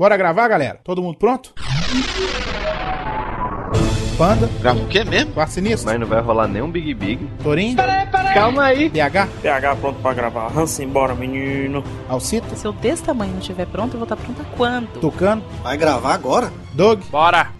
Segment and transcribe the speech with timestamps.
[0.00, 0.80] Bora gravar, galera?
[0.82, 1.52] Todo mundo pronto?
[4.16, 5.32] Panda, Grava o quê mesmo?
[5.34, 7.28] Quarto Sinistro, Mas não vai rolar nenhum Big Big.
[7.42, 7.76] Torinho,
[8.32, 8.88] Calma aí.
[8.88, 10.58] PH, PH pronto pra gravar.
[10.58, 11.84] Hansen, bora, menino.
[12.08, 14.88] Alcito, Se eu desse tamanho não estiver pronto, eu vou estar pronta quando?
[15.00, 16.50] Tucano, Vai gravar agora?
[16.72, 17.59] Doug, Bora.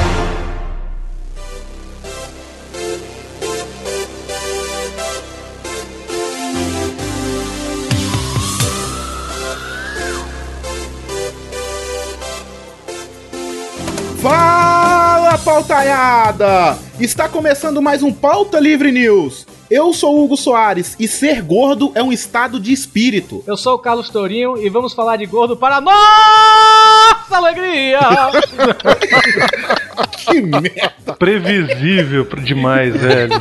[15.81, 16.77] Fala, pautaiada!
[16.99, 19.47] Está começando mais um Pauta Livre News.
[19.69, 23.43] Eu sou o Hugo Soares e ser gordo é um estado de espírito.
[23.47, 27.99] Eu sou o Carlos Tourinho e vamos falar de gordo para nossa alegria!
[30.25, 31.13] Que merda!
[31.17, 33.33] Previsível demais, velho.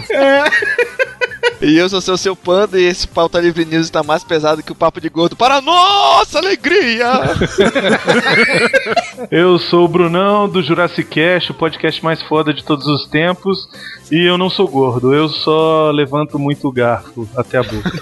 [1.62, 4.72] E eu sou seu seu panda e esse pauta livre news está mais pesado que
[4.72, 7.06] o papo de gordo para nossa alegria!
[9.30, 13.69] Eu sou o Brunão do Jurassic Cast, o podcast mais foda de todos os tempos.
[14.11, 17.92] E eu não sou gordo, eu só levanto muito garfo até a boca.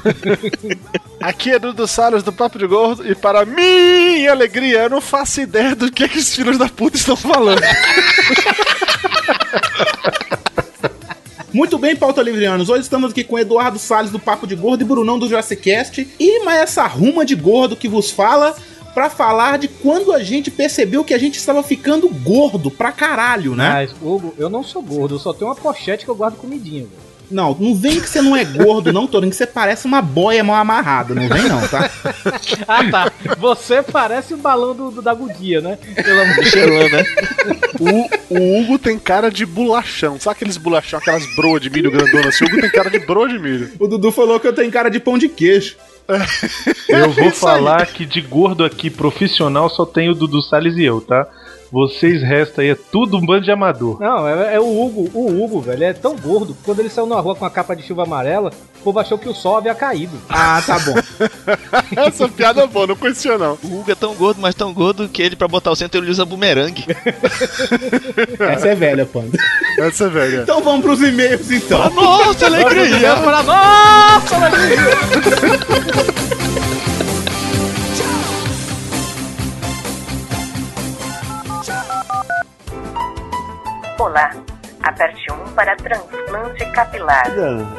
[1.21, 5.41] Aqui é Dudu Salles do Papo de Gordo e para minha alegria, eu não faço
[5.41, 7.61] ideia do que, é que os filhos da puta estão falando.
[11.53, 12.69] Muito bem, pauta livrianos.
[12.69, 16.07] Hoje estamos aqui com Eduardo Salles do Papo de Gordo e Brunão do Jurassic Cast
[16.21, 18.55] e mais essa ruma de gordo que vos fala
[18.93, 23.55] pra falar de quando a gente percebeu que a gente estava ficando gordo pra caralho,
[23.55, 23.71] né?
[23.71, 26.83] Mas, Hugo, eu não sou gordo, eu só tenho uma pochete que eu guardo comidinha,
[26.83, 27.08] velho.
[27.31, 30.43] Não, não vem que você não é gordo, não, Torinho, que você parece uma boia
[30.43, 31.15] mal amarrada.
[31.15, 31.91] Não vem, não, tá?
[32.67, 33.13] Ah, tá.
[33.39, 35.79] Você parece o balão do, do- da Gudia, né?
[35.95, 37.05] Pelo amor de Michelin, né?
[38.31, 40.19] O, o Hugo tem cara de bolachão.
[40.19, 42.45] Sabe aqueles bolachão, aquelas broas de milho grandona assim?
[42.45, 43.71] O Hugo tem cara de broa de milho.
[43.79, 45.77] O Dudu falou que eu tenho cara de pão de queijo.
[46.89, 47.31] Eu vou aí.
[47.31, 51.27] falar que de gordo aqui profissional só tem o Dudu Salles e eu, tá?
[51.71, 54.01] Vocês restam aí, é tudo um bando de amador.
[54.01, 55.11] Não, é, é o Hugo.
[55.13, 57.77] O Hugo, velho, é tão gordo que quando ele saiu na rua com a capa
[57.77, 60.19] de chuva amarela, o povo achou que o sol havia caído.
[60.29, 60.95] Ah, tá bom.
[61.97, 63.59] Essa piada é boa, não conhecia não.
[63.63, 66.11] O Hugo é tão gordo, mas tão gordo que ele, pra botar o centro, ele
[66.11, 66.87] usa bumerangue.
[68.41, 69.39] Essa é velha, Panda.
[69.79, 70.43] Essa é velha.
[70.43, 71.91] Então vamos pros e-mails, então.
[71.91, 73.17] Nossa alegria!
[73.17, 74.79] Para nossa alegria!
[84.19, 84.33] Olá,
[84.83, 87.25] aperte 1 para transplante capilar.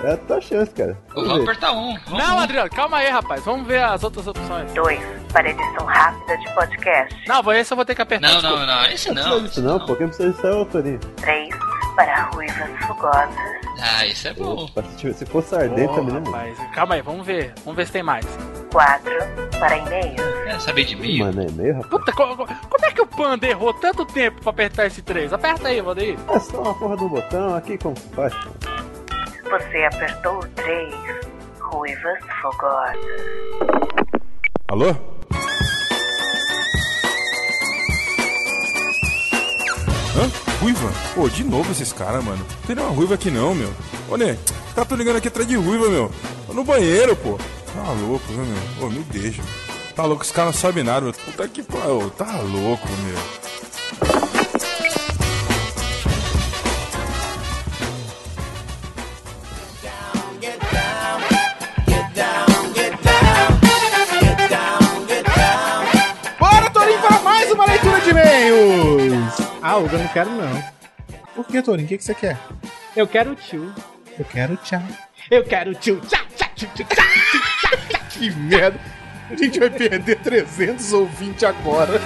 [0.05, 0.97] É a tua chance, cara.
[1.13, 1.97] Vamos apertar um.
[2.05, 3.43] Vamos Não, Adriano, calma aí, rapaz.
[3.43, 4.71] Vamos ver as outras opções.
[4.71, 5.01] 2
[5.33, 7.27] para edição rápida de podcast.
[7.27, 8.31] Não, esse eu vou ter que apertar.
[8.31, 9.45] Não, não, não, esse não.
[9.45, 9.85] esse não.
[9.85, 10.99] quem precisa ser o Torinho.
[11.17, 11.49] 3
[11.95, 13.35] para ruivas fogosas.
[13.81, 14.67] Ah, isso é bom.
[15.13, 17.53] Se for Ô, sardento rapaz, calma aí, vamos ver.
[17.63, 18.25] Vamos ver se tem mais.
[18.71, 19.11] 4
[19.59, 20.21] para e-mails.
[20.43, 21.21] Quer saber de mim?
[21.21, 21.89] é meio, rapaz.
[21.89, 25.31] Puta, co- co- como é que o Panda errou tanto tempo pra apertar esse 3?
[25.31, 26.17] Aperta aí, Valdeir.
[26.29, 28.33] É só uma porra do botão, aqui como se faz.
[29.49, 30.93] Você apertou o 3.
[31.59, 32.97] Ruivas fogosas.
[34.67, 34.95] Alô?
[40.19, 40.29] Hã?
[40.59, 40.91] Ruiva?
[41.15, 42.39] Pô, de novo esses caras, mano.
[42.39, 43.71] Não tem nenhuma ruiva aqui não, meu.
[44.09, 44.37] Ô, Né,
[44.67, 46.11] os caras tão ligando aqui atrás de ruiva, meu.
[46.45, 47.39] Tô no banheiro, pô.
[47.73, 48.87] Tá louco, meu?
[48.87, 49.41] Ô, me deixa.
[49.95, 51.13] Tá louco, os caras não sabem nada, meu.
[51.13, 52.09] Puta que pariu.
[52.17, 53.39] Tá louco, meu.
[66.37, 69.18] Bora, Torinho, para mais uma leitura de e-mails.
[69.61, 70.63] Ah, Hugo, eu não quero não.
[71.35, 71.85] Por que, Torinho?
[71.85, 72.37] O que, que você quer?
[72.95, 73.73] Eu quero o tio.
[74.17, 74.81] Eu quero tchau.
[75.29, 75.99] Eu quero o tio.
[76.01, 77.99] Tchá, tchá, tchá, tchá, tchá, tchá.
[78.09, 78.79] Que merda.
[79.29, 81.99] A gente vai perder 300 ouvintes agora.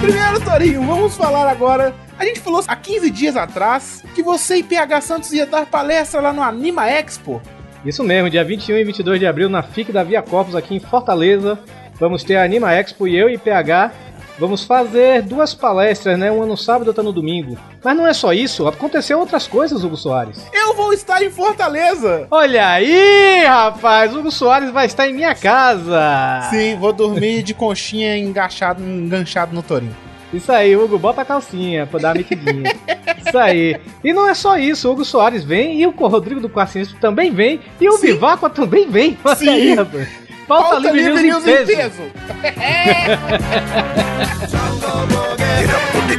[0.00, 1.94] Primeiro, Torinho, vamos falar agora.
[2.18, 6.20] A gente falou há 15 dias atrás que você e PH Santos ia dar palestra
[6.20, 7.40] lá no Anima Expo.
[7.84, 10.80] Isso mesmo, dia 21 e 22 de abril na FIC da Via Corpus aqui em
[10.80, 11.58] Fortaleza.
[12.02, 13.92] Vamos ter a Anima Expo e eu e PH
[14.36, 16.32] vamos fazer duas palestras, né?
[16.32, 17.56] Uma no sábado e outra no domingo.
[17.80, 20.44] Mas não é só isso, aconteceu outras coisas, Hugo Soares.
[20.52, 22.26] Eu vou estar em Fortaleza.
[22.28, 26.40] Olha aí, rapaz, Hugo Soares vai estar em minha casa.
[26.50, 29.94] Sim, vou dormir de conchinha enganchado, enganchado no Torinho.
[30.34, 32.74] Isso aí, Hugo, bota a calcinha pra dar uma metidinha.
[33.24, 33.76] Isso aí.
[34.02, 37.30] E não é só isso, o Hugo Soares vem e o Rodrigo do Quarcinho também
[37.30, 39.16] vem e o Viváqua também vem.
[39.24, 39.48] Olha Sim.
[39.48, 40.21] aí, rapaz.
[40.46, 42.02] Pauta, Pauta Livre, Livre News, News em peso.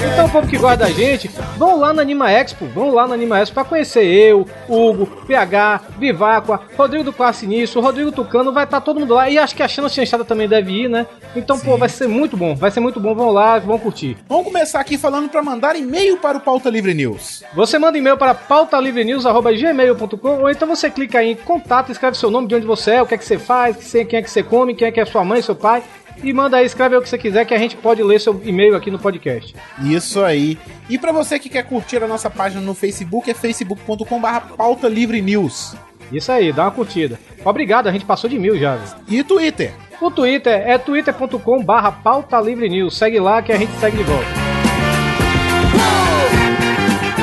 [0.00, 3.40] Então, povo que gosta da gente, vão lá na Anima Expo, vão lá na Anima
[3.40, 8.80] Expo pra conhecer eu, Hugo, PH, Viváqua, Rodrigo do Classe Início, Rodrigo Tucano, vai estar
[8.80, 9.28] todo mundo lá.
[9.28, 11.04] E acho que a Xana Chanchada também deve ir, né?
[11.34, 13.12] Então, pô, vai ser muito bom, vai ser muito bom.
[13.12, 14.16] Vão lá, vão curtir.
[14.28, 17.42] Vamos começar aqui falando pra mandar e-mail para o Pauta Livre News.
[17.54, 22.46] Você manda e-mail para pautalivrenews.gmail.com ou então você clica aí em contato, escreve seu nome,
[22.46, 24.74] de onde você é, o que é que você faz, quem é que você come,
[24.74, 25.82] quem é que é sua mãe, seu pai.
[26.22, 28.74] E manda aí, escreve o que você quiser que a gente pode ler seu e-mail
[28.74, 29.54] aqui no podcast.
[29.84, 30.58] Isso aí.
[30.88, 35.20] E pra você que quer curtir a nossa página no Facebook, é facebook.com.br Pauta Livre
[35.20, 35.76] News.
[36.10, 37.18] Isso aí, dá uma curtida.
[37.44, 38.76] Obrigado, a gente passou de mil já.
[38.76, 39.20] Viu?
[39.20, 39.72] E Twitter?
[40.00, 42.96] O Twitter é twitter.com barra pauta livre news.
[42.96, 44.28] Segue lá que a gente segue de volta.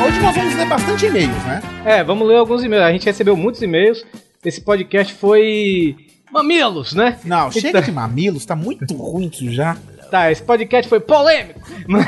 [0.06, 1.62] Hoje nós vamos ler bastante e-mails, né?
[1.86, 2.86] É, vamos ler alguns e-mails.
[2.86, 4.06] A gente recebeu muitos e-mails.
[4.44, 5.96] Esse podcast foi.
[6.36, 7.18] Mamilos, né?
[7.24, 9.78] Não, chega de mamilos, tá muito ruim isso já.
[10.12, 11.60] Tá, esse podcast foi polêmico.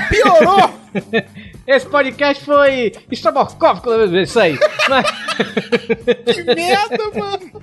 [0.09, 0.69] Piorou!
[1.67, 4.57] Esse podcast foi estrobocófico, isso aí.
[6.25, 7.61] que merda, mano!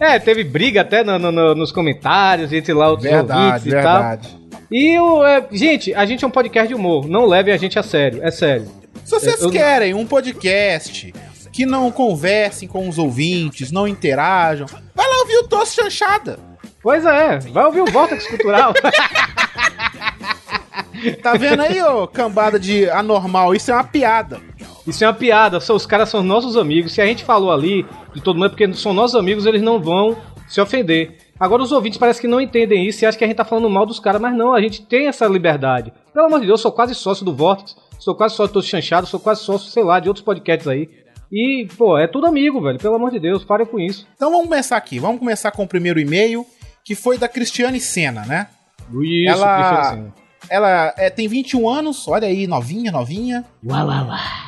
[0.00, 3.70] É, teve briga até no, no- no- nos comentários entre lá outros Verdade, ouvintes e
[3.70, 4.28] verdade.
[4.50, 4.60] tal.
[4.70, 5.24] E o.
[5.24, 7.06] é, gente, a gente é um podcast de humor.
[7.06, 8.20] Não leve a gente a sério.
[8.22, 8.66] É sério.
[9.04, 11.12] Se vocês Eu- querem um podcast
[11.56, 16.38] que não conversem com os ouvintes, não interajam, vai lá ouvir o Tosse Chanchada.
[16.82, 18.74] Pois é, vai ouvir o Vortex Cultural.
[21.22, 23.54] Tá vendo aí, ô cambada de anormal?
[23.54, 24.40] Isso é uma piada.
[24.86, 26.92] Isso é uma piada, os caras são nossos amigos.
[26.92, 29.80] Se a gente falou ali de todo mundo, é porque são nossos amigos, eles não
[29.80, 30.16] vão
[30.48, 31.18] se ofender.
[31.38, 33.68] Agora os ouvintes parece que não entendem isso e acham que a gente tá falando
[33.68, 35.92] mal dos caras, mas não, a gente tem essa liberdade.
[36.12, 39.06] Pelo amor de Deus, eu sou quase sócio do Vortex, sou quase sócio do Chanchado,
[39.06, 40.88] sou quase sócio, sei lá, de outros podcasts aí.
[41.30, 44.06] E, pô, é tudo amigo, velho, pelo amor de Deus, parem com isso.
[44.14, 44.98] Então vamos começar aqui.
[44.98, 46.46] Vamos começar com o primeiro e-mail,
[46.84, 48.48] que foi da Cristiane Senna, né?
[48.92, 50.14] Isso, ela, Cristiano.
[50.48, 53.44] ela é, tem 21 anos, olha aí, novinha, novinha.
[53.64, 54.46] Uá, uá, uá.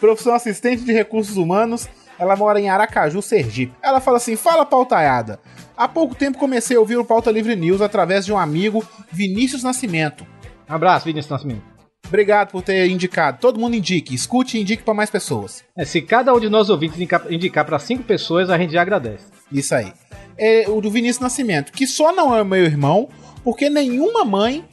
[0.00, 1.88] Profissão assistente de recursos humanos.
[2.18, 3.72] Ela mora em Aracaju, Sergipe.
[3.82, 5.40] Ela fala assim: Fala pautaiada.
[5.76, 9.62] Há pouco tempo comecei a ouvir o Pauta Livre News através de um amigo, Vinícius
[9.62, 10.26] Nascimento.
[10.68, 11.62] Abraço, Vinícius Nascimento.
[12.06, 13.38] Obrigado por ter indicado.
[13.40, 14.14] Todo mundo indique.
[14.14, 15.62] Escute e indique para mais pessoas.
[15.76, 16.98] É, se cada um de nós ouvintes
[17.30, 19.26] indicar, para cinco pessoas, a gente já agradece.
[19.52, 19.92] Isso aí.
[20.36, 23.08] É o do Vinícius Nascimento, que só não é meu irmão,
[23.44, 24.64] porque nenhuma mãe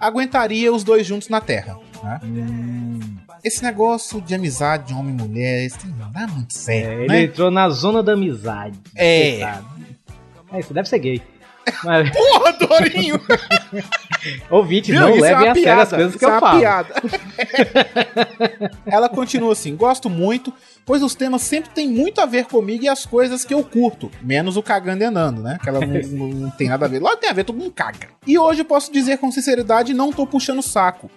[0.00, 1.78] aguentaria os dois juntos na Terra.
[2.02, 2.20] né?
[3.44, 7.06] Esse negócio de amizade de homem e mulher, isso não dá muito certo, É, ele
[7.08, 7.22] né?
[7.22, 8.78] entrou na zona da amizade.
[8.96, 9.40] É.
[10.52, 11.22] É, isso deve ser gay.
[11.84, 13.20] Mas, Porra, Dorinho!
[14.50, 15.00] ouvinte, Viu?
[15.00, 16.58] não Isso é a sério piada, as coisas que é eu uma falo.
[16.60, 16.94] piada.
[18.86, 20.52] Ela continua assim: gosto muito,
[20.84, 24.10] pois os temas sempre têm muito a ver comigo e as coisas que eu curto.
[24.22, 25.58] Menos o cagando e andando, né?
[25.62, 26.98] Que ela não, não- não tem nada a ver.
[27.00, 28.08] Lógico que tem a ver, todo mundo caga.
[28.26, 31.10] E hoje eu posso dizer com sinceridade: não tô puxando o saco.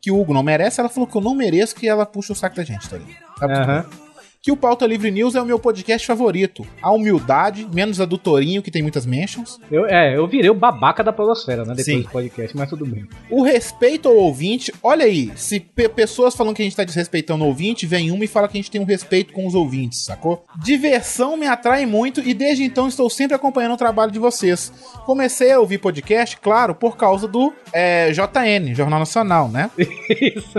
[0.00, 2.36] Que o Hugo não merece, ela falou que eu não mereço que ela puxa o
[2.36, 2.88] saco da gente.
[2.88, 2.96] Tá
[3.40, 3.82] tudo Aham.
[3.90, 4.07] bem.
[4.40, 6.64] Que o Pauta Livre News é o meu podcast favorito.
[6.80, 9.58] A humildade, menos a do Torinho, que tem muitas mentions.
[9.70, 11.74] Eu, é, eu virei o babaca da polosfera, né?
[11.74, 12.02] Depois Sim.
[12.02, 13.04] do podcast, mas tudo bem.
[13.28, 17.42] O respeito ao ouvinte, olha aí, se pe- pessoas falam que a gente tá desrespeitando
[17.42, 20.04] o ouvinte, vem uma e fala que a gente tem um respeito com os ouvintes,
[20.04, 20.44] sacou?
[20.62, 24.72] Diversão me atrai muito e desde então estou sempre acompanhando o trabalho de vocês.
[25.04, 29.68] Comecei a ouvir podcast, claro, por causa do é, JN, Jornal Nacional, né?
[29.76, 30.54] Isso.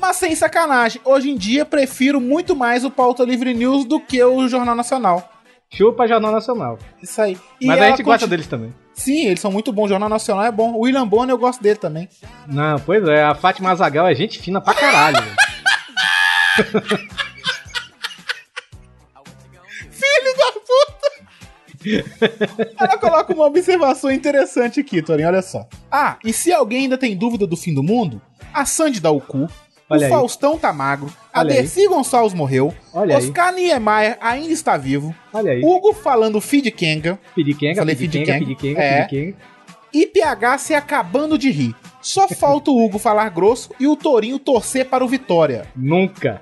[0.00, 4.22] Mas sem sacanagem, hoje em dia prefiro muito mais o Pauta Livre News do que
[4.22, 5.30] o Jornal Nacional.
[5.72, 6.78] Chupa Jornal Nacional.
[7.02, 7.38] Isso aí.
[7.60, 8.74] E mas a gente gosta continu- deles também.
[8.94, 9.84] Sim, eles são muito bons.
[9.86, 10.72] O Jornal Nacional é bom.
[10.74, 12.08] O William Bonner eu gosto dele também.
[12.46, 15.18] Não, pois é, a Fátima Azagal é gente fina pra caralho.
[19.90, 21.10] Filho da puta!
[22.78, 25.66] Ela coloca uma observação interessante aqui, Torinho, olha só.
[25.90, 28.20] Ah, e se alguém ainda tem dúvida do fim do mundo,
[28.52, 29.48] a Sandy dá o cu,
[29.90, 30.10] Olha o aí.
[30.10, 31.56] Faustão tá magro, a Olha aí.
[31.58, 33.22] Dercy Gonçalves morreu, Olha aí.
[33.24, 35.60] Oscar Niemeyer ainda está vivo, Olha aí.
[35.64, 38.56] Hugo falando feed Kenga Pidiquenga, Falei pidiquenga, Fidiquenga.
[38.56, 39.02] pidiquenga, É.
[39.04, 39.36] pidiquenga.
[39.92, 41.74] e PH se acabando de rir.
[42.00, 45.66] Só falta o Hugo falar grosso e o Torinho torcer para o Vitória.
[45.76, 46.40] Nunca.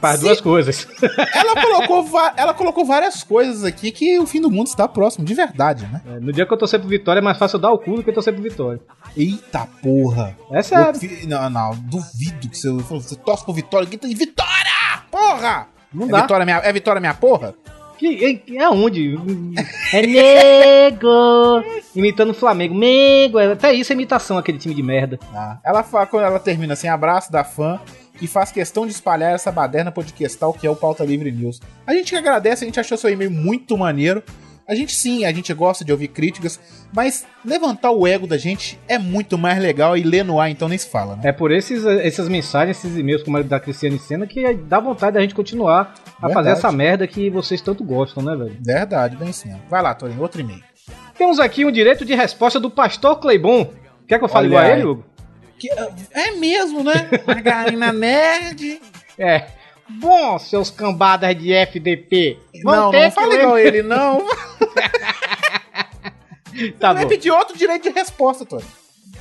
[0.00, 0.86] Faz duas coisas.
[1.34, 5.32] Ela colocou, ela colocou várias coisas aqui que o fim do mundo está próximo, de
[5.34, 6.02] verdade, né?
[6.06, 7.96] É, No dia que eu torcer pro Vitória é mais fácil eu dar o cu
[7.96, 8.80] do que eu torcer pro Vitória.
[9.16, 10.36] Eita porra!
[10.50, 11.00] É sério.
[11.22, 13.86] Eu Não, não, duvido que você, você torce pro Vitória.
[13.88, 15.02] Grita, Vitória!
[15.10, 15.68] Porra!
[15.92, 16.20] Não é dá.
[16.22, 17.54] Vitória minha, é Vitória minha porra?
[17.98, 19.16] Que é, é onde?
[19.92, 21.64] É nego!
[21.94, 22.74] Imitando o Flamengo.
[22.74, 23.38] Mego!
[23.38, 25.18] é- Até isso é imitação, aquele time de merda.
[25.34, 27.80] Ah, ela fala, quando ela termina assim, abraço da fã,
[28.18, 31.60] que faz questão de espalhar essa baderna podcastal que é o Pauta Livre News.
[31.86, 34.22] A gente que agradece, a gente achou seu e-mail muito maneiro.
[34.68, 36.58] A gente sim, a gente gosta de ouvir críticas,
[36.92, 40.68] mas levantar o ego da gente é muito mais legal e ler no ar, então
[40.68, 41.22] nem se fala, né?
[41.26, 45.14] É por esses, essas mensagens, esses e-mails como a da Cristiane Senna que dá vontade
[45.14, 46.34] da gente continuar a Verdade.
[46.34, 48.56] fazer essa merda que vocês tanto gostam, né, velho?
[48.60, 49.54] Verdade, bem sim.
[49.70, 50.64] Vai lá, Torinho, outro e-mail.
[51.16, 53.70] Temos aqui um direito de resposta do Pastor Cleibon.
[54.08, 54.72] Quer que eu fale Olha igual a aí.
[54.80, 55.04] ele, Hugo?
[55.58, 55.70] Que-
[56.12, 57.08] é mesmo, né?
[57.26, 58.80] Margarina Nerd.
[59.18, 59.46] É.
[59.88, 62.38] Bom, seus cambadas de FDP.
[62.64, 64.26] Não, não fala ler- igual ele, não.
[66.80, 67.08] Tá Vai bom.
[67.10, 68.70] pedir outro direito de resposta, Torinho.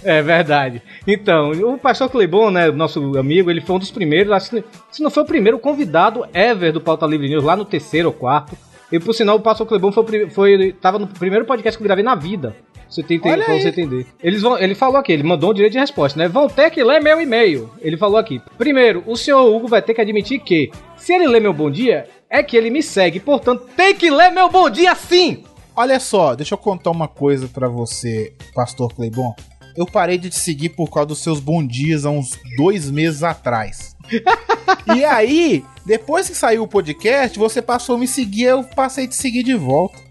[0.03, 0.81] É verdade.
[1.05, 5.01] Então, o pastor Clebon, né, nosso amigo, ele foi um dos primeiros, acho que se
[5.03, 8.57] não foi o primeiro convidado ever do Pauta Livre News, lá no terceiro ou quarto.
[8.91, 12.03] E por sinal, o pastor Clebon foi, foi, tava no primeiro podcast que eu gravei
[12.05, 12.55] na vida.
[12.95, 13.61] Você tem, pra aí.
[13.61, 14.07] você entender.
[14.23, 16.29] Eles vão, ele falou aqui, ele mandou um direito de resposta, né?
[16.29, 17.69] Vão ter que ler meu e-mail.
[17.81, 18.41] Ele falou aqui.
[18.57, 22.07] Primeiro, o senhor Hugo vai ter que admitir que, se ele ler meu bom dia,
[22.29, 23.19] é que ele me segue.
[23.19, 25.43] Portanto, tem que ler meu bom dia sim!
[25.75, 29.35] Olha só, deixa eu contar uma coisa pra você, Pastor Cleibon.
[29.75, 33.23] Eu parei de te seguir por causa dos seus bons dias há uns dois meses
[33.23, 33.93] atrás.
[34.95, 39.07] e aí, depois que saiu o podcast, você passou a me seguir, eu passei a
[39.09, 40.04] te seguir de volta.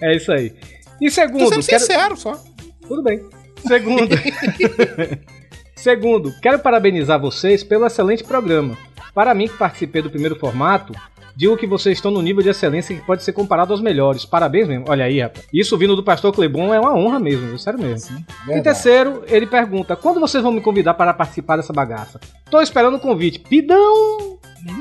[0.00, 0.52] É isso aí.
[1.00, 2.42] E Tô segundo, sendo quero- sincero só.
[2.86, 3.20] Tudo bem.
[3.66, 4.14] Segundo.
[5.76, 8.76] Segundo, quero parabenizar vocês pelo excelente programa.
[9.14, 10.94] Para mim, que participei do primeiro formato,
[11.36, 14.24] digo que vocês estão no nível de excelência que pode ser comparado aos melhores.
[14.24, 14.84] Parabéns mesmo.
[14.88, 15.46] Olha aí, rapaz.
[15.52, 18.16] Isso vindo do pastor Clebon é uma honra mesmo, sério mesmo.
[18.16, 18.62] Em Verdade.
[18.62, 22.20] terceiro, ele pergunta: quando vocês vão me convidar para participar dessa bagaça?
[22.50, 23.38] Tô esperando o convite.
[23.40, 24.38] Pidão!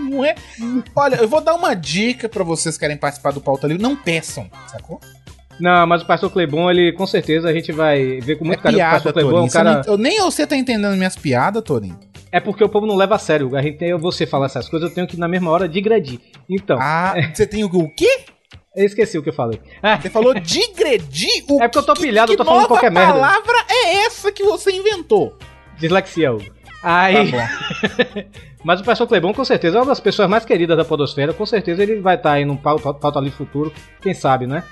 [0.09, 0.35] Não é?
[0.95, 3.83] Olha, eu vou dar uma dica pra vocês que querem participar do Pauta Livre.
[3.83, 4.99] Não peçam, sacou?
[5.59, 8.79] Não, mas o pastor Clebon, ele com certeza a gente vai ver com muito carinho.
[8.79, 9.81] o Piada, pastor Clebon é um cara.
[9.85, 11.99] eu, nem você tá entendendo minhas piadas, Torinho.
[12.33, 13.55] É porque o povo não leva a sério.
[13.55, 16.19] A gente tem, você falar essas coisas, eu tenho que na mesma hora digredir.
[16.49, 18.25] Então, Ah, você tem o, o quê?
[18.75, 19.61] eu esqueci o que eu falei.
[19.83, 21.45] Ah, Você falou digredir?
[21.47, 23.13] O É porque eu tô que- pilhado, eu que tô falando qualquer merda.
[23.13, 25.37] palavra é essa que você inventou?
[25.77, 26.43] dislexia, Hugo.
[26.81, 27.37] Tá Aí, bom.
[28.63, 31.33] mas o pastor Clebon com certeza é uma das pessoas mais queridas da podosfera.
[31.33, 33.71] Com certeza ele vai estar aí num pau- pau- pauta ali futuro.
[34.01, 34.63] Quem sabe, né?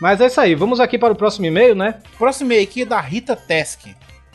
[0.00, 0.54] Mas é isso aí.
[0.54, 1.96] Vamos aqui para o próximo e-mail, né?
[2.16, 3.86] Próximo e-mail aqui é da Rita Tesk.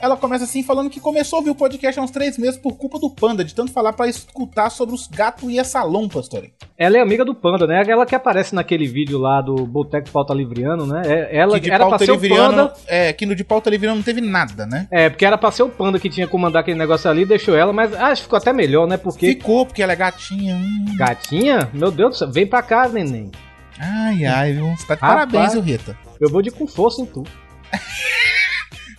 [0.04, 2.74] Ela começa assim falando que começou a ouvir o podcast há uns três meses por
[2.76, 6.44] culpa do Panda, de tanto falar pra escutar sobre os gatos e essa salão, pastor.
[6.78, 7.80] Ela é amiga do Panda, né?
[7.80, 11.04] Aquela que aparece naquele vídeo lá do Boteco Pauta Livriano, né?
[11.06, 12.74] É- Ela Que de era pra pauta ser o livriano, Panda.
[12.86, 14.90] é, que no de pauta livriano não teve nada, né?
[14.92, 17.56] É, porque era pra ser o Panda que tinha que comandar aquele negócio ali, deixou
[17.56, 18.98] ela, mas acho que ficou até melhor, né?
[18.98, 19.28] Porque.
[19.28, 20.54] Ficou, porque ela é gatinha.
[20.56, 20.86] hum.
[20.98, 21.70] Gatinha?
[21.74, 23.32] Meu Deus do céu, vem pra cá, neném.
[23.80, 24.68] Ai, ai, viu?
[24.76, 25.30] Você tá de Rapaz.
[25.32, 25.98] parabéns, viu, Rita?
[26.20, 27.24] Eu vou de com força em tu.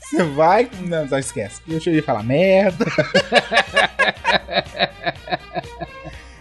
[0.05, 0.69] Você vai.
[0.81, 1.61] Não, não esquece.
[1.67, 2.85] Deixa eu ir falar merda.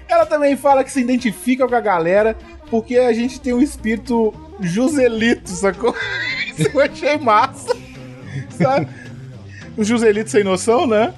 [0.08, 2.36] Ela também fala que se identifica com a galera
[2.70, 5.96] porque a gente tem um espírito Joselito, sacou?
[6.58, 7.75] Isso eu achei massa.
[8.50, 8.88] Sabe?
[9.77, 11.13] O Joselito sem noção, né?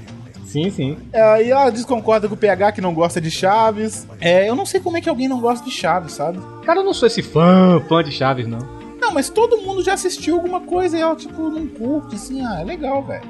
[0.46, 0.98] Sim, sim.
[1.12, 4.08] É, e ela desconcorda com o PH que não gosta de Chaves.
[4.22, 6.40] É, eu não sei como é que alguém não gosta de Chaves, sabe?
[6.66, 8.60] Cara, eu não sou esse fã, fã de Chaves, não.
[9.06, 12.62] Não, mas todo mundo já assistiu alguma coisa e ela, tipo, não curte, assim, ah,
[12.62, 13.24] é legal, velho.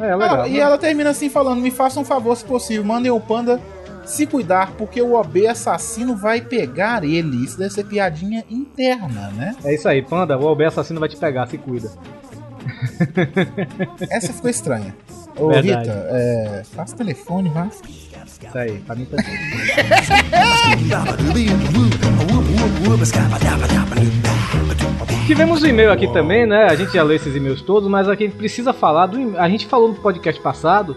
[0.00, 0.42] É, legal.
[0.42, 3.60] Ah, e ela termina assim falando: me faça um favor se possível, mandem o panda
[4.04, 7.44] se cuidar, porque o OB assassino vai pegar ele.
[7.44, 9.54] Isso deve ser piadinha interna, né?
[9.62, 11.92] É isso aí, Panda, o Albert assassino vai te pegar, se cuida.
[14.10, 14.92] Essa ficou estranha.
[15.36, 15.88] Ô, Verdade.
[15.88, 17.68] Rita, é, passa o telefone, vai.
[17.68, 19.32] Isso aí, pra mim tá tudo.
[25.26, 26.64] Tivemos um e-mail aqui também, né?
[26.64, 29.38] A gente já leu esses e-mails todos, mas aqui a gente precisa falar do.
[29.38, 30.96] A gente falou no podcast passado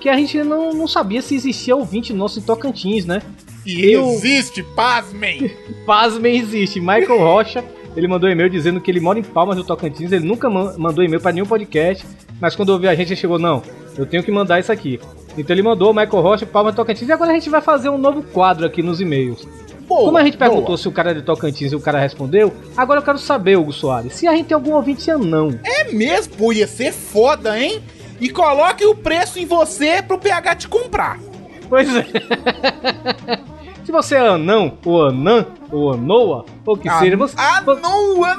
[0.00, 3.22] que a gente não, não sabia se existia ouvinte nosso em Tocantins, né?
[3.64, 5.50] E Eu- existe, pasmem!
[5.86, 6.80] Pasmem, existe.
[6.80, 7.64] Michael Rocha,
[7.96, 10.74] ele mandou um e-mail dizendo que ele mora em Palmas do Tocantins, ele nunca man-
[10.78, 12.04] mandou e-mail pra nenhum podcast,
[12.40, 13.62] mas quando ouviu a gente, ele chegou, não,
[13.96, 15.00] eu tenho que mandar isso aqui.
[15.36, 17.98] Então ele mandou Michael Rocha, Palmas do Tocantins, e agora a gente vai fazer um
[17.98, 19.46] novo quadro aqui nos e-mails.
[19.86, 20.78] Boa, Como a gente perguntou boa.
[20.78, 23.72] se o cara é de Tocantins e o cara respondeu, agora eu quero saber, Hugo
[23.72, 25.58] Soares, se a gente tem algum ouvinte anão.
[25.64, 26.34] É mesmo?
[26.36, 27.80] Pô, ia ser foda, hein?
[28.20, 31.20] E coloque o preço em você pro PH te comprar.
[31.68, 32.04] Pois é.
[33.84, 37.36] se você é anão, ou anã, ou anoa, ou que seja, você...
[37.38, 38.36] Ah, não, ah!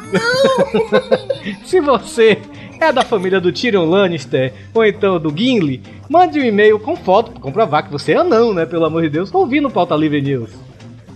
[1.65, 2.39] Se você
[2.79, 7.31] é da família do Tyrion Lannister ou então do Gimli, mande um e-mail com foto
[7.31, 8.65] pra comprovar que você é anão, né?
[8.65, 10.66] Pelo amor de Deus, ouvindo Pauta Livre News.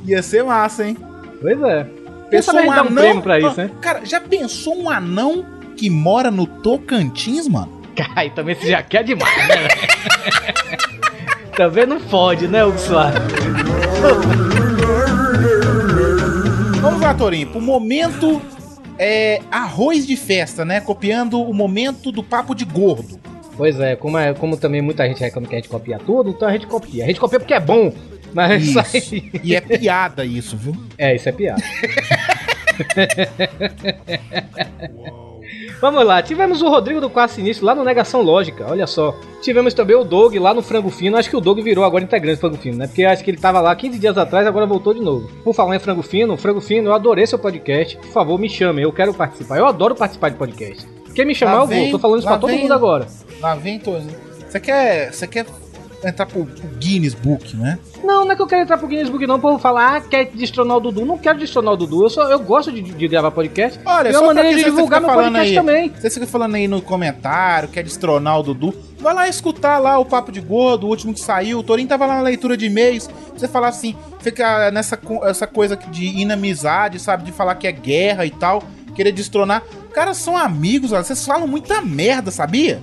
[0.06, 0.98] Ia ser massa, hein?
[1.42, 1.88] Pois é.
[2.30, 2.94] Pensou um um anão?
[2.94, 3.70] prêmio pra isso, né?
[3.82, 7.82] Cara, já pensou um anão que mora no Tocantins, mano?
[8.16, 9.68] Ai, também você já quer demais, né?
[11.56, 13.20] também não fode, né, Hugo Soares?
[16.82, 18.42] Vamos lá, Torinho, pro momento
[18.98, 20.80] é, arroz de festa, né?
[20.80, 23.20] Copiando o momento do papo de gordo.
[23.58, 26.48] Pois é, como, é, como também muita gente reclama que a gente copia tudo, então
[26.48, 27.04] a gente copia.
[27.04, 27.94] A gente copia porque é bom,
[28.34, 29.16] mas isso Isso.
[29.16, 29.32] aí...
[29.44, 30.76] E é piada isso, viu?
[30.98, 31.62] É, isso é piada.
[35.80, 39.16] Vamos lá, tivemos o Rodrigo do Quarto Sinistro lá no Negação Lógica, olha só.
[39.42, 42.38] Tivemos também o Doug lá no Frango Fino, acho que o Doug virou agora integrante
[42.38, 42.86] do Frango Fino, né?
[42.88, 45.28] Porque acho que ele tava lá 15 dias atrás, agora voltou de novo.
[45.44, 48.84] Por falar em Frango Fino, Frango Fino, eu adorei seu podcast, por favor me chamem,
[48.84, 49.58] eu quero participar.
[49.58, 50.88] Eu adoro participar de podcast.
[51.16, 52.62] Quem me chamar Lá eu vou, vem, tô falando isso pra todo vem.
[52.62, 53.08] mundo agora.
[53.40, 53.82] Lá vem.
[54.48, 55.46] Você quer, você quer
[56.04, 57.78] entrar pro, pro Guinness Book, né?
[58.04, 60.02] Não, não é que eu quero entrar pro Guinness Book não, o povo falar, ah,
[60.02, 61.06] quer destronar o Dudu.
[61.06, 63.80] Não quero destronar o Dudu, eu, só, eu gosto de, de gravar podcast.
[63.86, 65.94] Olha, e é só uma maneira de divulgar meu podcast aí, também.
[65.96, 68.74] Você fica falando aí no comentário, quer destronar o Dudu.
[69.00, 71.60] Vai lá escutar lá o Papo de Gordo, o último que saiu.
[71.60, 73.10] O Torinho tava lá na leitura de e-mails.
[73.36, 77.24] Você falar assim, fica nessa essa coisa de inamizade, sabe?
[77.24, 79.64] De falar que é guerra e tal, querer destronar.
[79.94, 82.82] Caras são amigos, olha, vocês falam muita merda, sabia?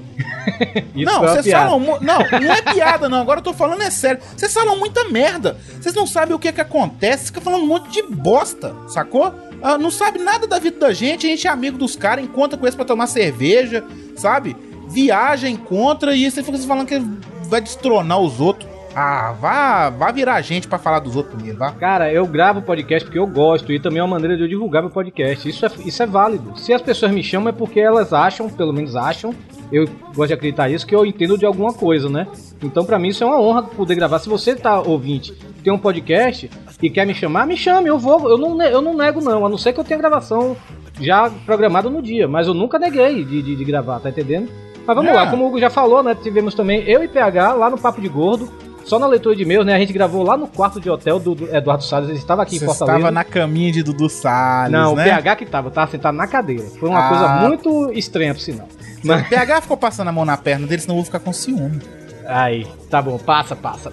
[0.95, 1.71] Não, uma vocês piada.
[1.71, 1.81] falam.
[2.01, 3.21] Não, não é piada, não.
[3.21, 4.21] Agora eu tô falando é sério.
[4.37, 5.57] Vocês falam muita merda.
[5.81, 7.27] Vocês não sabem o que é que acontece.
[7.27, 9.33] Ficam falando um monte de bosta, sacou?
[9.63, 11.27] Ah, não sabe nada da vida da gente.
[11.27, 13.85] A gente é amigo dos caras, encontra com eles pra tomar cerveja,
[14.17, 14.57] sabe?
[14.89, 16.99] Viaja, encontra e você fica falando que
[17.45, 18.69] vai destronar os outros.
[19.01, 21.71] Ah, vá, vá virar gente pra falar dos outros primeiro, vá.
[21.71, 24.83] Cara, eu gravo podcast porque eu gosto e também é uma maneira de eu divulgar
[24.83, 25.49] meu podcast.
[25.49, 26.59] Isso é, isso é válido.
[26.59, 29.33] Se as pessoas me chamam é porque elas acham, pelo menos acham,
[29.71, 29.87] eu
[30.17, 32.27] gosto de acreditar isso, que eu entendo de alguma coisa, né?
[32.61, 34.19] Então pra mim isso é uma honra poder gravar.
[34.19, 36.51] Se você tá ouvinte, tem um podcast
[36.83, 38.29] e quer me chamar, me chame, eu vou.
[38.29, 40.57] Eu não, eu não nego não, a não ser que eu tenha gravação
[41.01, 44.51] já programada no dia, mas eu nunca neguei de, de, de gravar, tá entendendo?
[44.85, 45.15] Mas vamos É.
[45.15, 46.17] lá, como o Hugo já falou, né?
[46.21, 48.51] Tivemos também eu e PH lá no Papo de Gordo.
[48.89, 49.75] Só na leitura de e-mails, né?
[49.75, 52.09] A gente gravou lá no quarto de hotel do, do Eduardo Salles.
[52.09, 52.97] Ele estava aqui Você em Fortaleza.
[52.99, 55.03] estava na caminha de Dudu Salles, Não, né?
[55.03, 56.65] o PH que tava, eu tava sentado na cadeira.
[56.81, 57.09] Foi uma Ah.
[57.09, 58.67] coisa muito estranha, por sinal.
[59.05, 61.33] Mas, O PH ficou passando a mão na perna dele, senão eu vou ficar com
[61.33, 61.81] ciúme.
[62.27, 63.93] aí, tá bom, passa, passa.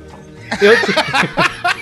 [0.62, 0.74] Eu,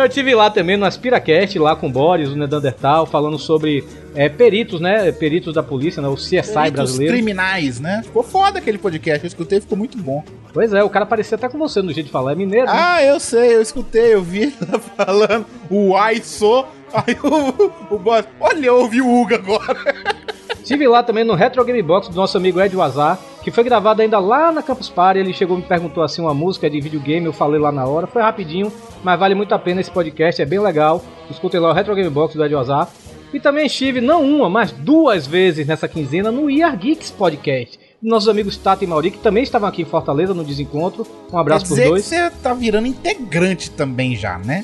[0.00, 4.28] eu tive lá também no Aspiracast, lá com o Boris, o Neandertal, falando sobre é,
[4.28, 5.10] peritos, né?
[5.12, 6.08] Peritos da polícia, né?
[6.08, 7.12] O CSI Peritos brasileiro.
[7.14, 8.02] criminais, né?
[8.04, 10.24] Ficou foda aquele podcast, eu escutei, ficou muito bom.
[10.52, 12.32] Pois é, o cara parecia até com você no jeito de falar.
[12.32, 12.72] É mineiro, né?
[12.74, 14.54] Ah, eu sei, eu escutei, eu vi ele
[14.96, 16.66] falando o ai sou.
[16.92, 19.76] Aí o, o boss, olha, eu ouvi o Hugo agora.
[20.64, 24.00] Tive lá também no Retro Game Box do nosso amigo Ed Wazar, que foi gravado
[24.00, 25.18] ainda lá na Campus Party.
[25.20, 28.06] Ele chegou e me perguntou assim uma música de videogame, eu falei lá na hora.
[28.06, 28.72] Foi rapidinho,
[29.02, 31.02] mas vale muito a pena esse podcast, é bem legal.
[31.30, 32.88] Escutem lá o Retro Game Box do Ed Wazar.
[33.32, 37.80] E também estive, não uma, mas duas vezes nessa quinzena no IR Geeks Podcast.
[38.02, 41.06] Nossos amigos Tato e Mauri, que também estavam aqui em Fortaleza no desencontro.
[41.32, 42.02] Um abraço Quer pros dizer dois.
[42.02, 44.62] que você tá virando integrante também já, né?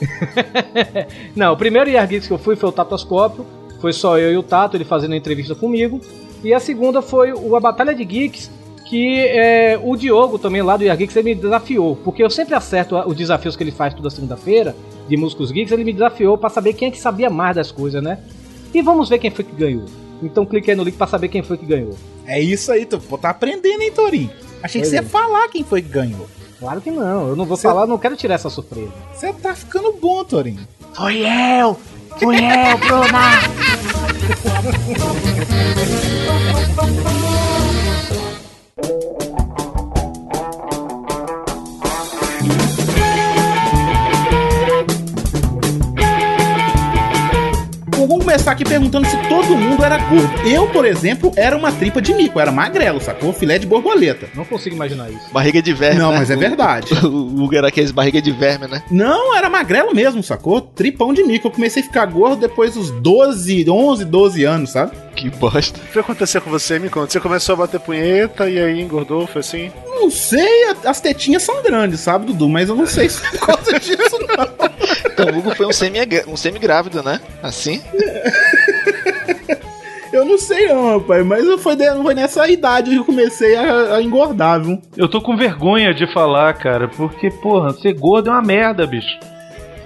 [1.35, 3.47] Não, o primeiro IR Geeks que eu fui foi o Tatoscópio.
[3.81, 6.01] Foi só eu e o Tato, ele fazendo a entrevista comigo.
[6.43, 8.51] E a segunda foi o A Batalha de Geeks,
[8.89, 11.97] que é, o Diogo também lá do IR Geeks, ele me desafiou.
[11.97, 14.75] Porque eu sempre acerto os desafios que ele faz toda segunda-feira,
[15.09, 18.03] de Músicos Geeks, ele me desafiou pra saber quem é que sabia mais das coisas,
[18.03, 18.19] né?
[18.73, 19.85] E vamos ver quem foi que ganhou.
[20.23, 21.95] Então clique aí no link pra saber quem foi que ganhou.
[22.27, 24.31] É isso aí, tu tá aprendendo, hein, Torinho?
[24.63, 25.03] Achei que Pois você é.
[25.03, 26.27] ia falar quem foi que ganhou.
[26.59, 28.93] Claro que não, eu não vou falar, não quero tirar essa surpresa.
[29.15, 30.61] Você tá ficando bom, Torinho.
[30.93, 31.79] Foi eu!
[32.19, 33.39] Fui eu, Bruna!
[48.29, 50.47] Começar aqui perguntando se todo mundo era gordo.
[50.47, 53.33] Eu, por exemplo, era uma tripa de mico, era magrelo, sacou?
[53.33, 54.29] Filé de borboleta.
[54.35, 55.33] Não consigo imaginar isso.
[55.33, 55.99] Barriga de verme.
[55.99, 56.19] Não, né?
[56.19, 56.93] mas é verdade.
[57.09, 58.83] O Hugo era aqueles barriga de verme, né?
[58.91, 60.61] Não, era magrelo mesmo, sacou?
[60.61, 61.47] Tripão de mico.
[61.47, 64.93] Eu comecei a ficar gordo depois dos 12, 11, 12 anos, sabe?
[65.17, 65.81] Que bosta.
[65.89, 66.79] O que aconteceu com você?
[66.79, 67.11] Me conta.
[67.11, 69.73] Você começou a bater punheta e aí engordou, foi assim?
[69.87, 72.49] Não sei, as tetinhas são grandes, sabe, Dudu?
[72.49, 74.78] Mas eu não sei se é por causa disso, não.
[75.19, 77.21] Então o Hugo foi um semi um semi-grávido, né?
[77.43, 77.83] Assim.
[80.13, 81.25] Eu não sei não, rapaz.
[81.25, 84.81] Mas foi, de- foi nessa idade que eu comecei a, a engordar, viu?
[84.97, 89.19] Eu tô com vergonha de falar, cara, porque, porra, ser gordo é uma merda, bicho.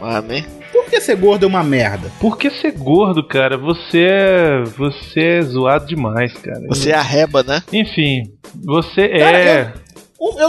[0.01, 0.47] Amém.
[0.73, 2.09] Por que ser gordo é uma merda?
[2.21, 4.62] Porque ser gordo, cara, você é.
[4.79, 6.61] Você é zoado demais, cara.
[6.68, 7.62] Você é a reba, né?
[7.73, 8.23] Enfim,
[8.64, 9.73] você Cara, é.
[9.92, 9.92] Eu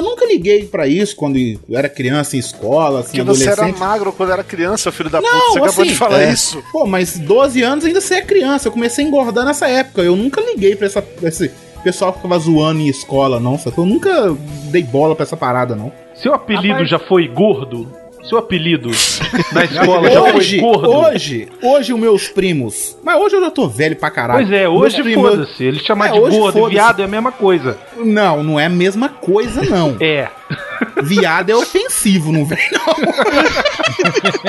[0.01, 3.75] nunca liguei pra isso quando eu era criança em escola, assim, Porque você adolescente.
[3.75, 5.39] era magro quando era criança, filho da Não, puta.
[5.51, 6.31] Você acabou assim, de falar é.
[6.31, 6.63] isso.
[6.71, 8.67] Pô, mas 12 anos ainda você é criança.
[8.67, 10.01] Eu comecei a engordar nessa época.
[10.01, 11.49] Eu nunca liguei pra, essa, pra esse
[11.83, 13.59] pessoal que ficava zoando em escola, não.
[13.77, 14.35] Eu nunca
[14.71, 15.91] dei bola pra essa parada, não.
[16.15, 17.91] Seu apelido Rapaz- já foi gordo?
[18.29, 18.89] Seu apelido
[19.51, 20.89] na escola já hoje, foi gordo?
[20.91, 22.97] hoje, hoje os meus primos.
[23.03, 24.45] Mas hoje eu já tô velho pra caralho.
[24.47, 25.63] Pois é, hoje foda-se.
[25.63, 27.77] Ele chamar É, de gordo e viado é a mesma coisa.
[27.97, 29.97] Não, não é a mesma coisa, não.
[30.01, 30.29] É.
[31.01, 32.93] Viado é ofensivo, não vem, não.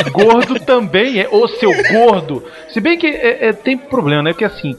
[0.13, 1.29] Gordo também é.
[1.31, 2.43] Ô, seu gordo.
[2.73, 4.33] Se bem que é, é- tem problema, né?
[4.33, 4.77] Porque assim,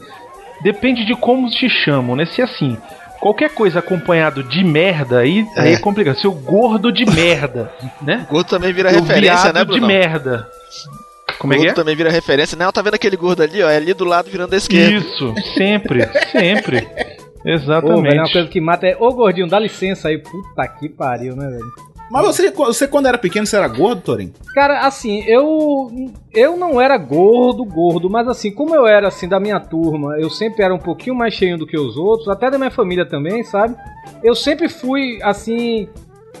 [0.62, 2.26] depende de como te chamam, né?
[2.26, 2.76] Se assim,
[3.20, 6.18] qualquer coisa acompanhado de merda, aí é, aí é complicado.
[6.18, 8.26] Seu gordo de merda, né?
[8.30, 9.86] Gordo também vira O referência, né, de Bruno?
[9.86, 10.48] merda.
[11.38, 11.74] Como é que Gordo é?
[11.74, 12.56] também vira referência.
[12.56, 13.68] Não, tá vendo aquele gordo ali, ó?
[13.68, 14.94] É ali do lado virando da esquerda.
[14.96, 16.78] Isso, sempre, sempre.
[16.78, 18.18] Ô, velho, Exatamente.
[18.18, 18.96] uma coisa que mata é.
[18.98, 20.18] Ô, gordinho, dá licença aí.
[20.18, 21.85] Puta que pariu, né, velho?
[22.10, 24.32] Mas você, você, quando era pequeno, você era gordo, Torin?
[24.54, 25.90] Cara, assim, eu
[26.32, 30.30] eu não era gordo, gordo, mas assim, como eu era assim da minha turma, eu
[30.30, 33.42] sempre era um pouquinho mais cheio do que os outros, até da minha família também,
[33.42, 33.74] sabe?
[34.22, 35.88] Eu sempre fui assim,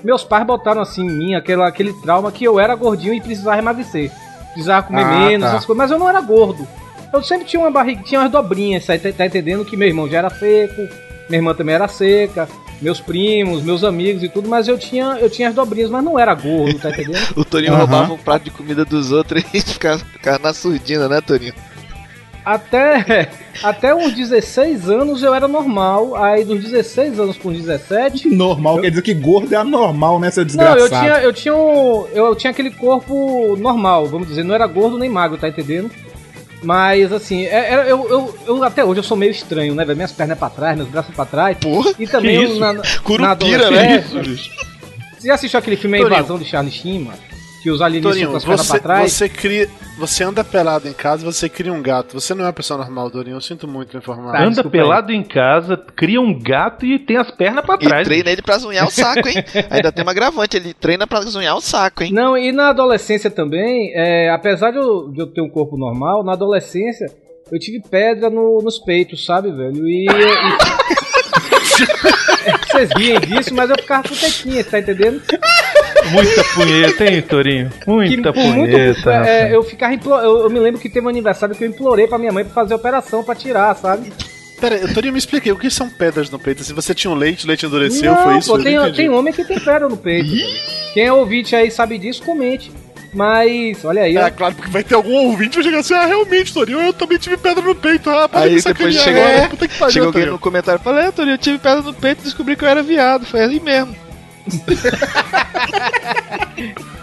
[0.04, 3.58] meus pais botaram assim em mim aquela, aquele trauma que eu era gordinho e precisava
[3.58, 4.12] emagrecer.
[4.52, 5.54] Precisava comer Ah, menos, tá.
[5.56, 6.66] essas coisas, mas eu não era gordo.
[7.12, 10.18] Eu sempre tinha uma barriga, tinha umas dobrinhas, tá, tá entendendo que meu irmão já
[10.18, 10.82] era seco,
[11.28, 12.48] minha irmã também era seca,
[12.80, 16.18] meus primos, meus amigos e tudo, mas eu tinha, eu tinha as dobrinhas, mas não
[16.18, 17.18] era gordo, tá entendendo?
[17.36, 17.80] O Torinho Aham.
[17.80, 21.54] roubava um prato de comida dos outros e ficava, ficava na surdina, né, Torinho?
[22.44, 23.28] Até,
[23.62, 26.14] até uns 16 anos eu era normal.
[26.14, 28.28] Aí dos 16 anos com 17.
[28.28, 30.78] Normal, quer dizer que gordo é anormal, né, seu Não, desgraçado?
[30.80, 34.96] eu tinha, eu tinha um, eu tinha aquele corpo normal, vamos dizer, não era gordo
[34.98, 35.90] nem magro, tá entendendo?
[36.66, 39.84] Mas assim, é- era- eu, eu, eu até hoje eu sou meio estranho, né?
[39.94, 41.56] Minhas pernas pra trás, meus braços pra trás.
[41.58, 42.58] Porra, E também eu isso?
[42.58, 43.98] na, na Curupira, né?
[43.98, 44.50] adolescência-
[45.16, 46.00] Você já assistiu aquele filme A.
[46.02, 47.18] Invasão de Charlie Sheen, mano?
[47.66, 49.12] Que os alienígenas Torinho, com as pernas você, pra trás?
[49.12, 49.68] você cria.
[49.98, 52.12] Você anda pelado em casa, você cria um gato.
[52.20, 53.34] Você não é uma pessoa normal, Torinho.
[53.36, 54.30] Eu sinto muito informar.
[54.34, 54.82] Tá, Anda desculpa aí.
[54.84, 58.06] pelado em casa, cria um gato e tem as pernas pra E trás.
[58.06, 59.34] treina ele pra zunhar o saco, hein?
[59.68, 62.12] Ainda tem uma gravante, ele treina pra zunhar o saco, hein?
[62.12, 66.22] Não, e na adolescência também, é, apesar de eu, de eu ter um corpo normal,
[66.22, 67.06] na adolescência
[67.50, 69.88] eu tive pedra no- nos peitos, sabe, velho?
[69.88, 70.06] E.
[70.06, 70.66] e-
[72.70, 75.20] Vocês riem disso, mas eu ficava com tequinha, tá entendendo?
[76.12, 77.70] Muita punheta, hein, Torinho?
[77.86, 79.10] Muita muito- punheta.
[79.10, 79.52] é, rapaz.
[79.52, 82.18] eu ficava implo- eu, eu me lembro que teve um aniversário que eu implorei pra
[82.18, 84.12] minha mãe pra fazer operação pra tirar, sabe?
[84.60, 85.52] Pera aí, Torinho, me expliquei.
[85.52, 86.64] O que são pedras no peito?
[86.64, 88.50] Se você tinha um leite, o leite endureceu, Não, foi isso?
[88.50, 90.30] pô, Eu tem, tem homem que tem pedra no peito.
[90.94, 92.72] Quem é ouvinte aí sabe disso, comente.
[93.12, 94.26] Mas, olha aí, ó.
[94.26, 96.92] É, claro, porque vai ter algum ouvinte que vai chegar assim, ah, realmente, Torinho, eu
[96.92, 99.92] também tive pedra no peito, ah, para Aí de depois chegou, é, puta que pariu,
[99.92, 102.56] chegou alguém no comentário e falou: É, Torinho, eu tive pedra no peito e descobri
[102.56, 103.24] que eu era viado.
[103.26, 103.96] Foi ali mesmo.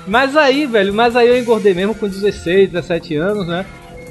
[0.07, 3.65] Mas aí, velho, mas aí eu engordei mesmo com 16, 17 anos, né?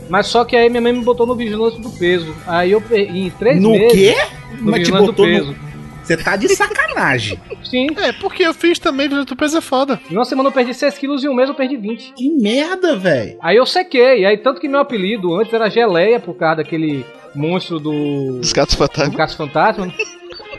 [0.08, 2.34] Mas só que aí minha mãe me botou no vigilância do peso.
[2.46, 3.92] Aí eu per- em três No meses.
[3.92, 4.16] quê?
[4.58, 5.56] No Mas te vigilância do botou no- peso.
[6.02, 7.38] Você tá de sacanagem.
[7.62, 7.86] Sim.
[7.96, 10.00] É, porque eu fiz também, o peso é foda.
[10.10, 12.12] Em uma semana eu perdi 6 quilos e em um mês eu perdi 20.
[12.14, 13.36] que merda, velho.
[13.40, 14.24] Aí eu sequei.
[14.24, 18.40] Aí tanto que meu apelido antes era Geleia, por causa daquele monstro do.
[18.40, 19.16] Os gatos do fantasmas.
[19.16, 19.86] Caso Fantasma.
[19.86, 19.92] né?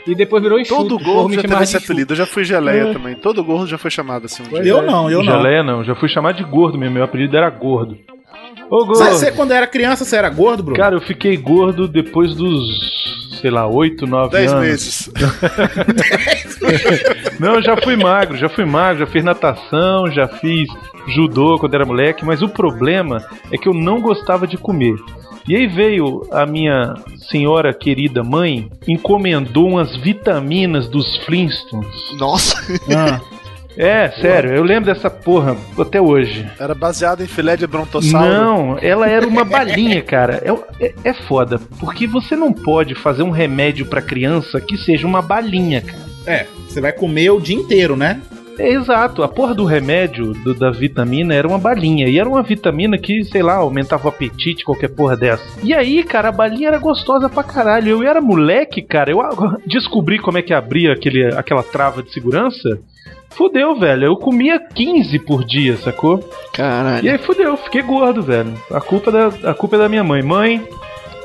[0.06, 0.82] E depois virou enxuto.
[0.82, 2.92] Todo gordo me já teve chamava esse apelido, eu já fui geleia É.
[2.92, 3.14] também.
[3.14, 4.72] Todo gordo já foi chamado assim um Pois dia.
[4.72, 5.32] Eu não, eu não.
[5.32, 6.94] Geleia não, já fui chamado de gordo mesmo.
[6.94, 7.96] Meu apelido era gordo.
[8.70, 8.98] Ô, gordo.
[9.00, 10.78] Mas você, quando era criança, você era gordo, Bruno?
[10.78, 14.64] Cara, eu fiquei gordo depois dos, sei lá, 8, 9 Dez anos.
[14.66, 15.10] meses.
[17.38, 20.66] Não, eu já fui magro, já fui magro, já fiz natação, já fiz
[21.08, 24.94] judô quando era moleque, mas o problema é que eu não gostava de comer.
[25.46, 26.94] E aí veio a minha
[27.30, 32.16] senhora querida mãe, encomendou umas vitaminas dos Flintstones.
[32.18, 32.56] Nossa,
[32.96, 33.20] Ah,
[33.76, 36.48] É, sério, eu lembro dessa porra até hoje.
[36.60, 38.26] Era baseado em filé de brontossauro.
[38.32, 40.40] Não, ela era uma balinha, cara.
[40.44, 45.06] É, é, é foda, porque você não pode fazer um remédio pra criança que seja
[45.06, 46.04] uma balinha, cara.
[46.26, 48.20] é, você vai comer o dia inteiro, né?
[48.56, 52.06] É, exato, a porra do remédio do- da vitamina era uma balinha.
[52.08, 55.42] E era uma vitamina que, sei lá, aumentava o apetite, qualquer porra dessa.
[55.64, 57.88] E aí, cara, a balinha era gostosa pra caralho.
[57.88, 59.18] Eu era moleque, cara, eu
[59.66, 62.78] descobri como é que abria aquele, aquela trava de segurança.
[63.30, 64.04] Fudeu, velho.
[64.04, 66.18] Eu comia 15 por dia, sacou?
[66.18, 67.10] E caralho.
[67.10, 68.54] aí fudeu, fiquei gordo, velho.
[68.70, 70.22] A culpa, da, a culpa é da minha mãe.
[70.22, 70.66] Mãe,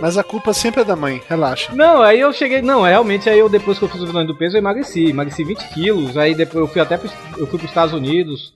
[0.01, 1.71] Mas a culpa sempre é da mãe, relaxa.
[1.73, 2.61] Não, aí eu cheguei.
[2.61, 5.09] Não, realmente, aí eu depois que eu fiz o vilão do peso, eu emagreci.
[5.09, 6.17] Emagreci 20 quilos.
[6.17, 8.53] Aí depois eu fui até pro, eu fui pros Estados Unidos.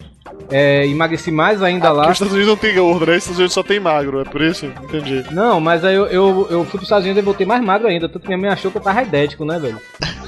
[0.49, 2.11] É, emagreci mais ainda Ah, porque lá.
[2.11, 3.11] os Estados Unidos não tem gordo, né?
[3.13, 4.65] Os Estados Unidos só tem magro, é por isso?
[4.65, 5.23] Entendi.
[5.31, 8.07] Não, mas aí eu, eu, eu fui pros Estados Unidos e voltei mais magro ainda.
[8.07, 9.79] Tanto que minha mãe achou que eu tava idético, né, velho?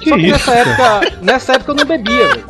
[0.01, 2.45] Que Só que isso, nessa época, nessa época eu não bebia, velho.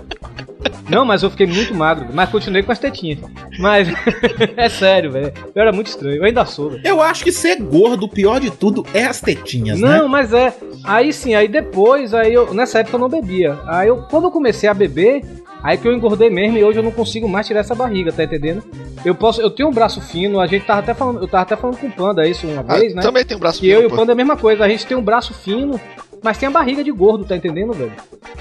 [0.89, 3.19] Não, mas eu fiquei muito magro, mas continuei com as tetinhas.
[3.59, 3.87] Mas
[4.55, 5.33] é sério, velho.
[5.53, 6.81] Eu era muito estranho, eu ainda sou, velho.
[6.85, 9.99] Eu acho que ser gordo, o pior de tudo é as tetinhas, né?
[9.99, 10.53] Não, mas é.
[10.83, 13.57] Aí sim, aí depois, aí eu, nessa época eu não bebia.
[13.67, 15.23] Aí eu, quando eu comecei a beber,
[15.63, 18.23] aí que eu engordei mesmo e hoje eu não consigo mais tirar essa barriga, tá
[18.23, 18.63] entendendo?
[19.03, 21.55] Eu posso, eu tenho um braço fino, a gente tava até falando, eu tava até
[21.55, 23.01] falando com o Panda isso uma Ah, vez, né?
[23.01, 23.89] Também tem um braço Que eu e o.
[23.89, 25.79] Panda é a mesma coisa, a gente tem um braço fino,
[26.25, 27.93] mas tem a barriga de gordo, tá entendendo, velho?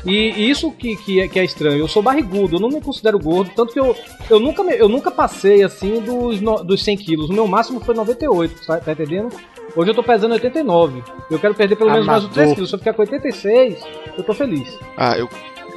[0.04, 2.80] E, e isso que, que, é, que é estranho, eu sou barrigudo, eu não me
[2.80, 3.94] considero gordo, tanto que eu,
[4.28, 7.78] eu, nunca, me- eu nunca passei assim dos, no- dos 100 quilos, o meu máximo
[7.80, 9.28] foi 98, tá, tá entendendo?
[9.76, 12.54] Hoje eu tô pesando 89, eu quero perder pelo menos mais uns 3 Amador.
[12.54, 13.78] quilos, se eu ficar com 86,
[14.16, 14.78] eu tô feliz.
[14.96, 15.28] Ah, eu.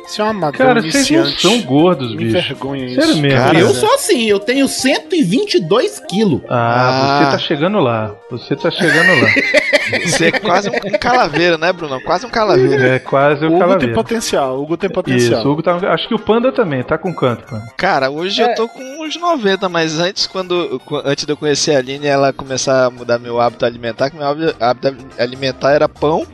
[0.07, 2.37] Isso é um amador Cara, vocês não são gordos, Me bicho.
[2.37, 2.95] envergonha isso.
[3.01, 3.37] Sério mesmo.
[3.39, 3.73] Cara, eu né?
[3.73, 6.41] sou assim, eu tenho 122 quilos.
[6.49, 7.25] Ah, Ah.
[7.25, 8.15] você tá chegando lá.
[8.31, 9.27] Você tá chegando lá.
[10.05, 12.01] Você é quase um calaveira, né, Bruno?
[12.01, 12.95] Quase um calaveira.
[12.95, 15.39] É quase O o Hugo tem potencial, o Hugo tem potencial.
[15.39, 15.75] Isso, o Hugo tá.
[15.93, 17.63] Acho que o Panda também, tá com canto, Panda.
[17.77, 18.51] Cara, hoje É.
[18.51, 22.05] eu tô com uns 90, mas antes, quando qu- antes de eu conhecer a Aline,
[22.05, 24.27] ela começar a mudar meu hábito alimentar, que meu
[24.59, 26.27] hábito alimentar era pão,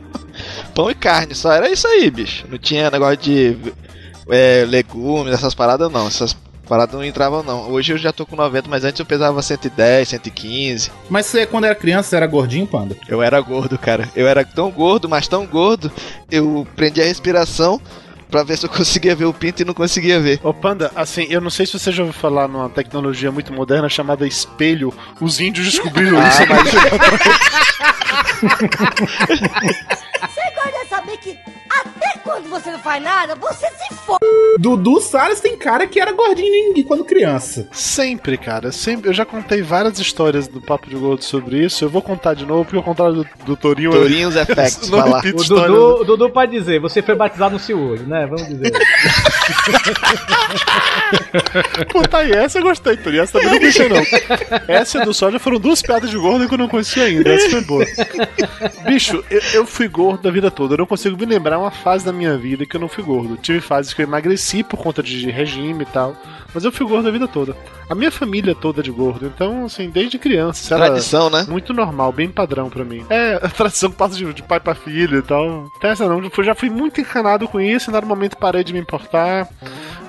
[0.74, 2.46] pão e carne, só era isso aí, bicho.
[2.48, 3.56] Não tinha negócio de
[4.28, 7.70] é, legumes, essas paradas não, essas paradas não entravam não.
[7.70, 10.90] Hoje eu já tô com 90, mas antes eu pesava 110, 115.
[11.08, 12.96] Mas você, quando era criança, você era gordinho, panda?
[13.08, 14.08] Eu era gordo, cara.
[14.16, 15.90] Eu era tão gordo, mas tão gordo,
[16.30, 17.80] eu prendi a respiração
[18.34, 20.40] pra ver se eu conseguia ver o pinto e não conseguia ver.
[20.42, 23.88] Ô Panda, assim, eu não sei se você já ouviu falar numa tecnologia muito moderna
[23.88, 24.92] chamada espelho.
[25.20, 26.40] Os índios descobriram Ah, isso.
[26.48, 26.72] mas-
[30.20, 31.38] Você gosta de saber que
[32.60, 34.24] você não faz nada, você se fode.
[34.58, 37.68] Dudu Salles tem cara que era gordinho quando criança.
[37.72, 38.70] Sempre, cara.
[38.70, 39.10] Sempre.
[39.10, 41.84] Eu já contei várias histórias do Papo de Gordo sobre isso.
[41.84, 43.92] Eu vou contar de novo, porque ao contrário do, do Torinho.
[43.92, 45.18] eu- Tourinhos Effects, não vai lá.
[45.20, 45.32] O.
[45.44, 48.26] Dudu, o Dudu pode dizer, você foi batizado no Ciúlio, né?
[48.26, 48.72] Vamos dizer.
[51.90, 53.22] Pô, tá aí, essa eu gostei, Torinho.
[53.22, 54.02] Essa também não conhecia, não.
[54.68, 57.32] Essa e a do Soja foram duas piadas de gordo que eu não conhecia ainda.
[57.32, 57.84] Essa foi boa.
[58.86, 60.74] Bicho, eu, eu fui gordo da vida toda.
[60.74, 63.36] Eu não consigo me lembrar uma fase da minha vida que eu não fui gordo.
[63.36, 66.16] Tive fases que eu emagreci por conta de regime e tal.
[66.54, 67.56] Mas eu fui gordo a vida toda.
[67.90, 69.26] A minha família toda é de gordo.
[69.26, 70.76] Então, assim, desde criança.
[70.76, 71.44] Tradição, né?
[71.48, 73.04] Muito normal, bem padrão pra mim.
[73.10, 75.68] É, a tradição que passa de, de pai pra filho e tal.
[75.76, 76.22] Até essa não.
[76.44, 77.90] Já fui muito encanado com isso.
[77.90, 79.48] E no momento parei de me importar.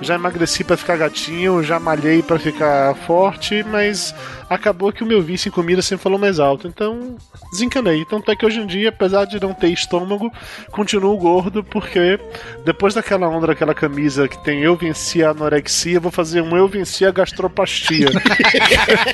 [0.00, 1.62] Já emagreci pra ficar gatinho.
[1.64, 3.64] Já malhei pra ficar forte.
[3.64, 4.14] Mas
[4.48, 6.68] acabou que o meu vício em comida sempre falou mais alto.
[6.68, 7.16] Então,
[7.50, 8.04] desencanei.
[8.04, 10.32] Tanto é que hoje em dia, apesar de não ter estômago,
[10.70, 11.64] continuo gordo.
[11.64, 12.20] Porque
[12.64, 16.66] depois daquela onda, daquela camisa que tem eu venci a anorexia, vou fazer um eu
[16.68, 18.08] venci a gastropastia.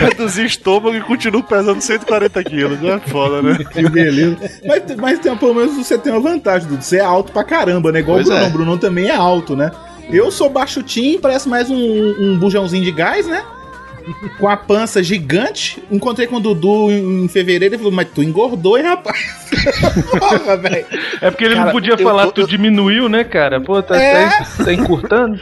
[0.00, 2.82] Reduzir estômago e continuo pesando 140 quilos.
[2.82, 3.58] É foda, né?
[3.72, 4.36] Que beleza.
[4.66, 6.82] mas, mas tem, pelo menos você tem uma vantagem, Dudu.
[6.82, 8.00] Você é alto pra caramba, né?
[8.00, 8.46] Igual Pois o Brunão.
[8.46, 8.48] é.
[8.48, 9.70] O Brunão também é alto, né?
[10.10, 13.42] Eu sou baixutinho, parece mais um, um bujãozinho de gás, né?
[14.38, 15.82] Com a pança gigante.
[15.90, 19.18] Encontrei com o Dudu em, fevereiro e falou: Mas tu engordou, hein, rapaz?
[20.18, 20.86] Porra, velho.
[21.20, 23.60] É porque ele Cara, não podia eu- falar, eu- tu diminuiu, né, cara?
[23.60, 24.28] Pô, tá, É.
[24.28, 25.38] tá, tá encurtando.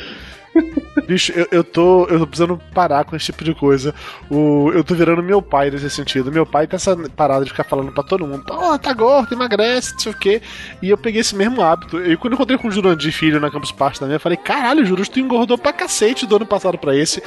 [1.07, 2.07] Bicho, eu, eu tô.
[2.07, 3.94] Eu tô precisando parar com esse tipo de coisa.
[4.31, 6.31] O, eu tô virando meu pai nesse sentido.
[6.31, 9.92] Meu pai tem essa parada de ficar falando pra todo mundo: Ó, tá gordo, emagrece,
[9.92, 10.42] não sei o quê.
[10.83, 11.98] E eu peguei esse mesmo hábito.
[11.98, 14.85] E quando eu encontrei com o Jurandir Filho na Campus Party também, eu falei: Caralho,
[14.85, 17.22] Juros, tu engordou pra cacete do ano passado pra esse.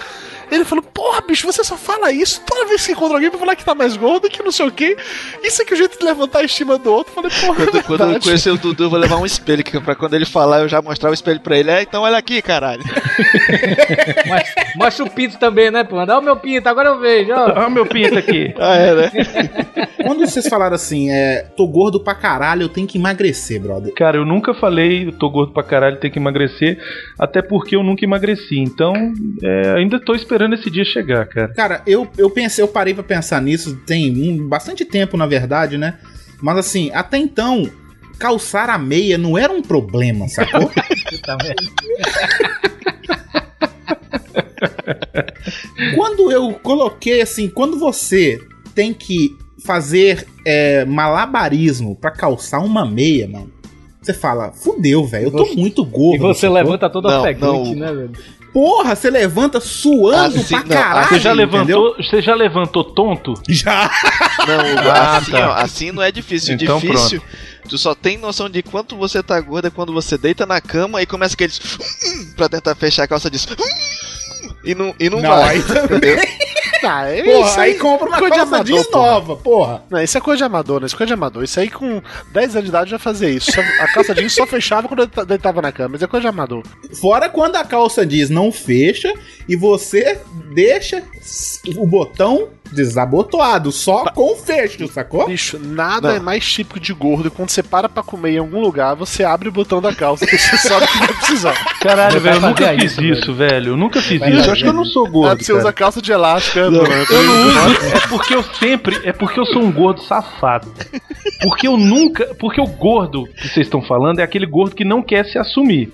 [0.51, 3.56] Ele falou: Porra, bicho, você só fala isso toda vez que encontra alguém pra falar
[3.56, 4.95] que tá mais gordo, que não sei o quê.
[5.43, 7.12] Isso é que é o jeito de levantar a estima do outro.
[7.12, 9.63] Eu falei: Porra, é Quando, quando eu conhecer o Dudu, eu vou levar um espelho,
[9.63, 11.71] que pra quando ele falar, eu já mostrar o espelho pra ele.
[11.71, 12.84] É, então olha aqui, caralho.
[14.28, 16.06] Mas, mostra o pinto também, né, pô?
[16.06, 17.46] Dá o meu pinto, agora eu vejo, ó.
[17.52, 18.54] Olha o meu pinto aqui.
[18.60, 19.12] Ah, é, né?
[20.04, 23.94] Quando vocês falaram assim, é, tô gordo pra caralho, eu tenho que emagrecer, brother.
[23.94, 26.78] Cara, eu nunca falei, eu tô gordo pra caralho, tem que emagrecer,
[27.20, 28.58] até porque eu nunca emagreci.
[28.60, 28.94] Então,
[29.44, 31.48] é, ainda tô esperando esse dia chegar, cara.
[31.54, 35.78] Cara, eu, eu pensei, eu parei pra pensar nisso tem um- bastante tempo, na verdade,
[35.78, 35.96] né?
[36.41, 37.68] Mas assim, até então,
[38.20, 40.72] calçar a meia não era um problema, sacou?
[45.96, 48.39] Quando eu coloquei assim, quando você
[48.74, 53.52] tem que fazer é, malabarismo pra calçar uma meia, mano,
[54.02, 56.15] você fala, fudeu, velho, eu tô você- muito gordo.
[56.15, 57.76] E você levanta todo Não, ofegante, não.
[57.76, 58.12] né, velho?
[58.54, 61.10] Porra, você levanta suando Assim, pra não, caralho.
[61.10, 61.58] Você já entendeu?
[61.82, 63.34] levantou, você já levantou tonto?
[63.50, 63.91] Já.
[64.48, 65.50] Não, Ah, assim, tá.
[65.50, 66.54] ó, assim não é difícil.
[66.56, 67.22] Então, difícil,
[67.68, 71.02] tu só tem noção de quanto você tá gordo é quando você deita na cama
[71.02, 71.60] e começa aqueles
[72.38, 73.50] pra tentar fechar a calça disso.
[74.65, 75.56] E não, e não, Não, vai.
[75.56, 76.17] aí também.
[76.88, 79.06] Ah, Porra, isso aí compra uma coisa de calça amador, jeans porra.
[79.08, 79.84] nova, porra.
[79.89, 80.86] Não, isso é coisa de amador, né?
[80.86, 81.43] Isso é coisa de amador.
[81.43, 81.99] Isso aí com
[82.32, 83.51] 10 anos de idade já fazia isso.
[83.51, 85.89] Só- A calça jeans só fechava quando ele ta- deitava na cama.
[85.93, 86.62] Mas é coisa de amador.
[87.01, 89.12] Fora quando a calça jeans não fecha
[89.49, 90.19] e você
[90.54, 91.01] deixa
[91.78, 95.28] o botão desabotoado, só com o fecho, sacou?
[95.28, 96.15] Bicho, nada Não.
[96.15, 97.30] é mais típico de gordo.
[97.32, 100.38] Quando você para pra comer em algum lugar, você abre o botão da calça que
[100.38, 101.54] você sabe que vai precisar.
[101.80, 103.71] Caralho, velho, eu nunca fiz isso, isso, velho.
[103.73, 104.47] Eu nunca fiz isso.
[104.47, 105.43] Eu acho que eu não sou Ah, gordo.
[105.43, 105.73] você usa cara.
[105.73, 109.45] calça de elástico, é, durante- Eu não uso, é porque eu sempre, é porque eu
[109.45, 110.71] sou um gordo safado.
[111.41, 115.01] Porque eu nunca, porque o gordo que vocês estão falando é aquele gordo que não
[115.01, 115.93] quer se assumir.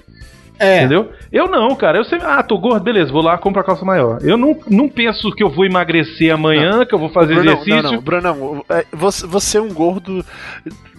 [0.62, 0.78] É.
[0.80, 1.12] Entendeu?
[1.32, 1.97] Eu não, cara.
[1.97, 4.19] Eu sempre, ah, tô gordo, beleza, vou lá comprar calça maior.
[4.21, 7.82] Eu não, não penso que eu vou emagrecer amanhã, que eu vou fazer Brunão, exercício.
[7.84, 10.24] Não, não, Brunão, é, você, você é um gordo.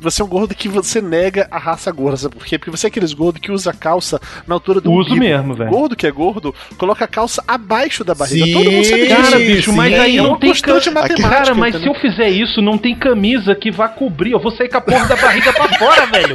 [0.00, 2.58] Você é um gordo que você nega a raça gorda, sabe por quê?
[2.58, 5.20] Porque você é aqueles gordo que usa calça na altura do Uso umbigo.
[5.24, 5.70] mesmo, velho.
[5.70, 8.44] Gordo que é gordo, coloca a calça abaixo da barriga.
[8.46, 9.22] Sim, Todo mundo sabe disso.
[9.22, 10.00] Cara, bicho, mas sim.
[10.00, 11.94] aí É não tem matemática, Cara, mas se entendeu?
[11.94, 14.32] eu fizer isso, não tem camisa que vá cobrir.
[14.32, 16.34] Eu vou sair com a porra da barriga pra fora, velho.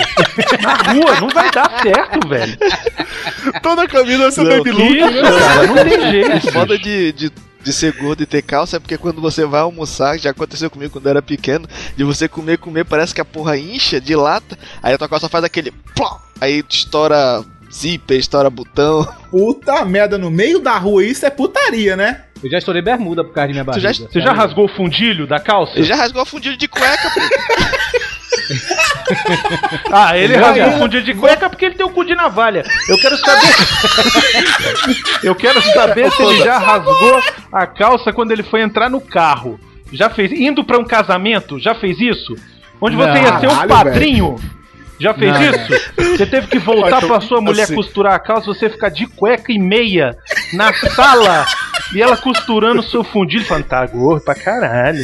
[0.63, 2.57] Na rua, não vai dar certo, velho.
[3.61, 4.95] Toda a camisa vai ser Não, baby Que look.
[4.95, 5.67] isso, cara?
[5.67, 6.47] Não tem jeito.
[6.47, 7.31] O foda de, de,
[7.63, 10.91] de ser gordo e ter calça é porque quando você vai almoçar, já aconteceu comigo
[10.93, 14.93] quando eu era pequeno, de você comer, comer, parece que a porra incha, dilata, aí
[14.93, 19.05] a tua calça faz aquele pló, aí estoura zíper, estoura botão.
[19.29, 22.23] Puta merda, no meio da rua isso é putaria, né?
[22.43, 23.93] Eu já estourei bermuda por causa de minha Tu barriga.
[23.93, 25.73] já- Você já rasgou o fundilho da calça?
[25.75, 27.19] Ele já rasgou a fundilha de cueca, pô.
[29.91, 32.63] Ah, ele rasgou o fundilho de cueca porque ele tem o cu de navalha.
[32.89, 33.55] Eu quero saber.
[35.23, 39.59] Eu quero saber se ele já rasgou a calça quando ele foi entrar no carro.
[39.91, 40.31] Já fez?
[40.31, 41.57] Indo pra um casamento?
[41.59, 42.35] Já fez isso?
[42.81, 44.35] Onde você ia ser um padrinho?
[44.99, 45.91] Já fez Não, isso?
[46.17, 49.51] Você teve que voltar pra sua mulher assim- costurar a calça, você ficar de cueca
[49.51, 50.15] e meia
[50.53, 51.45] na sala
[51.93, 55.03] e ela costurando o seu fundilho, falando, tá gordo pra caralho.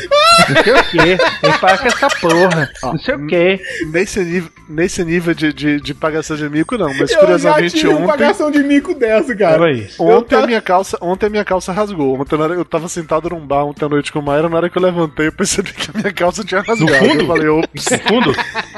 [0.49, 1.17] Não sei o quê.
[1.41, 2.69] Tem que parar com essa porra.
[2.83, 3.59] Não sei o quê.
[3.91, 6.87] Nesse nível, nesse nível de, de, de pagação de mico, não.
[6.89, 8.07] Mas eu já curiosamente tive uma ontem.
[8.07, 9.63] pagação de mico dessa, cara.
[9.99, 12.19] Ontem Eu a minha calça, ontem a minha calça rasgou.
[12.19, 14.57] Ontem na hora- eu tava sentado num bar ontem à noite com o Maíra, na
[14.57, 16.93] hora que eu levantei, eu percebi que a minha calça tinha rasgado.
[16.93, 17.21] fundo?
[17.21, 17.85] Eu falei, ops.
[17.89, 18.33] No fundo?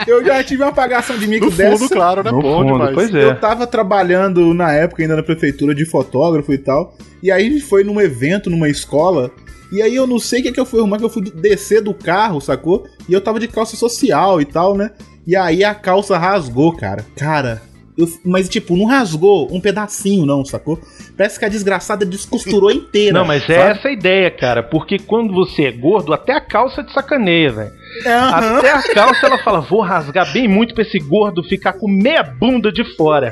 [0.08, 1.78] Eu já tive uma pagação de mico No dessa.
[1.78, 2.32] fundo, claro, né?
[2.32, 2.94] No Bom fundo, demais.
[2.94, 3.34] pois Eu é.
[3.36, 6.96] tava trabalhando na época ainda na prefeitura de fotógrafo e tal.
[7.26, 9.32] E aí a gente foi num evento, numa escola.
[9.72, 11.82] E aí eu não sei o que, que eu fui arrumar, que eu fui descer
[11.82, 12.86] do carro, sacou?
[13.10, 14.92] E eu tava de calça social e tal, né?
[15.26, 17.04] E aí a calça rasgou, cara.
[17.18, 17.64] Cara.
[17.98, 20.78] eu- mas, tipo, não rasgou um pedacinho, não, sacou?
[21.18, 23.18] Parece que a desgraçada descosturou inteira.
[23.18, 23.80] Não, mas é sabe?
[23.80, 24.62] essa a ideia, cara.
[24.62, 27.72] Porque quando você é gordo, até a calça te sacaneia, velho.
[28.06, 28.58] Aham.
[28.60, 32.24] Até a calça ela fala, vou rasgar bem muito pra esse gordo ficar com meia
[32.24, 33.32] bunda de fora.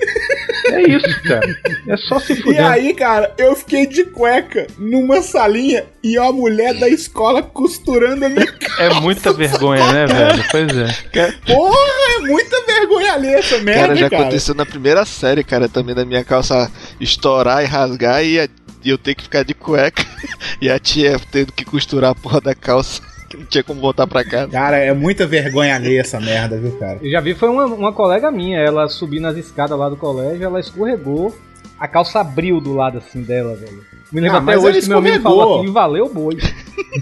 [0.68, 1.48] É isso, cara.
[1.88, 2.66] É só se E fuder.
[2.66, 8.30] aí, cara, eu fiquei de cueca numa salinha e a mulher da escola costurando a
[8.30, 10.44] minha É muita vergonha, né, velho?
[10.52, 11.32] Pois é.
[11.46, 11.78] Porra,
[12.18, 14.22] é muita vergonha alheia essa merda, Cara, já cara.
[14.24, 18.38] aconteceu na primeira série, cara, também da minha calça estourar e rasgar e,
[18.84, 20.04] e eu ter que ficar de cueca
[20.62, 23.02] e a tia tendo que costurar a porra da calça,
[23.34, 24.52] que não tinha como voltar pra casa.
[24.52, 27.00] Cara, é muita vergonha alheia essa merda, viu, cara?
[27.02, 30.44] Eu já vi, foi uma, uma colega minha, ela subindo as escadas lá do colégio,
[30.46, 31.36] ela escorregou,
[31.80, 33.84] a calça abriu do lado assim dela, velho.
[34.12, 35.40] Me lembro Ah, até mas hoje ela que meu amigo escorregou.
[35.42, 36.38] falou assim, valeu boi.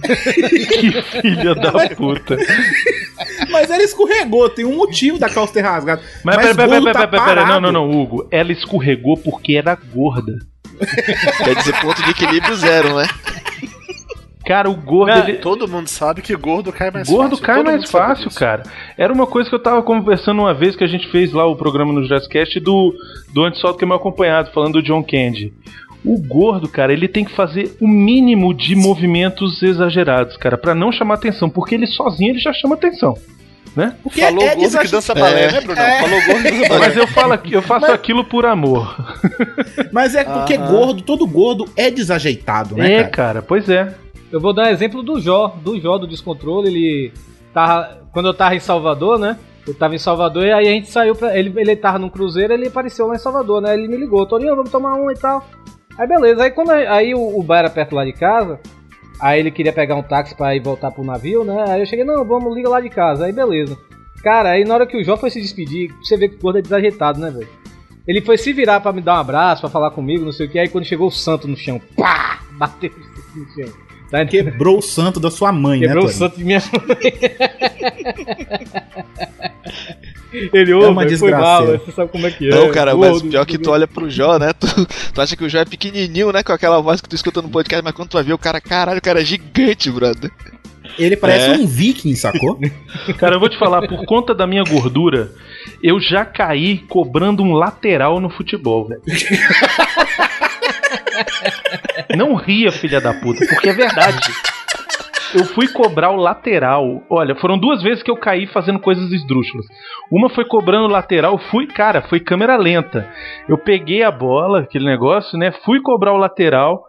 [0.01, 2.37] Que filha da puta.
[3.51, 6.01] Mas ela escorregou, tem um motivo da calça ter rasgado.
[6.23, 8.27] Mas, Mas pera, pera, gordo pera, tá pera, pera, não, não, não, Hugo.
[8.31, 10.39] Ela escorregou porque era gorda.
[11.43, 13.07] Quer dizer, ponto de equilíbrio zero, né?
[14.51, 15.13] Cara, o gordo.
[15.15, 17.45] Não, ele- Todo mundo sabe que gordo cai mais Gordo fácil.
[17.45, 18.63] cai todo mais fácil, cara.
[18.97, 21.55] Era uma coisa que eu tava conversando uma vez que a gente fez lá o
[21.55, 22.93] programa no Jazzcast do,
[23.33, 25.53] do Antes Solto que é meu acompanhado, falando do John Candy.
[26.03, 30.91] O gordo, cara, ele tem que fazer o mínimo de movimentos exagerados, cara, pra não
[30.91, 33.13] chamar atenção, porque ele sozinho ele já chama atenção,
[33.75, 33.95] né?
[34.01, 35.51] Porque Falou é gordo que dança balé, É.
[35.51, 35.75] né, Bruno?
[35.79, 36.79] Falou gordo que dança balé.
[36.87, 38.95] Mas eu falo aqui, eu faço Mas- aquilo por amor.
[39.91, 40.71] Mas é porque Aham.
[40.71, 43.09] gordo, todo gordo é desajeitado, né, é, cara?
[43.09, 43.93] cara, pois é.
[44.31, 47.13] Eu vou dar um exemplo do Jó, do Jó do Descontrole, ele
[47.53, 49.37] tava, quando eu tava em Salvador, né?
[49.67, 51.37] Eu tava em Salvador e aí a gente saiu pra.
[51.37, 53.73] Ele, ele tava num cruzeiro ele apareceu lá em Salvador, né?
[53.73, 55.45] Ele me ligou, Torinho, vamos tomar um e tal.
[55.97, 58.59] Aí beleza, aí quando aí o, o bar era perto lá de casa,
[59.19, 61.65] aí ele queria pegar um táxi pra ir voltar pro navio, né?
[61.67, 63.77] Aí eu cheguei, não, vamos, liga lá de casa, aí beleza.
[64.23, 66.59] Cara, aí na hora que o Jó foi se despedir, você vê que o gordo
[66.59, 67.49] é desajeitado, né, velho?
[68.07, 70.49] Ele foi se virar pra me dar um abraço, pra falar comigo, não sei o
[70.49, 72.39] que, aí quando chegou o santo no chão, pá!
[72.53, 72.91] Bateu
[73.35, 73.90] no chão.
[74.11, 74.25] Tá?
[74.25, 76.19] Quebrou o santo da sua mãe, Quebrou o né, Tony?
[76.19, 77.13] santo de minha mãe.
[80.53, 82.51] Ele, ô, É uma velho, foi mal, velho, você sabe como é que é.
[82.51, 84.53] Não, cara, mas gordo, pior que tu olha pro Jó, né?
[84.53, 84.67] Tu,
[85.13, 86.41] tu acha que o Jó é pequenininho, né?
[86.43, 88.61] Com aquela voz que tu escuta no podcast, mas quando tu vai ver o cara,
[88.61, 90.31] caralho, o cara é gigante, brother.
[90.99, 91.53] Ele parece É.
[91.53, 92.59] um viking, sacou?
[93.17, 95.31] Cara, eu vou te falar, por conta da minha gordura,
[95.81, 99.01] eu já caí cobrando um lateral no futebol, velho.
[102.15, 104.31] Não ria, filha da puta, porque é verdade.
[105.33, 107.03] Eu fui cobrar o lateral.
[107.09, 109.65] Olha, foram duas vezes que eu caí fazendo coisas esdrúxulas.
[110.11, 113.09] Uma foi cobrando o lateral, fui, cara, foi câmera lenta.
[113.47, 115.51] Eu peguei a bola, aquele negócio, né?
[115.63, 116.83] Fui cobrar o lateral,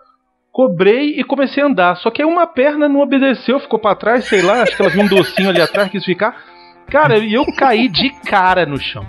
[0.50, 1.96] cobrei e comecei a andar.
[1.96, 4.90] Só que aí uma perna não obedeceu, ficou pra trás, sei lá, acho que ela
[4.90, 6.36] viu um docinho ali atrás, quis ficar.
[6.90, 9.06] Cara, e eu caí de cara no chão.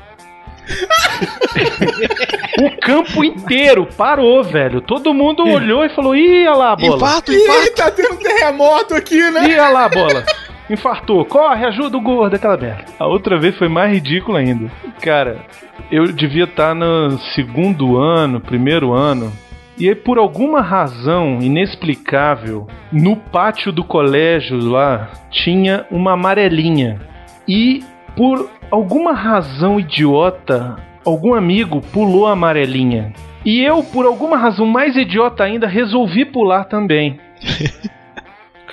[2.61, 4.81] O campo inteiro parou, velho.
[4.81, 6.95] Todo mundo olhou e falou: Ih, olha lá a bola.
[6.95, 7.75] Infarto, Ih, infarto.
[7.75, 9.47] tá tendo um terremoto aqui, né?
[9.49, 10.23] Ih, olha lá a bola.
[10.69, 11.25] Infartou.
[11.25, 12.85] Corre, ajuda o gordo, aquela merda.
[12.97, 14.71] A outra vez foi mais ridícula ainda.
[15.01, 15.45] Cara,
[15.91, 19.31] eu devia estar no segundo ano, primeiro ano.
[19.77, 27.01] E aí, por alguma razão inexplicável, no pátio do colégio lá tinha uma amarelinha.
[27.47, 27.83] E
[28.15, 33.13] por alguma razão idiota, algum amigo pulou a amarelinha.
[33.45, 37.19] E eu, por alguma razão mais idiota ainda, resolvi pular também.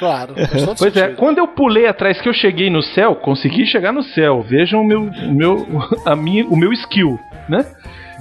[0.00, 0.34] Claro.
[0.34, 4.02] todo Pois é, quando eu pulei atrás que eu cheguei no céu, consegui chegar no
[4.02, 4.40] céu.
[4.40, 5.66] Vejam o meu, meu,
[6.06, 7.66] a minha, o meu skill, né?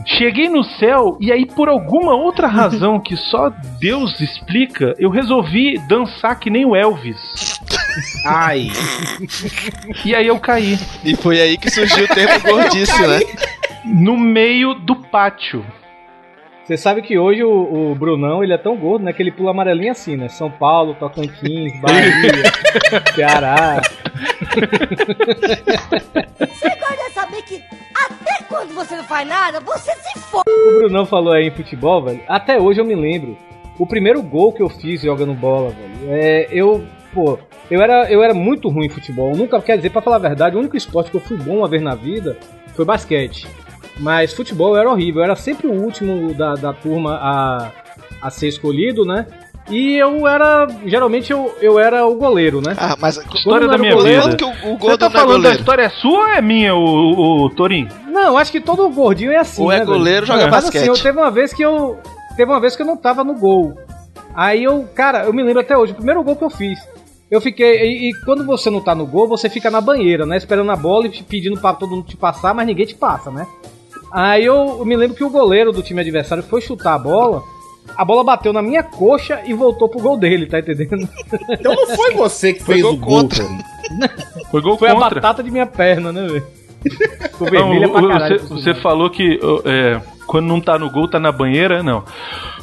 [0.06, 3.50] Cheguei no céu e aí por alguma outra razão que só
[3.80, 7.59] Deus explica, eu resolvi dançar que nem o Elvis.
[8.26, 8.68] Ai.
[10.06, 13.20] E aí eu caí E foi aí que surgiu o termo gordice, né?
[13.86, 15.66] no meio do pátio.
[16.64, 19.50] Você sabe que hoje o, o Brunão, ele é tão gordo, né, que ele pula
[19.50, 20.30] amarelinha assim, né?
[20.30, 22.44] São Paulo, Tocantins, Bahia,
[23.16, 23.82] Ceará.
[26.38, 27.64] Você gosta de saber que
[27.96, 30.48] até quando você não faz nada, você se fode.
[30.48, 32.22] O Brunão falou aí em futebol, velho.
[32.28, 33.36] Até hoje eu me lembro.
[33.80, 36.14] O primeiro gol que eu fiz jogando bola, velho.
[36.14, 37.38] É, eu, pô,
[37.70, 39.32] eu era, eu era muito ruim em futebol.
[39.32, 41.58] Eu nunca, quer dizer, pra falar a verdade, o único esporte que eu fui bom
[41.58, 42.38] uma vez na vida
[42.76, 43.48] foi basquete.
[44.00, 45.20] Mas futebol era horrível.
[45.22, 47.72] Eu era sempre o último da, da turma a,
[48.22, 49.26] a ser escolhido, né?
[49.70, 50.68] E eu era.
[50.86, 52.74] Geralmente eu, eu era o goleiro, né?
[52.78, 54.38] Ah, mas História não da era minha goleiro, vida.
[54.38, 55.60] que o, o Você tá é falando da goleiro?
[55.60, 57.88] história é sua ou é minha, o, o, o Torinho?
[58.08, 59.98] Não, acho que todo gordinho é assim, Ou é né, velho?
[59.98, 60.82] goleiro, joga Mas basquete.
[60.82, 62.00] assim, eu teve uma vez que eu
[62.36, 63.78] teve uma vez que eu não tava no gol.
[64.34, 66.80] Aí eu, cara, eu me lembro até hoje, o primeiro gol que eu fiz.
[67.30, 70.38] Eu fiquei e, e quando você não tá no gol, você fica na banheira, né,
[70.38, 73.46] esperando a bola e pedindo pra todo mundo te passar, mas ninguém te passa, né?
[74.12, 77.44] Aí eu, eu me lembro que o goleiro do time adversário foi chutar a bola.
[77.96, 81.08] A bola bateu na minha coxa e voltou pro gol dele, tá entendendo?
[81.50, 83.46] Então não foi você que Foi fez gol o gol, contra.
[84.52, 85.16] Foi gol Foi a contra.
[85.16, 86.48] batata de minha perna, né, velho?
[86.82, 88.40] Ficou Não, o- caralho.
[88.40, 91.82] você, você falou que é, quando não tá no gol, tá na banheira?
[91.84, 92.04] Não.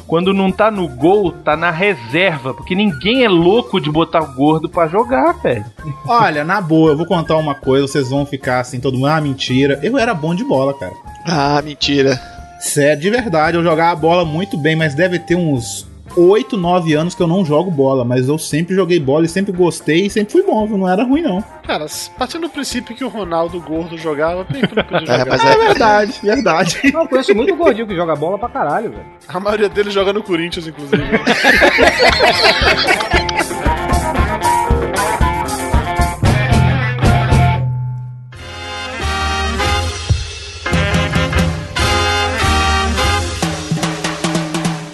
[0.07, 2.53] Quando não tá no gol, tá na reserva.
[2.53, 5.65] Porque ninguém é louco de botar o gordo pra jogar, velho.
[6.07, 9.19] Olha, na boa, eu vou contar uma coisa, vocês vão ficar assim, todo mundo, ah,
[9.19, 9.79] mentira.
[9.83, 10.93] Eu era bom de bola, cara.
[11.25, 12.17] Ah, mentira.
[12.59, 15.85] Sério, de verdade, eu jogava bola muito bem, mas deve ter uns
[16.17, 19.51] 8, 9 anos que eu não jogo bola, mas eu sempre joguei bola e sempre
[19.51, 20.77] gostei e sempre fui bom, viu?
[20.77, 21.43] não era ruim não.
[21.65, 21.85] Cara,
[22.17, 25.25] partindo do princípio que o Ronaldo gordo jogava, por que que não podia É, jogar?
[25.37, 26.79] mas É verdade, verdade.
[26.93, 29.05] Não, eu conheço muito gordinho que joga bola pra caralho, velho.
[29.27, 31.03] A maioria deles joga no Corinthians, inclusive.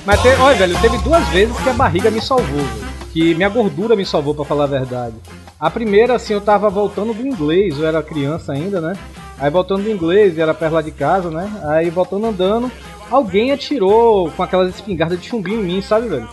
[0.06, 2.94] Mas, te, olha, velho, teve duas vezes que a barriga me salvou, velho.
[3.14, 5.16] Que minha gordura me salvou, pra falar a verdade.
[5.60, 8.94] A primeira, assim, eu tava voltando do inglês, eu era criança ainda, né?
[9.40, 11.50] Aí voltando do inglês, era perto lá de casa, né?
[11.70, 12.72] Aí voltando andando,
[13.10, 16.28] alguém atirou com aquelas espingardas de chumbinho em mim, sabe, velho?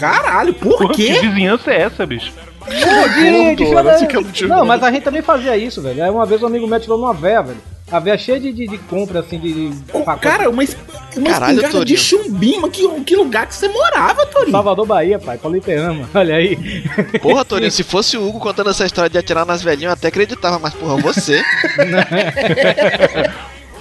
[0.00, 1.20] Caralho, por Pô, que quê?
[1.20, 2.32] vizinhança é essa, bicho?
[2.58, 5.56] Pô, de, de Gordo, filha assim da- que eu não mas a gente também fazia
[5.56, 6.02] isso, velho.
[6.02, 7.58] Aí uma vez um amigo meu atirou numa véia, velho.
[7.90, 9.70] A véia cheia de, de, de compra, assim, de.
[9.70, 9.82] de.
[10.20, 10.76] Cara, uma, es-
[11.16, 11.98] uma Caralho, espingarda de Torinho.
[11.98, 14.50] chumbinho, mas que, que lugar que você morava, Torinho?
[14.50, 16.56] Salvador Bahia, pai, Pauliteama, olha aí.
[17.22, 20.08] Porra, Torinho, se fosse o Hugo contando essa história de atirar nas velhinhas, eu até
[20.08, 21.42] acreditava, mas porra, você.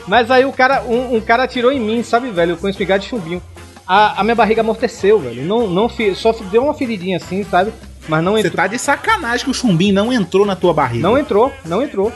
[0.07, 3.09] Mas aí o cara, um, um cara atirou em mim, sabe, velho, com espingarda de
[3.09, 3.41] chumbinho.
[3.87, 5.43] A, a minha barriga amorteceu, velho.
[5.43, 7.73] Não, não, fi- só deu uma feridinha assim, sabe?
[8.07, 8.55] Mas não Você entrou.
[8.55, 11.01] tá de sacanagem que o chumbinho não entrou na tua barriga.
[11.01, 12.11] Não entrou, não entrou.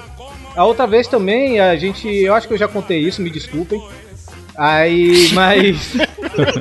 [0.59, 2.05] A outra vez também, a gente.
[2.05, 3.81] Eu acho que eu já contei isso, me desculpem.
[4.57, 5.95] Aí, mas.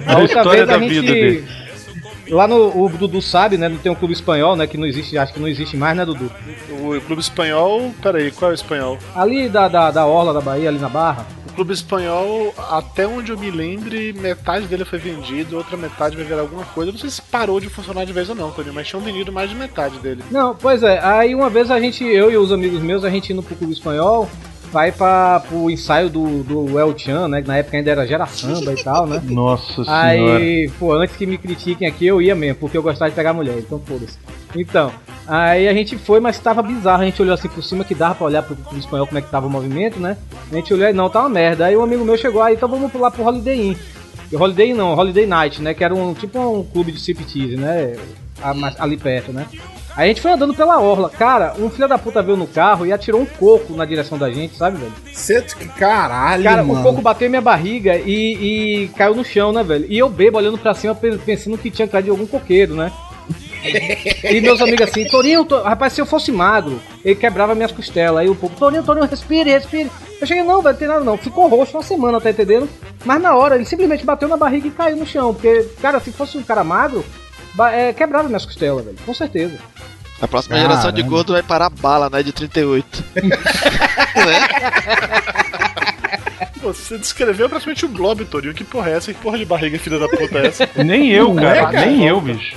[0.07, 1.12] A outra história vez a da vida gente.
[1.12, 1.44] dele.
[2.30, 3.68] Lá no o Dudu sabe, né?
[3.68, 4.68] Não tem um clube espanhol, né?
[4.68, 6.30] Que não existe, acho que não existe mais, né, Dudu?
[6.70, 7.92] O clube espanhol.
[8.01, 8.99] Peraí, qual é o espanhol?
[9.16, 11.26] Ali da, da, da Orla da Bahia, ali na Barra.
[11.59, 16.42] Clube espanhol, até onde eu me lembre, metade dele foi vendido, outra metade vai virar
[16.42, 16.92] alguma coisa.
[16.92, 19.50] Não sei se parou de funcionar de vez ou não, Tony, mas tinham vendido mais
[19.50, 20.22] de metade dele.
[20.30, 21.00] Não, pois é.
[21.02, 23.72] Aí uma vez a gente, eu e os amigos meus, a gente indo pro clube
[23.72, 24.30] espanhol,
[24.70, 27.42] vai para pro ensaio do, do El Chan, né?
[27.42, 29.20] Que na época ainda era gera samba e tal, né?
[29.28, 30.38] Nossa senhora.
[30.38, 33.32] Aí, pô, antes que me critiquem aqui, eu ia mesmo, porque eu gostava de pegar
[33.32, 34.18] mulher, então foda-se.
[34.54, 34.90] Então,
[35.26, 37.02] aí a gente foi, mas tava bizarro.
[37.02, 39.22] A gente olhou assim por cima que dava pra olhar pro, pro espanhol como é
[39.22, 40.16] que tava o movimento, né?
[40.50, 41.66] A gente olhou e não, tá uma merda.
[41.66, 43.76] Aí um amigo meu chegou, aí então vamos pular pro Holiday Inn.
[44.30, 45.74] E Holiday não, Holiday Night, né?
[45.74, 47.96] Que era um tipo um clube de striptease, né?
[48.78, 49.46] Ali perto, né?
[49.99, 51.11] A gente foi andando pela orla.
[51.11, 54.30] Cara, um filho da puta veio no carro e atirou um coco na direção da
[54.30, 54.92] gente, sabe, velho?
[55.12, 55.42] Cê,
[55.76, 56.78] caralho, Cara, mano.
[56.78, 59.86] o coco bateu em minha barriga e, e caiu no chão, né, velho?
[59.88, 62.92] E eu bebo olhando pra cima pe- pensando que tinha caído de algum coqueiro, né?
[64.30, 68.20] E meus amigos assim, Torinho, to- rapaz, se eu fosse magro, ele quebrava minhas costelas.
[68.20, 69.90] Aí o povo, Torinho, Torinho, respire, respire.
[70.20, 71.16] Eu cheguei, não, velho, não tem nada não.
[71.16, 72.68] Ficou roxo uma semana, tá entendendo?
[73.05, 75.34] Mas na hora, ele simplesmente bateu na barriga e caiu no chão.
[75.34, 77.05] Porque, cara, se fosse um cara magro,
[77.72, 79.59] é, quebrava minhas costelas, velho, com certeza.
[80.20, 81.11] A próxima geração de Caramba.
[81.16, 82.22] gordo vai parar bala, né?
[82.24, 83.05] De 38.
[86.61, 88.53] Pô, você descreveu praticamente o Globo, Torinho.
[88.53, 89.14] Que porra é essa?
[89.14, 90.68] Que porra de barriga filha da puta é essa?
[90.84, 91.72] Nem eu, é, cara.
[91.72, 91.86] cara?
[91.86, 92.57] Nem eu, bicho.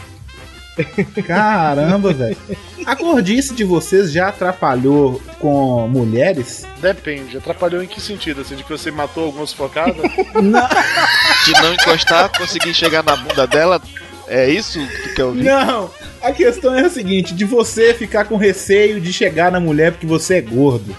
[1.28, 2.38] Caramba, velho.
[2.86, 6.66] A gordice de vocês já atrapalhou com mulheres?
[6.82, 7.38] Depende.
[7.38, 8.42] Atrapalhou em que sentido?
[8.42, 9.98] Assim, de que você matou algumas focadas?
[10.34, 10.68] Não,
[11.46, 13.80] De não encostar, conseguir chegar na bunda dela.
[14.32, 15.44] É isso que tu quer ouvir?
[15.44, 15.92] não.
[16.22, 20.08] A questão é a seguinte: de você ficar com receio de chegar na mulher porque
[20.08, 20.96] você é gordo.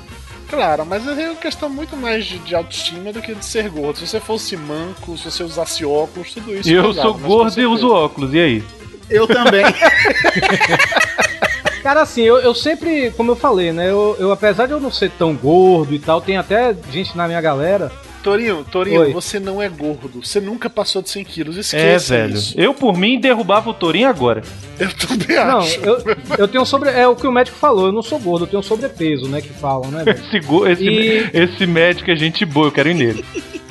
[0.50, 4.00] Claro, mas é uma questão muito mais de, de autoestima do que de ser gordo.
[4.00, 6.70] Se você fosse manco, se você usasse óculos, tudo isso.
[6.70, 8.62] Eu sou gordo e uso óculos, e aí?
[9.08, 9.64] Eu também.
[11.82, 13.90] Cara, assim, eu, eu sempre, como eu falei, né?
[13.90, 17.26] Eu, eu, apesar de eu não ser tão gordo e tal, tem até gente na
[17.26, 17.90] minha galera.
[18.22, 19.12] Torinho, Torinho, Oi.
[19.12, 20.24] você não é gordo.
[20.24, 21.56] Você nunca passou de 100 quilos.
[21.56, 22.34] É, Esqueça velho.
[22.34, 22.54] isso.
[22.58, 24.42] Eu, por mim, derrubava o Torinho agora.
[24.78, 25.80] Eu também Não, acho.
[25.80, 25.98] eu,
[26.38, 26.90] eu tenho sobre.
[26.90, 29.40] É o que o médico falou, eu não sou gordo, eu tenho sobrepeso, né?
[29.40, 30.18] Que falam, né, velho?
[30.18, 33.24] Esse, go- esse, E- esse médico é gente boa, eu quero ir nele.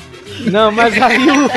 [0.50, 1.50] Não, mas aí o.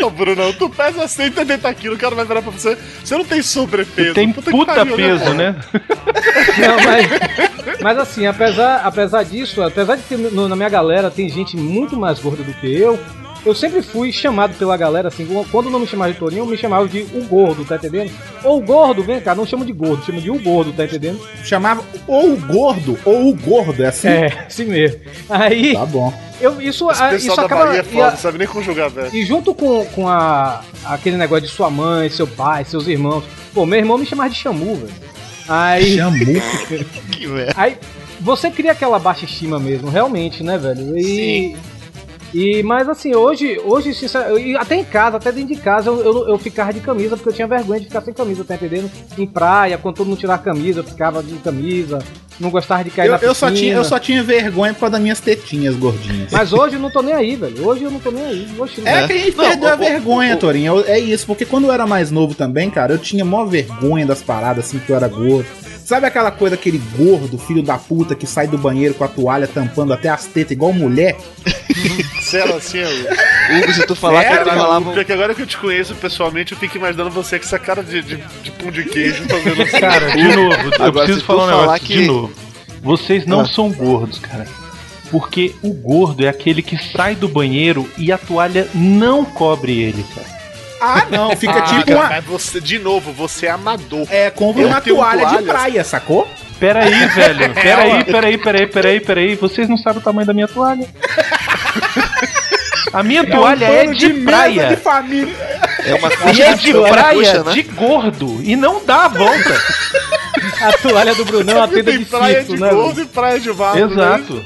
[0.06, 2.76] Ô, Bruno, tu pesa 180 quilos, o cara vai virar pra você.
[3.02, 4.14] Você não tem sobrepeso.
[4.14, 5.56] Tem que puta pariu, peso, né?
[6.58, 11.28] Não, mas, mas assim, apesar, apesar disso, apesar de ter no- na minha galera tem
[11.28, 12.98] gente muito mais gorda do que eu,
[13.46, 16.86] eu sempre fui chamado pela galera, assim, quando não me chamava de Torinho, me chamava
[16.88, 18.10] de o gordo, tá entendendo?
[18.44, 21.20] Ou o gordo, vem cá, não chamo de gordo, chamo de o gordo, tá entendendo?
[21.44, 24.08] Chamava ou o gordo ou o gordo, é assim?
[24.08, 25.00] É, assim mesmo.
[25.30, 26.12] Aí, Tá bom.
[26.40, 27.64] eu, isso, Esse ah, pessoal isso da acaba.
[27.66, 29.14] Bahia é e foda, a- não sabe nem conjugar, velho.
[29.14, 33.24] E junto com, com a, aquele negócio de sua mãe, seu pai, seus irmãos.
[33.54, 34.92] Pô, meu irmão me chamava de Xamu, velho.
[35.48, 35.96] Aí.
[35.96, 36.16] Chamu.
[37.12, 37.52] Que merda.
[37.56, 37.76] Aí
[38.20, 40.98] você cria aquela baixa estima mesmo, realmente, né, velho?
[40.98, 41.54] E.
[42.36, 46.28] E, mas assim, hoje, hoje, sinceramente, até em casa, até dentro de casa, eu, eu,
[46.28, 48.90] eu ficava de camisa, porque eu tinha vergonha de ficar sem camisa, tá entendendo?
[49.16, 51.98] Em praia, quando todo mundo tirava a camisa, eu ficava de camisa,
[52.38, 53.54] não gostava de cair Eu, na eu só piscina.
[53.68, 56.30] tinha, eu só tinha vergonha por causa das minhas tetinhas gordinhas.
[56.30, 57.66] Mas hoje eu não tô nem aí, velho.
[57.66, 58.48] Hoje eu não tô nem aí.
[58.58, 58.86] Hoje não.
[58.90, 60.84] É que a gente Não, perdeu o- a vergonha, o- Torinho.
[60.86, 64.20] É isso, porque quando eu era mais novo também, cara, eu tinha mó vergonha das
[64.22, 65.46] paradas, assim, que eu era gordo.
[65.86, 69.46] Sabe aquela coisa, aquele gordo, filho da puta, que sai do banheiro com a toalha
[69.46, 71.16] tampando até as tetas, igual mulher?
[72.34, 72.88] Era assim, eu.
[72.90, 74.92] Hugo, se tu falar que Caralho, falava.
[74.92, 78.02] porque agora que eu te conheço pessoalmente, eu fico imaginando você com essa cara de,
[78.02, 79.78] de, de pão de queijo fazendo assim.
[79.78, 82.32] Cara, de novo, eu Agora, preciso falar um falar negócio que- de novo.
[82.82, 83.46] Vocês não Ah.
[83.46, 84.44] são gordos, cara.
[85.08, 90.04] Porque o gordo é aquele que sai do banheiro e a toalha não cobre ele,
[90.14, 90.35] cara.
[90.80, 92.08] Ah, não, fica Ah, tipo cara, uma.
[92.08, 94.06] mas você, de novo, você é amador.
[94.10, 96.28] É, compra Eu uma tenho toalha de praia, sacou?
[96.60, 97.54] Peraí, velho.
[97.54, 99.34] Peraí, peraí, peraí, peraí, peraí.
[99.36, 100.86] Vocês não sabem o tamanho da minha toalha.
[102.92, 104.68] A minha toalha é, pano de, mesa praia.
[104.68, 105.34] de família.
[105.84, 107.52] É uma E é de praia coxa, né?
[107.52, 108.40] de gordo.
[108.42, 109.60] E não dá a volta.
[110.62, 112.70] A toalha do Brunão é uma tenda de praia circo, de né?
[112.70, 113.78] gordo e praia de vaso.
[113.78, 114.44] Exato.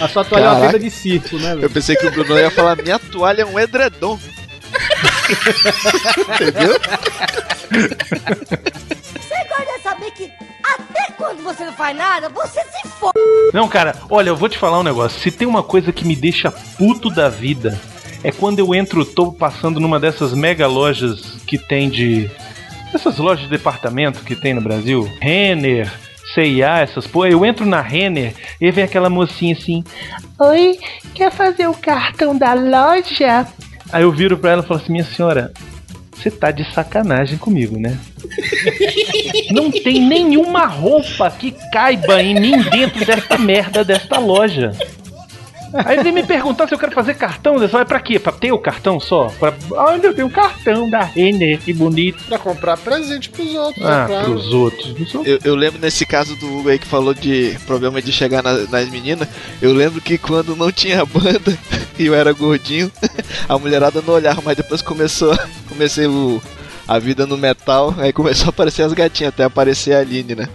[0.00, 0.72] A sua toalha é uma Caraca.
[0.72, 1.62] tenda de circo, né, velho?
[1.64, 4.18] Eu pensei que o Bruno ia falar: minha toalha é um edredom.
[6.34, 6.80] Entendeu?
[9.20, 10.30] Você gosta de saber que
[10.62, 13.18] até quando você não faz nada, você se fode.
[13.52, 15.20] Não, cara, olha, eu vou te falar um negócio.
[15.20, 17.80] Se tem uma coisa que me deixa puto da vida,
[18.22, 22.30] é quando eu entro, tô passando numa dessas mega lojas que tem de.
[22.92, 25.08] Essas lojas de departamento que tem no Brasil.
[25.20, 25.90] Renner,
[26.34, 27.28] CIA, essas porra.
[27.28, 29.84] Eu entro na Renner e vem aquela mocinha assim.
[30.38, 30.78] Oi,
[31.14, 33.46] quer fazer o cartão da loja?
[33.92, 35.52] Aí eu viro pra ela e falo assim: Minha senhora,
[36.14, 37.98] Você tá de sacanagem comigo, né?
[39.50, 44.72] Não tem nenhuma roupa que caiba em mim dentro desta merda desta loja.
[45.72, 47.54] Aí vem me perguntar se eu quero fazer cartão.
[47.58, 48.18] Você vai pra quê?
[48.18, 49.26] Pra ter o cartão só?
[49.38, 49.54] Pra...
[49.72, 52.24] Olha, eu tenho um cartão da Renner, que bonito.
[52.24, 54.24] Pra comprar presente pros outros, Ah, é claro.
[54.32, 55.10] pros outros.
[55.10, 58.42] Sou- Eu, eu lembro nesse caso do Hugo aí que falou de problema de chegar
[58.42, 59.28] na- nas meninas.
[59.62, 61.56] Eu lembro que quando não tinha banda
[61.98, 62.90] e eu era gordinho,
[63.48, 65.36] a mulherada não olhava, mas depois começou.
[65.68, 66.42] Comecei o,
[66.88, 70.48] a vida no metal, aí começou a aparecer as gatinhas, até aparecer a Aline, né?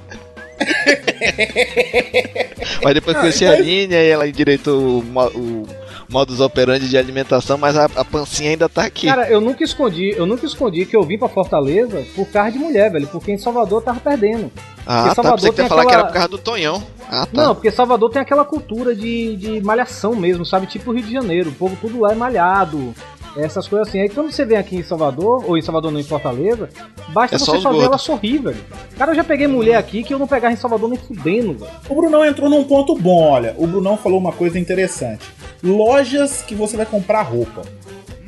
[2.83, 4.99] mas depois conheci a Aline, aí ela endireitou o,
[5.35, 5.67] o
[6.09, 9.07] modus operandi de alimentação, mas a, a pancinha ainda tá aqui.
[9.07, 12.59] Cara, eu nunca escondi, eu nunca escondi que eu vim pra Fortaleza por causa de
[12.59, 14.51] mulher, velho, porque em Salvador eu tava perdendo.
[14.85, 15.15] ah, tá.
[15.15, 16.83] Salvador Pensei que ia falar que aquela- era por causa do Tonhão.
[17.09, 17.43] Ah, tá.
[17.43, 20.65] Não, porque Salvador tem aquela cultura de, de malhação mesmo, sabe?
[20.67, 21.49] Tipo Rio de Janeiro.
[21.49, 22.93] O povo tudo lá é malhado.
[23.37, 23.99] Essas coisas assim.
[23.99, 26.69] Aí quando você vem aqui em Salvador, ou em Salvador não, em Fortaleza,
[27.09, 27.83] basta É só você fazer gordos.
[27.83, 28.57] ela sorrir, velho.
[28.97, 31.71] Cara, eu já peguei mulher aqui que eu não pegava em Salvador nem fudendo, velho.
[31.89, 33.53] O Brunão entrou num ponto bom, olha.
[33.57, 35.25] O Brunão falou uma coisa interessante.
[35.63, 37.63] Lojas que você vai comprar roupa,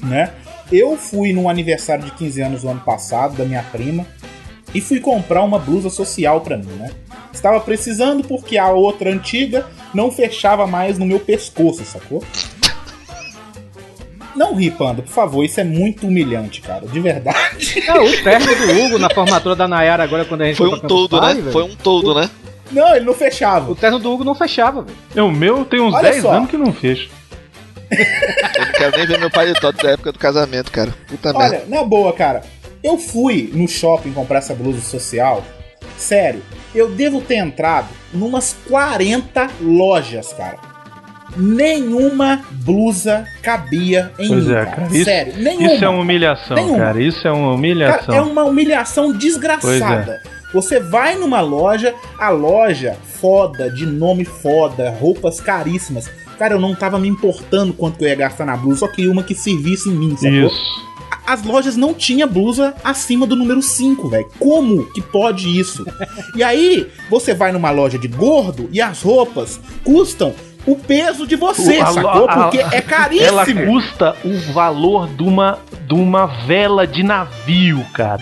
[0.03, 0.33] né?
[0.71, 4.05] Eu fui num aniversário de 15 anos do ano passado da minha prima
[4.73, 6.91] e fui comprar uma blusa social pra mim, né?
[7.33, 12.21] Estava precisando porque a outra antiga não fechava mais no meu pescoço, sacou?
[14.37, 17.83] Não ri, Panda, por favor, isso é muito humilhante, cara, de verdade.
[17.87, 20.77] É, o terno do Hugo na formatura da Nayara agora quando a gente Foi foi
[20.77, 21.33] um todo, né?
[21.33, 21.51] Velho.
[21.51, 22.29] Foi um todo, né?
[22.71, 23.71] Não, ele não fechava.
[23.71, 24.97] O terno do Hugo não fechava, velho.
[25.15, 26.31] É, o meu tem uns Olha 10 só.
[26.33, 27.09] anos que não fecha.
[27.89, 30.93] Eu não quero nem ver meu paletó da época do casamento, cara.
[31.07, 31.55] Puta merda.
[31.57, 32.43] Olha, na boa, cara,
[32.83, 35.43] eu fui no shopping comprar essa blusa social.
[35.97, 36.43] Sério,
[36.75, 40.57] eu devo ter entrado numas 40 lojas, cara.
[41.37, 44.65] Nenhuma blusa cabia em Pois mim, é, cara.
[44.71, 44.87] cara.
[44.95, 45.73] Isso, Sério, nenhuma.
[45.73, 46.77] isso é uma humilhação, Nenhuma.
[46.77, 47.01] cara.
[47.01, 48.15] Isso é uma Cara, humilhação.
[48.15, 50.21] é uma humilhação desgraçada.
[50.53, 56.09] Você vai numa loja, a loja foda, de nome foda, roupas caríssimas.
[56.39, 59.11] Cara, eu não tava me importando quanto que eu ia gastar na blusa, só queria
[59.11, 60.29] uma que servisse em mim, sacou?
[60.47, 60.87] Isso.
[61.25, 64.27] as lojas não tinha blusa acima do número 5, velho.
[64.39, 65.85] Como que pode isso?
[66.35, 70.33] e aí, você vai numa loja de gordo e as roupas custam
[70.67, 72.29] o peso de você, O- a- sacou?
[72.29, 73.27] a- Porque é caríssimo.
[73.27, 75.57] Ela custa o valor de uma,
[75.87, 78.21] de uma vela de navio, cara.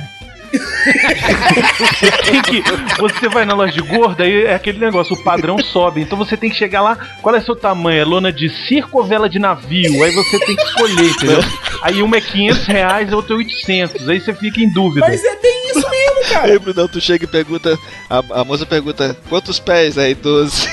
[2.44, 2.64] Que.
[3.00, 6.02] Você vai na loja de gorda, aí é aquele negócio, o padrão sobe.
[6.02, 6.98] Então você tem que chegar lá.
[7.22, 8.02] Qual é seu tamanho?
[8.02, 10.04] É lona de circo ou vela de navio?
[10.04, 11.40] Aí você tem que escolher, entendeu?
[11.82, 14.10] Aí uma é 500 reais, a outra é 800.
[14.10, 15.06] Aí você fica em dúvida.
[15.08, 16.52] Mas é bem isso mesmo, cara.
[16.52, 17.78] Aí, Brunão, tu chega e pergunta.
[18.10, 19.98] A, a moça pergunta quantos pés?
[19.98, 20.68] Aí, 12.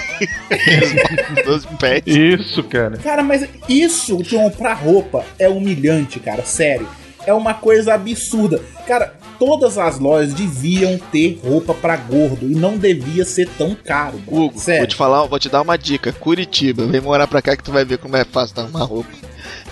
[1.44, 2.02] 12 pés.
[2.06, 2.96] Isso, cara.
[2.98, 6.44] Cara, mas isso de comprar roupa é humilhante, cara.
[6.44, 6.88] Sério.
[7.26, 8.60] É uma coisa absurda.
[8.86, 9.14] Cara,
[9.44, 14.22] todas as lojas deviam ter roupa pra gordo e não devia ser tão caro.
[14.24, 14.86] Hugo, vou Sério.
[14.86, 16.12] te falar, vou te dar uma dica.
[16.12, 19.10] Curitiba, vem morar pra cá que tu vai ver como é fácil dar uma roupa.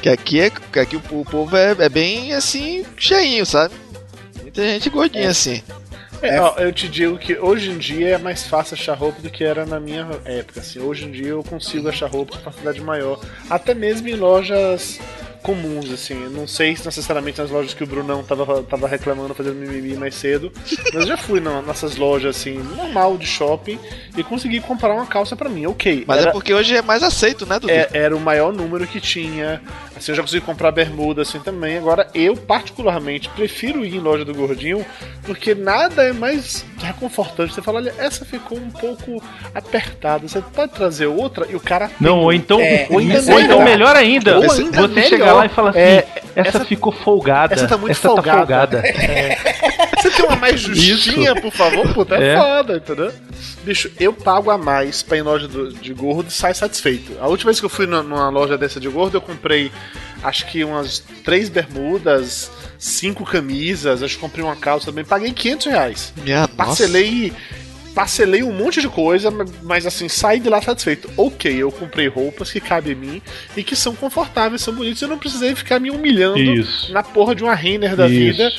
[0.02, 3.72] Que aqui é que aqui o, povo é, é bem assim, cheinho, sabe?
[4.42, 5.62] Muita gente gordinha assim.
[6.20, 9.30] É, ó, eu te digo que hoje em dia é mais fácil achar roupa do
[9.30, 10.58] que era na minha época.
[10.58, 14.98] Assim, hoje em dia eu consigo achar roupa com facilidade maior, até mesmo em lojas
[15.42, 16.24] comuns, assim.
[16.24, 19.94] Eu Não sei se necessariamente nas lojas que o Brunão tava, tava reclamando, fazendo mimimi
[19.96, 20.52] mais cedo,
[20.92, 23.78] mas eu já fui na- nessas lojas assim, normal de shopping
[24.16, 26.04] e consegui comprar uma calça pra mim, ok.
[26.06, 27.72] Mas Era- é porque hoje é mais aceito, né, Dudu?
[27.72, 29.60] é, era o maior número que tinha.
[30.00, 31.76] Assim, eu já consegui comprar bermuda assim também.
[31.78, 34.84] Agora, eu particularmente prefiro ir em loja do gordinho,
[35.24, 37.52] porque nada é mais reconfortante.
[37.54, 39.22] Você fala, olha, essa ficou um pouco
[39.54, 40.26] apertada.
[40.26, 41.88] Você pode trazer outra e o cara.
[41.88, 41.96] tem.
[42.00, 43.94] Não, ou então, É, ou, isso ou é então melhor.
[43.94, 45.08] ainda, Ou você, ainda você melhor.
[45.08, 47.54] chegar lá e falar assim, É, essa, essa- ficou folgada.
[47.54, 48.82] essa tá muito essa folgada." Tá folgada.
[50.00, 51.86] Você tem uma mais justinha, por favor?
[51.92, 52.38] Puta, é, É.
[52.38, 53.12] foda, entendeu?
[53.62, 57.12] Bicho, eu pago a mais pra ir em loja do- de gordo e saio satisfeito.
[57.20, 59.70] A última vez que eu fui na- numa loja dessa de gordo, eu comprei
[60.22, 65.04] acho que umas três bermudas, cinco camisas, acho que comprei uma calça também.
[65.04, 66.12] Paguei 500 reais.
[66.22, 67.32] Minha Parcelei.
[67.92, 69.32] Parcelei um monte de coisa,
[69.62, 71.10] mas assim, saí de lá satisfeito.
[71.16, 73.22] Ok, eu comprei roupas que cabem em mim
[73.56, 75.02] e que são confortáveis, são bonitas.
[75.02, 76.92] Eu não precisei ficar me humilhando Isso.
[76.92, 78.14] na porra de uma Renner da Isso.
[78.14, 78.52] vida,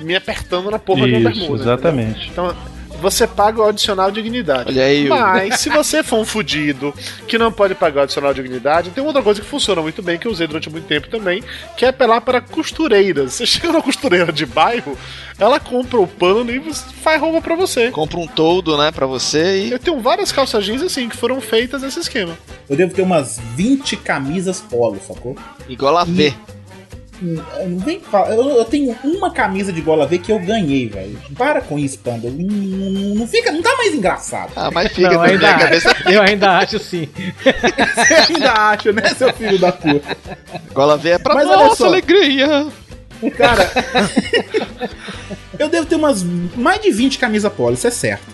[0.00, 1.62] me apertando na porra de uma Isso, bermuda.
[1.64, 2.30] exatamente.
[2.30, 2.56] Então,
[3.02, 4.70] você paga o adicional dignidade.
[4.70, 5.08] Olha aí.
[5.08, 6.94] Mas, se você for um fudido
[7.26, 10.26] que não pode pagar o adicional dignidade, tem outra coisa que funciona muito bem, que
[10.26, 11.42] eu usei durante muito tempo também,
[11.76, 13.34] que é apelar para costureiras.
[13.34, 14.96] Você chega na costureira de bairro,
[15.38, 16.72] ela compra o pano e
[17.02, 17.90] faz roupa pra você.
[17.90, 19.72] Compra um toldo, né, pra você e.
[19.72, 22.38] Eu tenho várias calças jeans assim que foram feitas nesse esquema.
[22.70, 25.36] Eu devo ter umas 20 camisas polo, sacou?
[25.68, 26.32] Igual a V.
[27.22, 28.34] Não vem falar.
[28.34, 31.18] Eu, eu tenho uma camisa de gola V que eu ganhei, velho.
[31.36, 32.28] Para com isso, Panda.
[32.28, 32.44] Não,
[32.90, 34.52] não- não fica, não tá mais engraçado.
[34.56, 35.96] Ah, mas fica Não, na ainda minha cabeça.
[36.06, 37.08] Eu ainda acho sim.
[37.44, 40.16] Você ainda acha, né, seu filho da puta?
[40.72, 41.86] Gola V é pra Mas nossa só.
[41.86, 42.66] alegria.
[43.36, 43.70] Cara,
[45.58, 46.22] eu devo ter umas
[46.56, 48.26] mais de 20 camisas polo, isso é certo.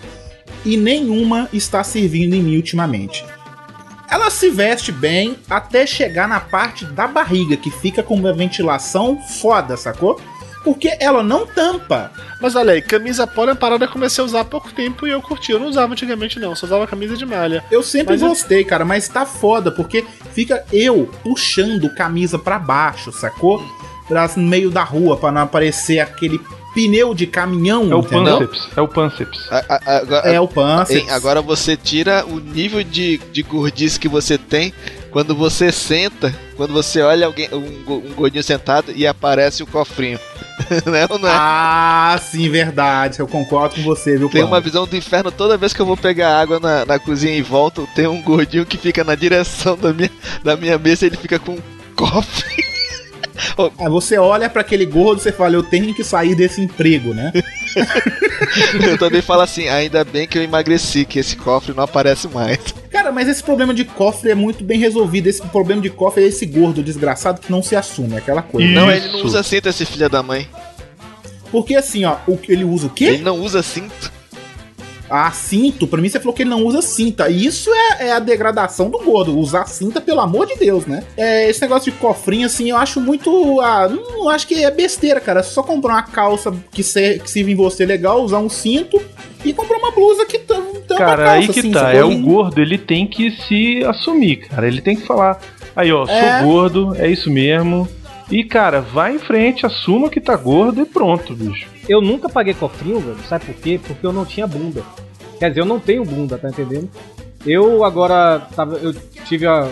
[0.65, 3.23] E nenhuma está servindo em mim ultimamente.
[4.11, 9.21] Ela se veste bem até chegar na parte da barriga, que fica com uma ventilação
[9.21, 10.19] foda, sacou?
[10.63, 12.11] Porque ela não tampa.
[12.41, 14.71] Mas olha aí, camisa polo é uma parada que eu comecei a usar há pouco
[14.73, 15.51] tempo e eu curti.
[15.51, 16.53] Eu não usava antigamente, não.
[16.55, 17.63] Só usava camisa de malha.
[17.71, 20.03] Eu sempre Mas eu- gostei, cara, mas tá foda, porque
[20.33, 23.63] fica eu puxando camisa pra baixo, sacou?
[24.07, 26.39] Pra, no meio da rua, pra não aparecer aquele
[26.73, 28.39] pneu de caminhão, É o entendeu?
[28.39, 28.67] Panceps.
[28.75, 29.39] É o Panceps.
[29.51, 31.03] A- a- agora, É o Panceps.
[31.03, 34.73] Hein, agora você tira o nível de, de gordice que você tem
[35.11, 40.19] quando você senta, quando você olha alguém, um, um gordinho sentado e aparece o cofrinho.
[40.85, 41.33] né ou não é?
[41.33, 43.19] Ah, sim, verdade.
[43.19, 45.97] Eu concordo com você, viu, Tem uma visão do inferno toda vez que eu vou
[45.97, 49.91] pegar água na, na cozinha e volto, tem um gordinho que fica na direção da
[49.93, 50.11] minha,
[50.43, 51.61] da minha mesa e ele fica com um
[51.95, 52.63] cofre.
[53.77, 57.13] Aí você olha pra aquele gordo e você fala, eu tenho que sair desse emprego,
[57.13, 57.31] né?
[58.81, 62.57] Eu também falo assim, ainda bem que eu emagreci, que esse cofre não aparece mais.
[62.89, 65.27] Cara, mas esse problema de cofre é muito bem resolvido.
[65.27, 68.67] Esse problema de cofre é esse gordo desgraçado que não se assume, aquela coisa.
[68.69, 70.47] Não, ele não usa cinto, esse filho da mãe.
[71.51, 73.05] Porque assim, ó, o, ele usa o quê?
[73.05, 74.11] Ele não usa cinto.
[75.09, 75.87] Ah, cinto?
[75.87, 77.29] Pra mim você falou que ele não usa cinta.
[77.29, 79.37] E isso é, é a degradação do gordo.
[79.37, 81.03] Usar cinta, pelo amor de Deus, né?
[81.17, 83.59] É, esse negócio de cofrinho, assim, eu acho muito.
[83.61, 85.39] Ah, não acho que é besteira, cara.
[85.39, 89.01] É só comprar uma calça que, ser, que sirva em você legal, usar um cinto
[89.43, 91.93] e comprar uma blusa que tam- tampa a Cara, calça, aí que assim, tá.
[91.93, 94.67] É o gordo, ele tem que se assumir, cara.
[94.67, 95.39] Ele tem que falar.
[95.75, 96.43] Aí, ó, sou É.
[96.43, 97.87] gordo, é isso mesmo.
[98.29, 101.67] E, cara, vai em frente, assuma que tá gordo e pronto, bicho.
[101.89, 103.17] Eu nunca paguei cofrinho, velho.
[103.27, 103.79] Sabe por quê?
[103.83, 104.83] Porque eu não tinha bunda.
[105.39, 106.87] Quer dizer, eu não tenho bunda, tá entendendo?
[107.43, 108.93] Eu agora tava, eu
[109.25, 109.67] tive a.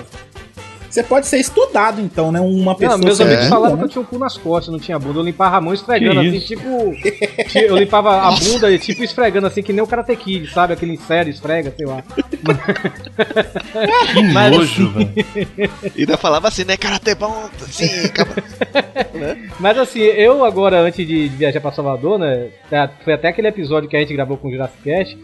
[0.90, 2.40] Você pode ser estudado, então, né?
[2.40, 2.98] Uma pessoa.
[2.98, 3.78] Não, meus amigos falavam né?
[3.80, 5.20] que eu tinha um cu nas costas, não tinha bunda.
[5.20, 6.48] Eu limpava a mão esfregando Que assim, isso?
[6.48, 7.50] tipo.
[7.50, 10.74] ti- Eu limpava a bunda e tipo esfregando assim, que nem o Karate Kid, sabe?
[10.74, 12.02] Aquele sério esfrega, sei lá.
[14.14, 15.12] Que Mas, nojo, velho.
[15.96, 18.32] E ainda falava assim, né, cara, bom, assim, acaba...
[19.60, 22.50] Mas assim, eu agora, antes de, viajar pra Salvador, né?
[22.70, 25.18] tá- Foi até aquele episódio que a gente gravou com o Jurassic Cast,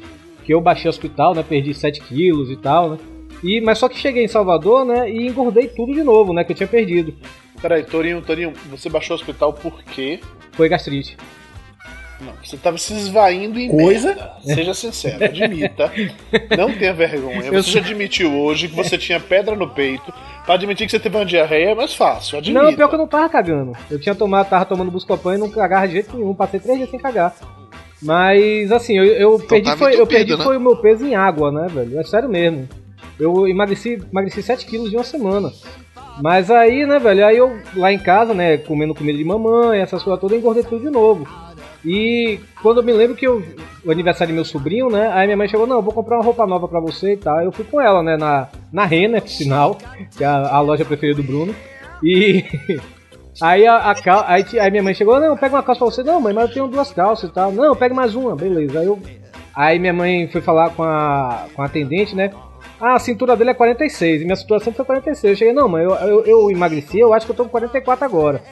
[0.43, 1.43] que eu baixei o hospital, né?
[1.47, 2.97] Perdi 7 quilos e tal, né?
[3.44, 5.12] E, mas só que cheguei em Salvador, né?
[5.12, 6.44] E engordei tudo de novo, né?
[6.44, 7.14] Que eu tinha perdido.
[7.62, 10.20] Peraí, Torinho, Torinho, você baixou o hospital por quê?
[10.54, 11.18] Foi gastrite.
[12.22, 14.16] Não, você tava se esvaindo em Coisa?
[14.16, 14.32] merda.
[14.44, 15.91] Seja sincero, admita.
[16.58, 17.52] Não tenha vergonha.
[17.52, 20.14] Você já admitiu hoje que você tinha pedra no peito.
[20.46, 22.64] Pra admitir que você teve uma diarreia é mais fácil, admita.
[22.64, 23.74] Não, pior que eu não tava cagando.
[23.89, 26.34] Eu tinha tomado, tava tomando Buscopan e não cagava de jeito nenhum.
[26.34, 27.34] Passei três dias sem cagar.
[28.02, 30.44] Mas assim, eu, eu perdi, tava foi, eu perdi né?
[30.44, 32.00] foi o meu peso em água, né, velho?
[32.00, 32.68] É sério mesmo.
[33.24, 35.51] Eu emagreci, emagreci 7 quilos em uma semana.
[36.21, 40.03] Mas aí, né, velho, aí eu lá em casa, né, comendo comida de mamãe, essas
[40.03, 41.28] coisas todas, engordei tudo de novo.
[41.86, 43.43] E quando eu me lembro que eu,
[43.86, 46.24] o aniversário do meu sobrinho, né, aí minha mãe chegou, não, eu vou comprar uma
[46.24, 47.41] roupa nova pra você e tal.
[47.41, 49.78] Eu fui com ela, né, na, na Renner, por sinal,
[50.15, 51.53] que é a, a loja preferida do Bruno.
[52.03, 52.43] E
[53.41, 56.03] aí, a, a cal- aí, aí minha mãe chegou, não, pega uma calça pra você.
[56.03, 57.51] Não, mãe, mas eu tenho duas calças e tal.
[57.51, 58.80] Não, pega mais uma, beleza.
[58.80, 58.99] Aí, eu,
[59.55, 62.32] aí minha mãe foi falar com a, com a atendente, né?
[62.86, 65.23] Ah, a cintura dele é 46 e minha cintura sempre foi 46.
[65.23, 68.03] Eu cheguei, não, mãe, eu, eu, eu emagreci, eu acho que eu tô com 44
[68.03, 68.43] agora.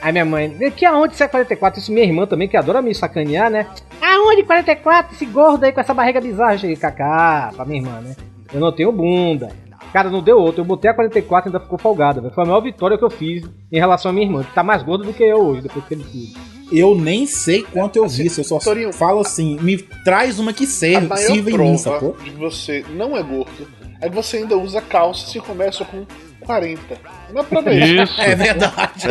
[0.00, 1.78] Aí minha mãe, que aonde você é 44?
[1.78, 3.66] Isso minha irmã também, que adora me sacanear, né?
[4.00, 5.14] Aonde 44?
[5.14, 6.54] Esse gordo aí com essa barriga bizarra.
[6.54, 8.16] Eu cheguei, cacá, pra minha irmã, né?
[8.54, 9.50] Eu não tenho bunda.
[9.92, 10.62] Cara, não deu outro.
[10.62, 12.22] Eu botei a 44 e ainda ficou folgada.
[12.22, 12.32] velho.
[12.32, 14.82] Foi a maior vitória que eu fiz em relação à minha irmã, que tá mais
[14.82, 16.57] gorda do que eu hoje, depois que ele tudo.
[16.70, 18.92] Eu nem sei quanto eu vi, eu só Torinho.
[18.92, 22.16] falo assim, me traz uma que A serve, maior sirva em mim, prova sacou?
[22.22, 23.68] de que você não é gordo
[24.00, 26.06] é que você ainda usa calça se começa com
[26.46, 26.80] 40.
[27.34, 27.82] Não é pra ver.
[28.02, 28.14] Isso.
[28.22, 29.08] É verdade.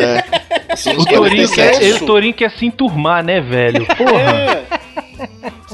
[0.70, 3.84] Assim, O eu Torinho, quer, começo- o Torinho quer se enturmar, né, velho?
[3.84, 4.20] Porra.
[4.22, 4.64] É.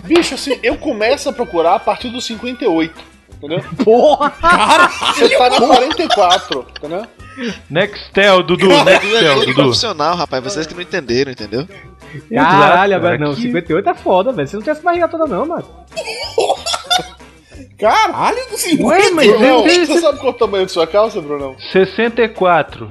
[0.05, 2.93] Bicho, assim, eu começo a procurar a partir dos 58.
[3.45, 3.63] Entendeu?
[3.85, 4.33] Porra!
[5.15, 7.07] Você tá na 44, entendeu?
[7.69, 9.55] Nextel, Dudu, é Nextel, Dudu.
[9.55, 11.69] profissional, rapaz, vocês que não entenderam, entendeu?
[12.33, 14.47] Caralho, agora não, que- 58 é foda, velho.
[14.49, 15.65] Você não tem essa barriga toda, não, mano.
[17.85, 18.82] Caralho, do 50.
[18.82, 21.55] Ué, mas Bruno, eu você sabe qual é o tamanho da sua calça, Brunão?
[21.70, 22.91] 64.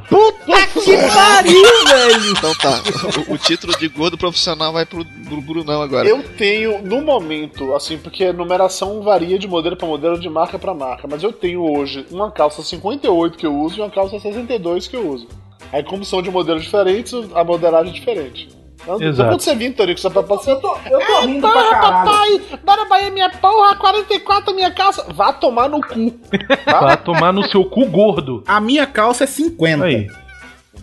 [0.84, 2.32] Que pariu, velho!
[2.32, 2.80] Então tá,
[3.28, 6.08] o, o título de gordo profissional vai pro, pro Brunão agora.
[6.08, 10.60] Eu tenho, no momento, assim, porque a numeração varia de modelo pra modelo, de marca
[10.60, 14.20] pra marca, mas eu tenho hoje uma calça 58 que eu uso e uma calça
[14.20, 15.28] 62 que eu uso.
[15.72, 18.63] Aí, como são de modelos diferentes, a modelagem é diferente.
[19.02, 19.30] Exato.
[19.30, 20.52] quando você vir, Torico, só pra passar.
[20.52, 22.40] Eu tô, eu tô rindo pra porra, caralho.
[22.40, 22.60] papai!
[22.64, 25.06] Dora Bahia, minha porra, 44 minha calça.
[25.14, 26.20] Vá tomar no cu.
[26.66, 28.44] Vai tomar no seu cu gordo.
[28.48, 29.86] A minha calça é 50.
[29.86, 30.08] Aí.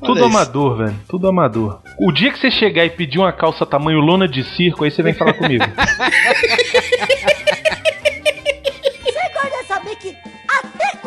[0.00, 0.24] Tudo Olha isso.
[0.38, 0.96] amador, velho.
[1.08, 1.80] Tudo amador.
[1.98, 5.02] O dia que você chegar e pedir uma calça tamanho lona de circo, aí você
[5.02, 5.64] vem falar comigo.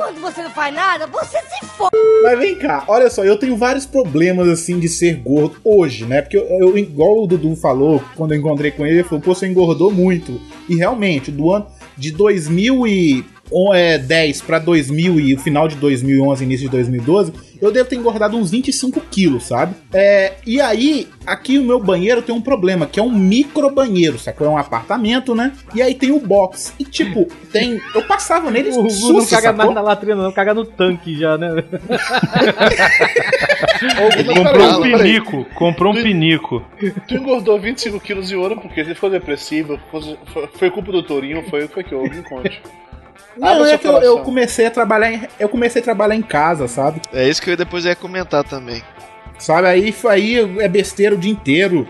[0.03, 1.91] quando você não faz nada, você se fode.
[2.23, 6.21] Mas vem cá, olha só, eu tenho vários problemas assim de ser gordo hoje, né?
[6.21, 9.33] Porque eu, eu- igual o Dudu falou, quando eu encontrei com ele, ele falou, pô,
[9.33, 10.39] você engordou muito.
[10.69, 12.11] E realmente, do ano de
[13.49, 18.35] 2010 pra 2000 e o final de 2011, início de 2012, eu devo ter engordado
[18.37, 19.75] uns 25 quilos, sabe?
[19.93, 24.17] É, e aí, aqui o meu banheiro tem um problema, que é um micro banheiro,
[24.19, 24.47] sacou?
[24.47, 25.53] É um apartamento, né?
[25.73, 26.73] E aí tem o box.
[26.79, 27.79] E tipo, tem.
[27.93, 31.37] Eu passava nele O Hugo não caga mais na latrina, não, caga no tanque já,
[31.37, 31.49] né?
[34.35, 35.45] Comprou um pinico.
[35.55, 36.65] Comprou um pinico.
[37.07, 41.03] Tu engordou 25 quilos de ouro porque você ficou depressivo, foi- foi, foi culpa do
[41.03, 42.61] Tourinho, foi, foi que houve, me conte.
[43.37, 46.21] Não, Abra é que eu, eu comecei a trabalhar em, eu comecei a trabalhar em
[46.21, 47.01] casa, sabe?
[47.13, 48.81] É isso que eu depois ia comentar também.
[49.39, 51.87] Sabe aí aí é besteira o dia inteiro.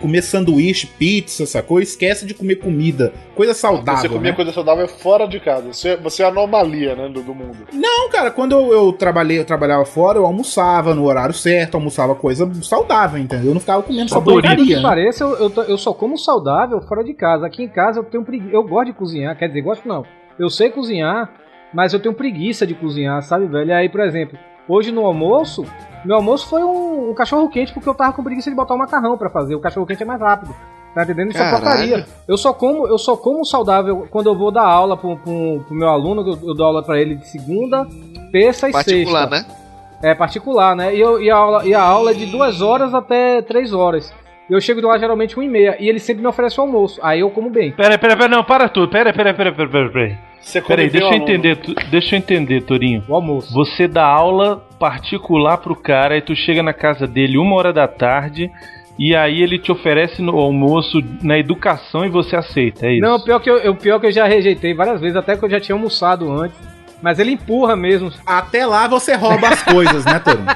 [0.00, 1.80] Comer sanduíche, pizza, sacou?
[1.80, 4.00] Esquece de comer comida, coisa saudável.
[4.00, 4.36] Você comia né?
[4.36, 5.72] coisa saudável fora de casa.
[5.72, 7.58] Você, você é a anomalia, né, do, do mundo.
[7.72, 12.16] Não, cara, quando eu, eu trabalhei, eu trabalhava fora, eu almoçava no horário certo, almoçava
[12.16, 13.50] coisa saudável, entendeu?
[13.50, 14.64] Eu não ficava comendo só porcaria.
[14.64, 14.82] que né?
[14.82, 17.46] pareça, eu, eu, eu só como saudável fora de casa.
[17.46, 18.52] Aqui em casa eu tenho preguiça.
[18.52, 20.04] Eu gosto de cozinhar, quer dizer, gosto não.
[20.38, 21.30] Eu sei cozinhar,
[21.72, 23.68] mas eu tenho preguiça de cozinhar, sabe, velho?
[23.68, 25.64] E aí, por exemplo, hoje no almoço,
[26.04, 28.78] meu almoço foi um, um cachorro quente porque eu tava com preguiça de botar o
[28.78, 29.54] macarrão pra fazer.
[29.54, 30.54] O cachorro quente é mais rápido.
[30.94, 31.30] Tá entendendo?
[31.30, 32.06] Isso é porcaria.
[32.28, 35.74] Eu só como, eu só como saudável quando eu vou dar aula pro, pro, pro
[35.74, 37.86] meu aluno, eu, eu dou aula pra ele de segunda,
[38.30, 39.48] terça e Particular, sexta.
[39.48, 39.56] né?
[40.02, 40.94] É particular, né?
[40.94, 44.12] E, eu, e, a aula, e a aula é de duas horas até três horas.
[44.52, 45.76] Eu chego de lá geralmente uma e meia.
[45.80, 47.00] E ele sempre me oferece o almoço.
[47.02, 47.72] Aí eu como bem.
[47.72, 48.88] Pera, pera, pera, não, para tudo.
[48.88, 50.18] Pera, pera, pera, pera, pera, pera.
[50.40, 53.02] Você Pera aí, come bem deixa eu entender, tu- deixa eu entender, Torinho.
[53.08, 53.52] O almoço.
[53.54, 57.86] Você dá aula particular pro cara e tu chega na casa dele uma hora da
[57.86, 58.50] tarde
[58.98, 63.00] e aí ele te oferece no almoço na educação e você aceita, é isso?
[63.02, 65.48] Não, pior que eu, eu- pior que eu já rejeitei várias vezes, até que eu
[65.50, 66.58] já tinha almoçado antes.
[67.02, 68.12] Mas ele empurra mesmo.
[68.24, 70.46] Até lá você rouba as coisas, né, Torinho?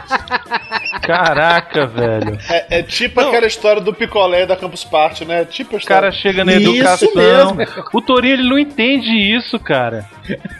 [1.02, 2.38] Caraca, velho.
[2.48, 5.44] É, é tipo aquela história do picolé da Campus Party, né?
[5.44, 6.12] Tipo a O cara história.
[6.12, 7.08] chega na Isso educação.
[7.54, 7.58] mesmo.
[7.92, 10.04] O Torinho ele não entende isso, cara.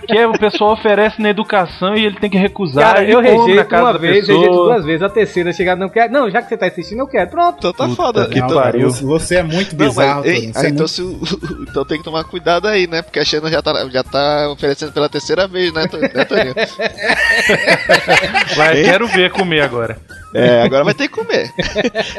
[0.06, 2.94] Que é, o pessoal oferece na educação e ele tem que recusar.
[2.94, 4.38] Cara, eu rejeito casa uma vez, pessoa.
[4.38, 5.02] rejeito duas vezes.
[5.02, 6.08] A terceira chegar, não quer.
[6.08, 7.30] Não, já que você tá assistindo, eu quero.
[7.30, 7.56] Pronto.
[7.58, 8.28] Então tá Puta foda.
[8.28, 8.90] que Então, pariu.
[8.90, 10.52] Você- é muito Não, bizarro, mas, hein, Torinho.
[10.52, 13.02] Você aí, é então, muito- se o- então tem que tomar cuidado aí, né?
[13.02, 16.54] Porque a Xena já tá, já tá oferecendo pela terceira vez, né, né Torinho?
[18.56, 19.98] Vai, quero ver comer agora.
[20.34, 21.50] É, agora vai ter que comer.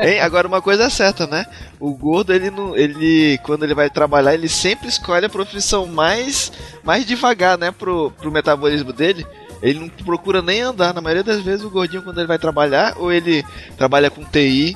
[0.01, 0.19] Hein?
[0.21, 1.45] Agora uma coisa é certa, né?
[1.79, 2.75] O gordo, ele não.
[2.75, 3.37] Ele.
[3.43, 6.51] Quando ele vai trabalhar, ele sempre escolhe a profissão mais.
[6.83, 7.71] mais devagar, né?
[7.71, 9.25] Pro, pro metabolismo dele.
[9.61, 10.93] Ele não procura nem andar.
[10.93, 13.45] Na maioria das vezes o gordinho, quando ele vai trabalhar, ou ele
[13.77, 14.75] trabalha com TI,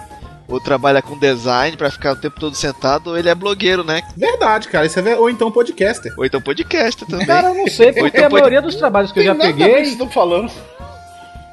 [0.51, 4.03] ou trabalha com design pra ficar o tempo todo sentado, ou ele é blogueiro, né?
[4.15, 4.85] Verdade, cara.
[4.85, 6.13] Isso é Ou então podcaster.
[6.17, 7.25] Ou então podcast também.
[7.25, 9.81] Cara, eu não sei, porque então a maioria dos trabalhos que eu já peguei.
[9.81, 10.51] estão falando.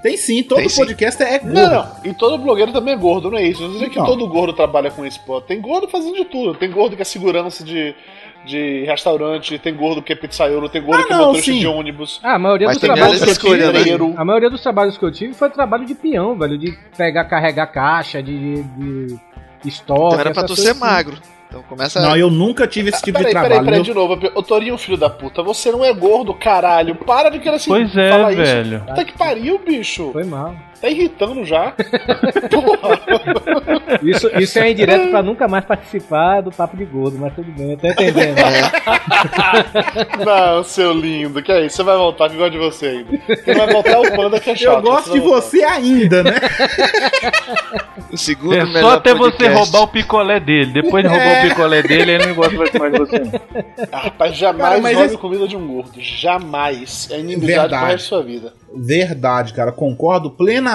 [0.02, 0.80] Tem sim, todo Tem sim.
[0.80, 1.54] podcaster é gordo.
[1.54, 1.90] Não, não.
[2.04, 3.62] E todo blogueiro também é gordo, não é isso.
[3.62, 4.06] Não dizer que Não.
[4.06, 5.40] todo gordo trabalha com isso, pô.
[5.40, 6.54] Tem gordo fazendo de tudo.
[6.54, 7.94] Tem gordo que é segurança de,
[8.48, 11.58] de restaurante, tem gordo que é pizzaiolo, tem gordo Ah, que é motorista sim.
[11.60, 12.20] de ônibus.
[12.22, 13.98] Ah, a maioria dos trabalhos que eu escolha, tive.
[13.98, 14.14] né?
[14.16, 16.56] A maioria dos trabalhos que eu tive foi trabalho de peão, velho.
[16.58, 19.06] De pegar, carregar caixa, de, de,
[19.62, 20.06] de estoque.
[20.14, 20.80] Então era pra tu ser assim.
[20.80, 21.16] magro.
[21.48, 22.00] Então começa.
[22.00, 23.64] Não, eu nunca tive esse tipo Peraí, de peraí, trabalho.
[23.64, 23.84] peraí, meu.
[23.84, 24.38] de novo.
[24.38, 26.94] Ô Torinho, filho da puta, você não é gordo, caralho.
[26.94, 27.70] Para de querer assim.
[27.70, 28.76] Pois é, falar velho.
[28.76, 28.84] Isso.
[28.86, 30.10] Puta que pariu, bicho.
[30.12, 30.54] Foi mal.
[30.80, 31.72] Tá irritando já.
[32.50, 33.00] Porra.
[34.02, 37.72] Isso, isso é indireto pra nunca mais participar do Papo de Gordo, mas tudo bem,
[37.72, 38.36] eu tô entendendo.
[40.24, 41.76] Não, seu lindo, que é isso?
[41.76, 43.18] Você vai voltar, que eu gosto de você ainda.
[43.44, 44.74] Quem vai voltar é o Panda, que é chato.
[44.76, 45.40] Eu gosto de vai voltar.
[45.40, 46.34] você ainda, né?
[48.10, 50.72] O segundo É melhor só até você roubar o picolé dele.
[50.72, 51.44] Depois de roubar É.
[51.44, 53.22] o picolé dele, ele não gosta mais de você.
[53.92, 55.92] Ah, Rapaz, jamais Cara, esse- comida de um gordo.
[56.00, 57.08] Jamais.
[57.10, 58.54] É inimizade resto da sua vida.
[58.74, 60.67] Verdade, cara, concordo plenamente.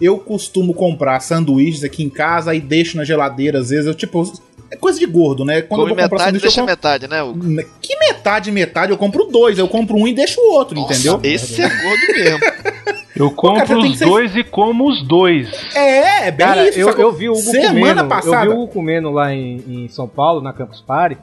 [0.00, 3.86] Eu costumo comprar sanduíches aqui em casa e deixo na geladeira, às vezes.
[3.86, 4.22] Eu, tipo,
[4.70, 5.62] é coisa de gordo, né?
[5.62, 6.76] Quando Come eu vou comprar metade, sanduíche, deixa eu compro...
[6.76, 7.68] metade, né, Hugo?
[7.80, 8.92] Que metade, metade?
[8.92, 9.58] Eu compro dois.
[9.58, 11.18] Eu compro um e deixo o outro, entendeu?
[11.22, 12.38] Esse é gordo mesmo.
[13.16, 15.48] Eu compro cara, os ser- dois e como os dois.
[15.74, 16.78] É, é bem Cara, isso.
[16.78, 18.42] eu, eu vi o Hugo Semana comendo, eu passada.
[18.42, 21.18] vi o Hugo comendo lá em, em São Paulo, na Campus Party.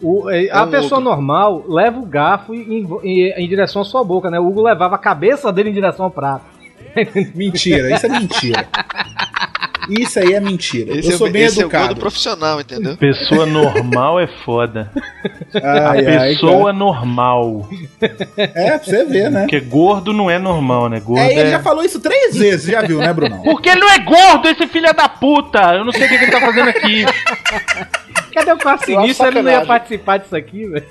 [0.00, 1.10] O- eh, a um pessoa Hugo.
[1.10, 4.38] normal leva o garfo em, em- em direção à sua boca, né?
[4.38, 6.44] O Hugo levava a cabeça dele em direção ao prato.
[7.34, 8.68] Mentira, isso é mentira.
[9.88, 10.96] Isso aí é mentira.
[10.96, 11.96] Esse eu é, sou bem esse é o educado.
[11.96, 12.96] profissional, entendeu?
[12.96, 14.90] Pessoa normal é foda.
[15.54, 17.68] Ai, a ai, pessoa normal.
[18.36, 19.40] É, pra você ver, né?
[19.40, 21.00] Porque gordo não é normal, né?
[21.00, 21.40] Gordo É, é.
[21.40, 23.42] ele já falou isso três vezes, já viu, né, Brunão?
[23.42, 25.74] Porque ele não é gordo, esse filho da puta!
[25.74, 27.04] Eu não sei o que que ele tá fazendo aqui.
[28.40, 29.26] Cadê o quarto Eu acho sinistro?
[29.26, 29.66] Ele não ia sacanagem.
[29.66, 30.86] participar disso aqui, velho.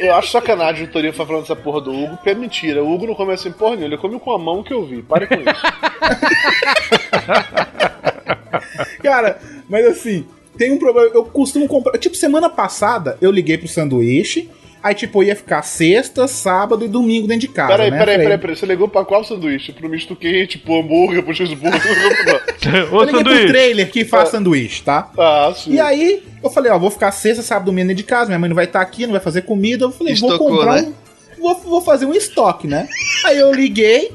[0.00, 2.82] Eu acho sacanagem o Torinho falando essa porra do Hugo, porque é mentira.
[2.82, 5.02] O Hugo não come assim porra nenhuma, ele come com a mão que eu vi.
[5.02, 5.44] Pare com isso.
[9.02, 10.26] Cara, mas assim,
[10.56, 11.10] tem um problema.
[11.14, 11.98] Eu costumo comprar.
[11.98, 14.50] Tipo, semana passada eu liguei pro sanduíche.
[14.88, 17.68] Aí, tipo, eu ia ficar sexta, sábado e domingo dentro de casa.
[17.68, 17.98] Peraí, né?
[17.98, 18.56] peraí, peraí, peraí.
[18.56, 19.70] Você ligou pra qual sanduíche?
[19.70, 21.78] Pro misto quente, pro hambúrguer, pro cheeseburger?
[22.90, 25.10] Eu liguei pro trailer que faz sanduíche, tá?
[25.18, 25.74] ah, sim.
[25.74, 28.48] E aí, eu falei, ó, vou ficar sexta, sábado, domingo dentro de casa, minha mãe
[28.48, 29.84] não vai estar aqui, não vai fazer comida.
[29.84, 30.92] Eu falei, vou Estocou, comprar né?
[31.36, 31.42] um.
[31.42, 32.88] Vou, vou fazer um estoque, né?
[33.26, 34.10] Aí eu liguei,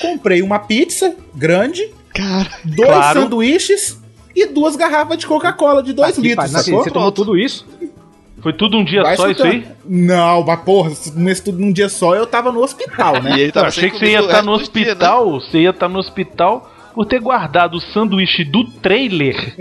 [0.00, 3.20] comprei uma pizza grande, Cara, dois Claro.
[3.22, 3.96] sanduíches
[4.34, 6.82] e duas garrafas de Coca-Cola de dois Aqui, litros, pai, sacou?
[6.82, 7.66] Você tomou tudo isso?
[8.42, 9.66] Foi tudo um dia Vai só isso aí?
[9.84, 13.32] Não, mas porra, se comesse tudo num dia só, eu tava no hospital, né?
[13.54, 14.92] e achei que você ia estar no resto do dia, né?
[14.92, 15.30] hospital.
[15.40, 19.54] Você ia estar no hospital por ter guardado o sanduíche do trailer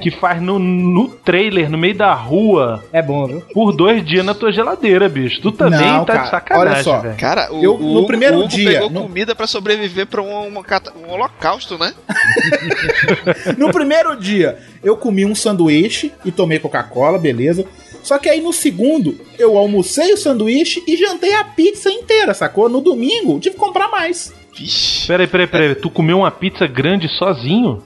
[0.00, 3.40] que faz no, no trailer, no meio da rua, É bom, viu?
[3.54, 5.40] por dois dias na tua geladeira, bicho.
[5.40, 6.98] Tu também Não, tá cara, de sacanagem, olha só.
[7.00, 7.16] velho.
[7.16, 10.20] Cara, o, Eu, o no Hugo- primeiro Hugo dia, pegou no- comida pra sobreviver pra
[10.22, 11.94] um, cata- um holocausto, né?
[13.56, 17.64] No primeiro dia, eu comi um sanduíche e tomei Coca-Cola, beleza.
[18.02, 22.68] Só que aí no segundo, eu almocei o sanduíche e jantei a pizza inteira, sacou?
[22.68, 24.32] No domingo, tive que comprar mais.
[24.56, 25.06] Vixe.
[25.06, 25.74] Peraí, peraí, peraí.
[25.74, 27.82] Tu comeu uma pizza grande sozinho?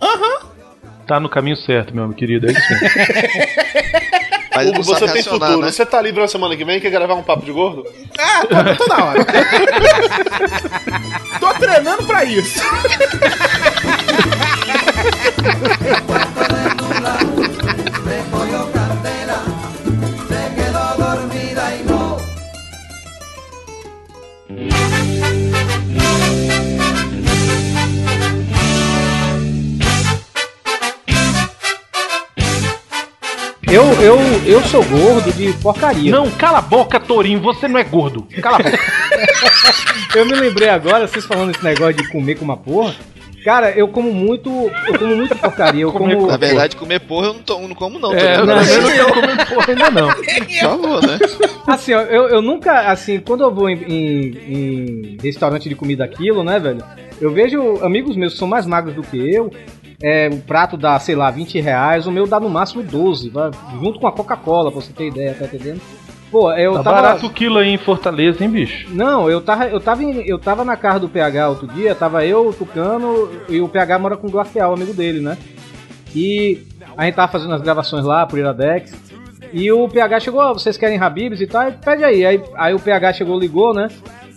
[0.00, 0.50] Aham.
[1.06, 2.46] Tá no caminho certo, meu querido.
[2.48, 2.88] É isso mesmo.
[4.54, 5.60] Mas Hugo, você tem futuro.
[5.60, 5.70] né?
[5.70, 7.84] Você tá livre na semana que vem e quer gravar um papo de gordo?
[8.18, 9.24] Ah, tô, toda hora.
[11.40, 12.60] tô treinando pra isso.
[33.72, 36.10] Eu, eu, eu sou gordo de porcaria.
[36.10, 37.40] Não, cala a boca, Torinho.
[37.40, 38.26] Você não é gordo.
[38.42, 38.78] Cala a boca.
[40.12, 42.96] Eu me lembrei agora, vocês falando esse negócio de comer com uma porra.
[43.44, 44.50] Cara, eu como muito.
[44.88, 45.82] Eu como muita porcaria.
[45.82, 46.26] Eu como.
[46.26, 48.10] Na verdade, comer porra eu não, tô, não como, não.
[48.10, 48.66] tô É, eu lembrando.
[48.68, 50.08] também não tô comendo porra ainda não.
[50.12, 51.18] Por favor, né?
[51.68, 56.04] Assim, ó, eu, eu nunca, assim, quando eu vou em, em- em restaurante de comida
[56.04, 56.82] aquilo, né, velho?
[57.20, 59.50] Eu vejo amigos meus que são mais magros do que eu.
[60.02, 63.50] É, o prato dá, sei lá, 20 reais, o meu dá no máximo 12, vai,
[63.80, 65.80] junto com a Coca-Cola, pra você ter ideia, tá entendendo?
[66.30, 67.02] Pô, eu Tá tava.
[67.02, 68.86] barato o quilo aí em Fortaleza, hein, bicho?
[68.94, 72.24] Não, eu tava, eu tava, em- eu tava na casa do PH outro dia, tava
[72.24, 75.36] eu, o Tucano e o PH mora com o Glacial, amigo dele, né?
[76.14, 76.62] E
[76.96, 78.92] a gente tava fazendo as gravações lá por Iradex.
[79.52, 81.70] E o PH chegou, "Ó, vocês querem Habibs e tal?
[81.72, 82.24] Pede aí.
[82.24, 82.40] aí.
[82.56, 83.88] Aí o PH chegou, ligou, né?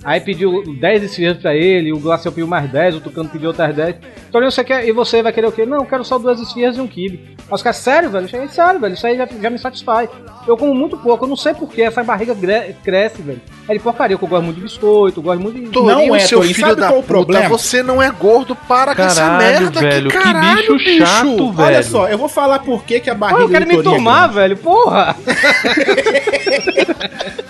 [0.04, 3.74] Aí pediu 10 esfirras pra ele, o Glacial pediu mais 10, o Tucano pediu outras
[3.74, 3.96] 10.
[4.32, 4.86] Torinho, você quer.
[4.88, 5.66] E você vai querer o quê?
[5.66, 7.36] Não, eu quero só duas esfirras e um kibe.
[7.38, 8.28] Aí os caras, sério, velho?
[8.28, 10.10] Cheguei, sério, velho, isso aí já, já me satisfaz.
[10.46, 12.36] Eu como muito pouco, eu não sei porquê, essa barriga
[12.84, 13.40] cresce, velho.
[13.70, 15.80] É de porcaria, que eu gosto muito de biscoito, eu gosto muito de.
[15.80, 17.48] Não é, Torinho, sabe qual o problema?
[17.48, 19.80] Você não é gordo, para com essa Caralho, merda.
[19.80, 21.68] velho, que caralho, bicho chato, velho.
[21.68, 23.76] Olha só, eu vou falar por que, que a Pô, barriga eu quero do me
[23.76, 24.34] Torinho é tomar, grande.
[24.36, 25.16] velho, porra!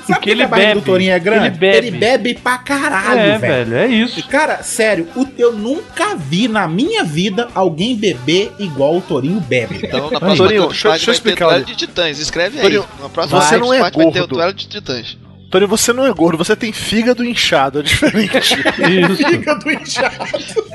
[0.05, 1.47] Sabe por que ele a barriga bebe, do Torinho é grande?
[1.47, 1.87] ele bebe.
[1.87, 3.65] Ele bebe pra caralho, é, velho.
[3.71, 4.27] velho, é isso.
[4.27, 9.79] Cara, sério, o- eu nunca vi na minha vida alguém beber igual o Torinho bebe.
[9.83, 11.65] Então, na próxima Torinho, deixa- deixa eu vai ter explicar, duelo olha.
[11.65, 12.19] de titãs.
[12.19, 12.61] Escreve aí.
[12.61, 14.27] Torinho, Na próxima você não é Fight vai ter o gordo.
[14.35, 15.17] duelo de titãs.
[15.49, 18.35] Tony, você não é gordo, você tem fígado inchado, é diferente.
[18.57, 19.27] Isso.
[19.27, 20.15] Fígado inchado.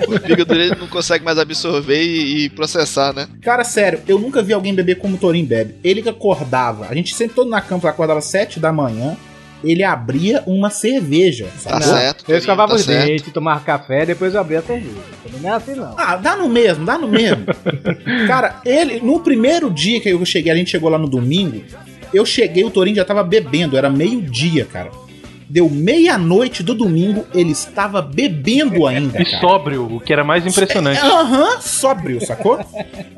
[0.07, 3.27] O fígado dele não consegue mais absorver e, e processar, né?
[3.43, 5.75] Cara, sério, eu nunca vi alguém beber como o Torinho bebe.
[5.83, 9.17] Ele que acordava, a gente sempre todo na cama acordava sete da manhã,
[9.63, 11.49] ele abria uma cerveja.
[11.63, 12.25] Tá certo.
[12.29, 13.07] Eu escovava tá os certo.
[13.07, 14.97] dentes, tomava café, depois eu abria a cerveja.
[15.41, 15.95] Não é assim, não.
[15.97, 17.47] Ah, dá no mesmo, dá no mesmo.
[18.27, 21.63] Cara, ele, no primeiro dia que eu cheguei, a gente chegou lá no domingo,
[22.13, 24.91] eu cheguei, o Torinho já tava bebendo, era meio-dia, cara.
[25.51, 29.21] Deu meia-noite do domingo, ele estava bebendo ainda.
[29.21, 29.41] E cara.
[29.41, 31.01] sóbrio, o que era mais impressionante.
[31.01, 32.59] Aham, sóbrio, sacou?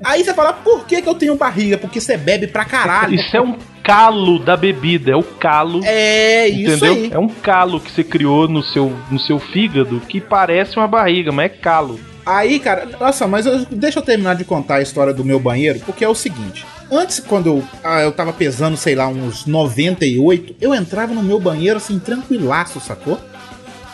[0.05, 1.77] Aí você fala, por que, que eu tenho barriga?
[1.77, 3.15] Porque você bebe pra caralho.
[3.15, 5.81] Isso é um calo da bebida, é o calo.
[5.85, 6.93] É isso entendeu?
[6.95, 7.11] aí.
[7.13, 11.33] É um calo que você criou no seu, no seu fígado que parece uma barriga,
[11.33, 11.99] mas é calo.
[12.25, 15.81] Aí, cara, nossa, mas eu- deixa eu terminar de contar a história do meu banheiro,
[15.81, 16.65] porque é o seguinte.
[16.91, 21.39] Antes, quando eu, ah, eu tava pesando, sei lá, uns 98, eu entrava no meu
[21.39, 23.19] banheiro assim, tranquilaço, sacou?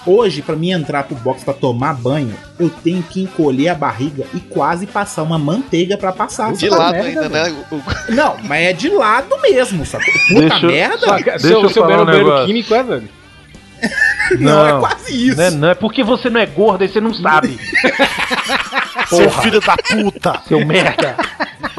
[0.07, 4.25] Hoje, pra mim entrar pro box pra tomar banho, eu tenho que encolher a barriga
[4.33, 6.53] e quase passar uma manteiga pra passar.
[6.53, 7.55] De lado merda, ainda, velho.
[7.57, 7.65] né?
[7.73, 10.05] O- Não, mas é de lado mesmo, sabe?
[10.29, 11.07] Puta Deixa eu- merda.
[11.17, 12.47] Deixa seu eu seu falar um banheiro negócio.
[12.47, 13.09] químico é, velho?
[14.41, 15.37] Não, é quase isso.
[15.37, 17.59] Não é, não é porque você não é gordo e você não sabe.
[19.09, 20.41] Seu filho da puta!
[20.49, 21.15] Seu merda.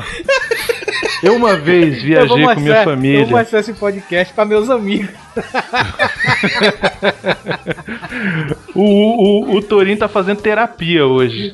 [1.24, 3.28] Eu uma vez viajei com minha mostrar- Eu vou família.
[3.28, 5.09] mostrar esse podcast pra meus amigos.
[8.76, 8.82] O,
[9.53, 11.53] o, o Torinho tá fazendo terapia hoje.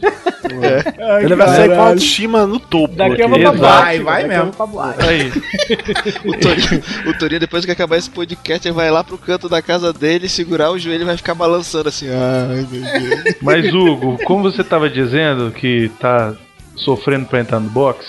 [1.22, 2.96] Ele vai sair com a autoestima no topo.
[2.96, 4.52] Daqui eu vou pra Vai, boate, vai mesmo.
[4.52, 5.06] pra boate.
[5.06, 5.32] Aí.
[6.26, 9.62] O Torinho, o Torinho, depois que acabar esse podcast, ele vai lá pro canto da
[9.62, 12.08] casa dele, segurar o joelho e vai ficar balançando assim.
[12.10, 13.36] Ai, meu Deus.
[13.42, 16.34] Mas, Hugo, como você tava dizendo que tá
[16.76, 18.06] sofrendo pra entrar no box,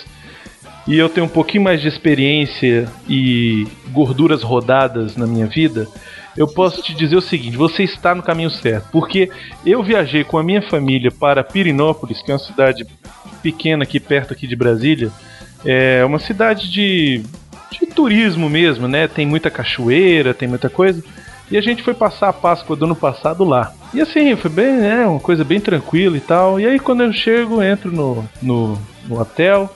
[0.86, 5.88] e eu tenho um pouquinho mais de experiência e gorduras rodadas na minha vida,
[6.36, 8.88] eu posso te dizer o seguinte: você está no caminho certo.
[8.90, 9.30] Porque
[9.64, 12.86] eu viajei com a minha família para Pirinópolis, que é uma cidade
[13.42, 15.10] pequena aqui perto aqui de Brasília.
[15.64, 17.22] É uma cidade de,
[17.70, 19.08] de turismo mesmo, né?
[19.08, 21.02] Tem muita cachoeira, tem muita coisa.
[21.50, 23.72] E a gente foi passar a Páscoa do ano passado lá.
[23.92, 25.06] E assim, foi bem, né?
[25.06, 26.58] Uma coisa bem tranquila e tal.
[26.58, 28.78] E aí quando eu chego, entro no, no,
[29.08, 29.72] no hotel.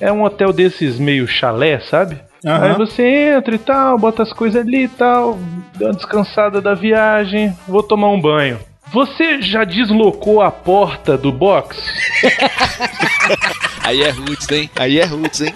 [0.00, 2.18] É um hotel desses meio chalé, sabe?
[2.44, 2.64] Aham.
[2.70, 3.02] Aí você
[3.36, 5.38] entra e tal, bota as coisas ali e tal,
[5.74, 8.58] dá uma descansada da viagem, vou tomar um banho.
[8.92, 11.76] Você já deslocou a porta do box?
[13.84, 14.70] Aí é roots, hein?
[14.76, 15.54] Aí é roots, hein?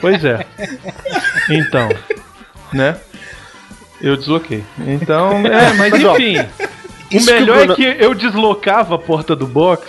[0.00, 0.44] Pois é.
[1.50, 1.88] Então,
[2.72, 2.96] né?
[4.00, 4.62] Eu desloquei.
[4.86, 6.38] Então, é, mas enfim.
[6.38, 9.86] O isso que o melhor Bruno- é que eu deslocava a porta do box.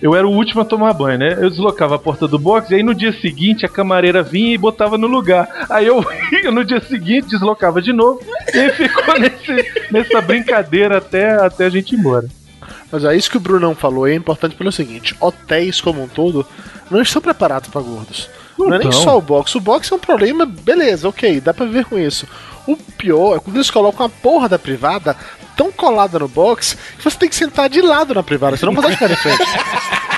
[0.00, 1.36] Eu era o último a tomar banho, né?
[1.40, 4.58] Eu deslocava a porta do box e aí no dia seguinte a camareira vinha e
[4.58, 5.48] botava no lugar.
[5.70, 6.04] Aí eu
[6.52, 8.20] no dia seguinte, deslocava de novo
[8.54, 12.26] e ficou nesse- nessa brincadeira até, até a gente ir embora.
[12.90, 16.46] Mas é isso que o Brunão falou é importante pelo seguinte: hotéis como um todo
[16.90, 18.30] não estão preparados para gordos.
[18.58, 18.92] Não, é nem Então.
[19.02, 19.54] só o box.
[19.54, 22.26] O box é um problema, beleza, ok, dá pra viver com isso.
[22.70, 25.16] O pior é quando eles colocam a porra da privada
[25.56, 28.74] tão colada no box que você tem que sentar de lado na privada, você não
[28.74, 29.38] pode ficar de frente.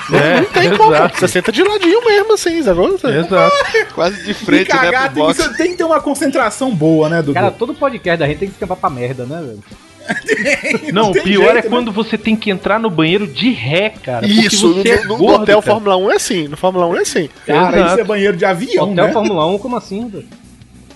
[0.09, 2.81] Não, É, não tem como, você senta de ladinho mesmo, assim, sabe?
[2.83, 3.55] Exato.
[3.95, 5.57] Quase de E frente, né, cagar pro tem, que, box.
[5.57, 7.33] tem que ter uma concentração boa, né, Dudu?
[7.33, 9.63] Cara, todo podcast da gente tem que escapar pra merda, né, velho?
[10.91, 11.69] Não, o tem pior jeito, é né?
[11.69, 14.25] quando você tem que entrar no banheiro de ré, cara.
[14.27, 15.73] Isso, no, é no- gordo, hotel cara.
[15.75, 17.29] Fórmula 1 é assim, no Fórmula 1 é assim.
[17.45, 17.91] Cara, Exato.
[17.91, 19.13] isso é banheiro de avião, Hotel né?
[19.13, 20.27] Fórmula 1, como assim, velho?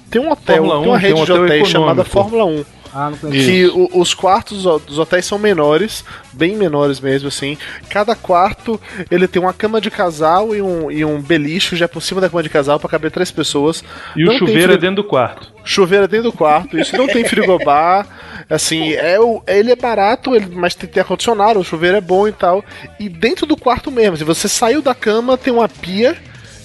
[0.10, 2.03] Tem um hotel, Fórmula 1, tem uma tem rede um de hotéis chamada.
[2.03, 2.66] Fórmula 1.
[2.97, 3.12] Ah.
[3.30, 7.58] Que o- os quartos dos hotéis são menores, bem menores mesmo, assim.
[7.89, 8.80] Cada quarto
[9.12, 12.30] ele tem uma cama de casal e um, e um beliche já por cima da
[12.30, 13.84] cama de casal pra caber três pessoas.
[14.16, 15.51] E o Não tem chuveiro é dentro do quarto.
[15.66, 18.08] Chuveiro é dentro do quarto, isso não tem frigobar.
[18.49, 22.28] Assim, é o, ele é barato, ele, mas tem, tem ar-condicionado, o chuveiro é bom
[22.30, 22.64] e tal.
[22.97, 26.16] E dentro do quarto mesmo, se você saiu da cama, tem uma pia,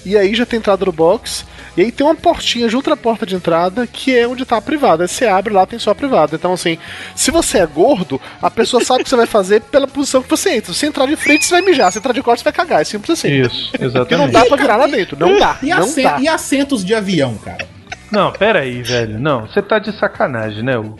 [0.05, 1.45] e aí já tem entrada no box.
[1.77, 4.61] E aí tem uma portinha junto à porta de entrada, que é onde tá a
[4.61, 5.03] privada.
[5.03, 6.35] Aí você abre lá, tem só a privada.
[6.35, 6.77] Então, assim,
[7.15, 10.29] se você é gordo, a pessoa sabe o que você vai fazer pela posição que
[10.29, 10.73] você entra.
[10.73, 11.91] Se você entrar de frente, você vai mijar.
[11.91, 12.81] Se entrar de costas, você vai cagar.
[12.81, 13.29] É simples assim.
[13.41, 13.87] Isso, Porque não
[14.25, 14.31] exatamente.
[14.31, 15.17] dá pra virar lá dentro.
[15.17, 15.57] Não dá.
[15.63, 16.19] E, Não dá.
[16.19, 17.65] e assentos de avião, cara?
[18.11, 19.17] Não, pera aí, velho.
[19.17, 20.77] Não, você tá de sacanagem, né?
[20.77, 20.97] Hugo?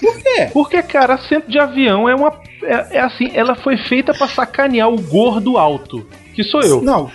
[0.00, 0.48] Por quê?
[0.52, 2.32] Porque, cara, assento de avião é uma.
[2.62, 6.06] É, é assim, ela foi feita pra sacanear o gordo alto.
[6.34, 6.80] Que sou eu.
[6.82, 7.10] Não.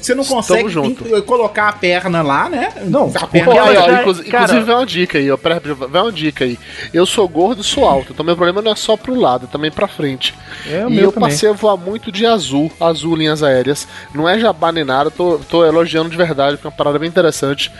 [0.00, 0.72] Você não consegue
[1.26, 2.72] colocar a perna lá, né?
[2.86, 5.38] Não, a perna aí, ó, já- inclusive, cara- inclusive vai uma dica aí, ó.
[5.88, 6.58] Vai uma dica aí.
[6.92, 9.48] Eu sou gordo e sou alto, então meu problema não é só pro lado, é
[9.52, 10.34] também pra frente.
[10.66, 11.28] É o e meu eu também.
[11.28, 13.86] passei a voar muito de azul, azul linhas aéreas.
[14.14, 17.08] Não é jabá nem nada, tô, tô elogiando de verdade, porque é uma parada bem
[17.08, 17.70] interessante.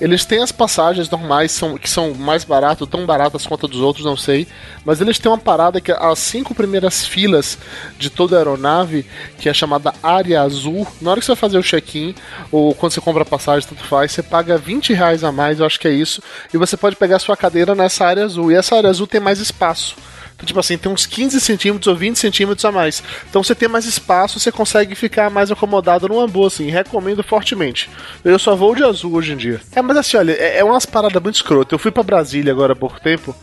[0.00, 3.80] Eles têm as passagens normais são, que são mais baratas, tão baratas quanto a dos
[3.80, 4.46] outros, não sei.
[4.84, 7.56] Mas eles têm uma parada que as cinco primeiras filas
[7.98, 9.06] de toda a aeronave,
[9.38, 12.14] que é chamada área azul, na hora que você vai fazer o check-in,
[12.50, 15.78] ou quando você compra passagem, tanto faz, você paga 20 reais a mais, eu acho
[15.78, 16.22] que é isso,
[16.52, 18.50] e você pode pegar sua cadeira nessa área azul.
[18.50, 19.96] E essa área azul tem mais espaço.
[20.44, 23.02] Tipo assim, tem uns 15 centímetros ou 20 centímetros a mais.
[23.28, 26.70] Então você tem mais espaço, você consegue ficar mais acomodado numa boa, assim.
[26.70, 27.88] Recomendo fortemente.
[28.24, 29.60] Eu só vou de azul hoje em dia.
[29.74, 31.72] É, mas assim, olha, é, é umas paradas muito escrotas.
[31.72, 33.34] Eu fui pra Brasília agora há pouco tempo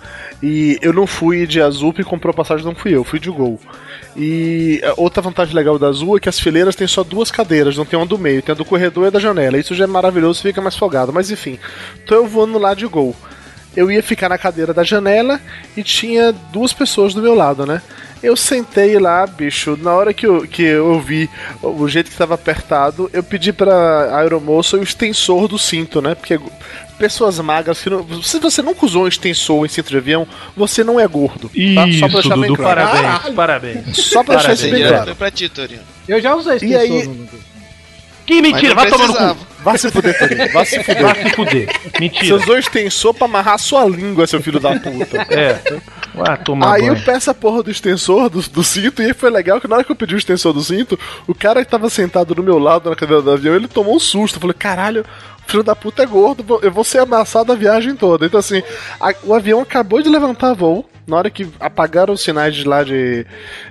[0.42, 3.60] e eu não fui de azul e comprou passagem, não fui eu, fui de gol.
[4.16, 7.78] E a outra vantagem legal da Azul é que as fileiras têm só duas cadeiras,
[7.78, 9.58] não tem uma do meio, tem a do corredor e a da janela.
[9.58, 11.14] Isso já é maravilhoso, fica mais folgado.
[11.14, 11.60] Mas enfim,
[12.06, 13.16] tô eu voando lá de gol
[13.76, 15.40] eu ia ficar na cadeira da janela
[15.78, 17.82] e tinha duas pessoas do meu lado, né?
[18.22, 21.30] Eu sentei lá, bicho, na hora que eu, que eu vi
[21.62, 26.16] o jeito que estava apertado, eu pedi pra aeromoça o extensor do cinto, né?
[26.16, 26.38] Porque
[26.98, 30.28] pessoas magras que não, se você nunca usou um extensor em centro de avião,
[30.58, 31.50] você não é gordo.
[31.56, 31.88] Isso, tá?
[31.94, 32.82] Só pra deixar bem Dudu, claro.
[32.82, 33.98] parabéns, parabéns.
[33.98, 35.06] Só pra deixar isso bem claro.
[35.06, 35.80] foi pra ti, Torinho.
[36.06, 37.49] Eu já usei E aí- extensor no- no-
[38.30, 39.47] Que mentira, vai tomar no cu.
[39.64, 40.53] Vai se fuder, Torinho.
[40.53, 41.03] Vai se fuder.
[41.03, 41.69] Vai se fuder.
[41.99, 42.26] Mentira.
[42.27, 45.26] Seus dois extensor pra amarrar sua língua, seu filho da puta.
[45.30, 45.60] É.
[46.14, 47.06] Vai tomar Aí eu banho.
[47.06, 49.84] peço a porra do extensor do, do cinto e aí foi legal que na hora
[49.84, 50.97] que eu pedi o extensor do cinto,
[51.27, 53.99] o cara que tava sentado do meu lado na cadeira do avião, ele tomou um
[53.99, 54.38] susto.
[54.38, 55.03] Eu falei, caralho,
[55.45, 58.26] o filho da puta é gordo, eu vou ser amassado a viagem toda.
[58.27, 58.61] Então assim,
[58.99, 60.88] a- o avião acabou de levantar voo.
[61.10, 63.26] Na hora que apagaram os sinais de lá de,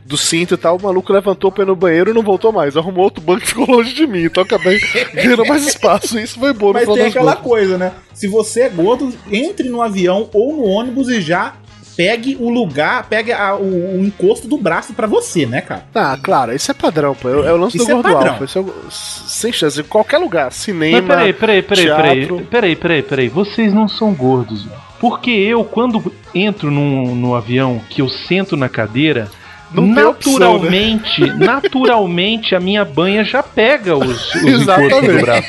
[0.04, 2.76] do cinto e tal, o maluco levantou pra ir no banheiro e não voltou mais.
[2.76, 4.24] Arrumou outro banco e ficou longe de mim.
[4.24, 4.78] Então acabei
[5.14, 6.18] ganhando mais espaço.
[6.18, 7.48] E isso foi bom no Mas tem aquela contas.
[7.48, 7.92] coisa, né?
[8.12, 11.54] Se você é gordo, entre no avião ou no ônibus e já
[11.96, 15.84] pegue o lugar, pegue a- o, o encosto do braço pra você, né, cara?
[15.94, 17.28] Ah, claro, isso é padrão, pô.
[17.28, 18.32] É, é o lance Isso do é gordo padrão.
[18.34, 18.44] alfa.
[18.44, 19.80] Isso é, o- sem chance.
[19.80, 20.52] Em qualquer lugar.
[20.52, 20.98] Cinema.
[21.00, 22.18] Mas peraí, peraí, peraí, peraí.
[22.26, 22.46] teatro.
[22.50, 23.28] Peraí, peraí, peraí.
[23.28, 24.87] Vocês não são gordos, velho.
[25.00, 29.30] Porque eu, quando entro num, no avião, que eu sento na cadeira,
[29.72, 30.38] Não tem opção, né?
[30.40, 35.48] naturalmente, naturalmente a minha banha já pega os, os encostos do braço.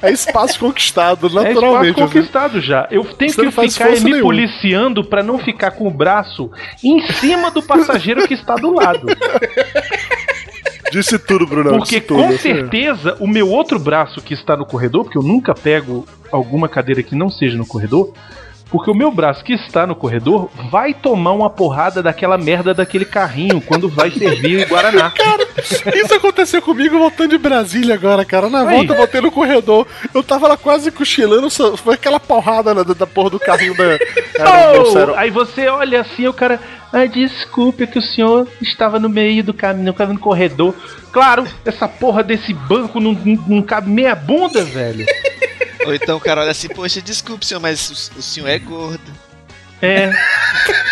[0.00, 1.90] É espaço conquistado, É espaço naturalmente.
[2.00, 2.00] assim.
[2.12, 2.86] conquistado já.
[2.90, 4.20] Eu tenho Você que ficar me nenhum.
[4.22, 6.50] policiando pra não ficar com o braço
[6.84, 9.06] em cima do passageiro que está do lado.
[10.92, 11.70] Disse tudo, Bruno.
[11.70, 15.52] Porque tudo, com certeza o meu outro braço que está no corredor, porque eu nunca
[15.54, 18.12] pego alguma cadeira que não seja no corredor,
[18.70, 23.04] porque o meu braço que está no corredor vai tomar uma porrada daquela merda daquele
[23.04, 25.12] carrinho quando vai servir o Guaraná.
[25.94, 28.48] Isso aconteceu comigo voltando de Brasília agora, cara.
[28.50, 28.76] Na Aí.
[28.76, 29.86] volta eu voltei no corredor.
[30.14, 31.48] Eu tava lá quase cochilando.
[31.50, 33.84] só- Foi aquela porrada da, da porra do carrinho da.
[34.38, 36.60] Era Oh, aí você olha assim, o cara.
[36.92, 40.74] Ai, desculpe que o senhor estava no meio do caminho, estava no corredor.
[41.12, 45.04] Claro, essa porra desse banco não, não, não cabe meia bunda, velho.
[45.84, 49.12] Ou então o cara olha assim, poxa, desculpe, senhor, mas o, o senhor é gordo.
[49.80, 50.12] É.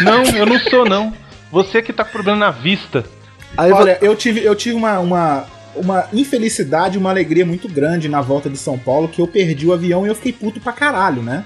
[0.00, 1.12] Não, eu não sou, não.
[1.50, 3.04] Você que tá com problema na vista.
[3.56, 8.20] Aí Olha, eu tive, eu tive uma, uma, uma infelicidade, uma alegria muito grande na
[8.20, 11.22] volta de São Paulo, que eu perdi o avião e eu fiquei puto pra caralho,
[11.22, 11.44] né?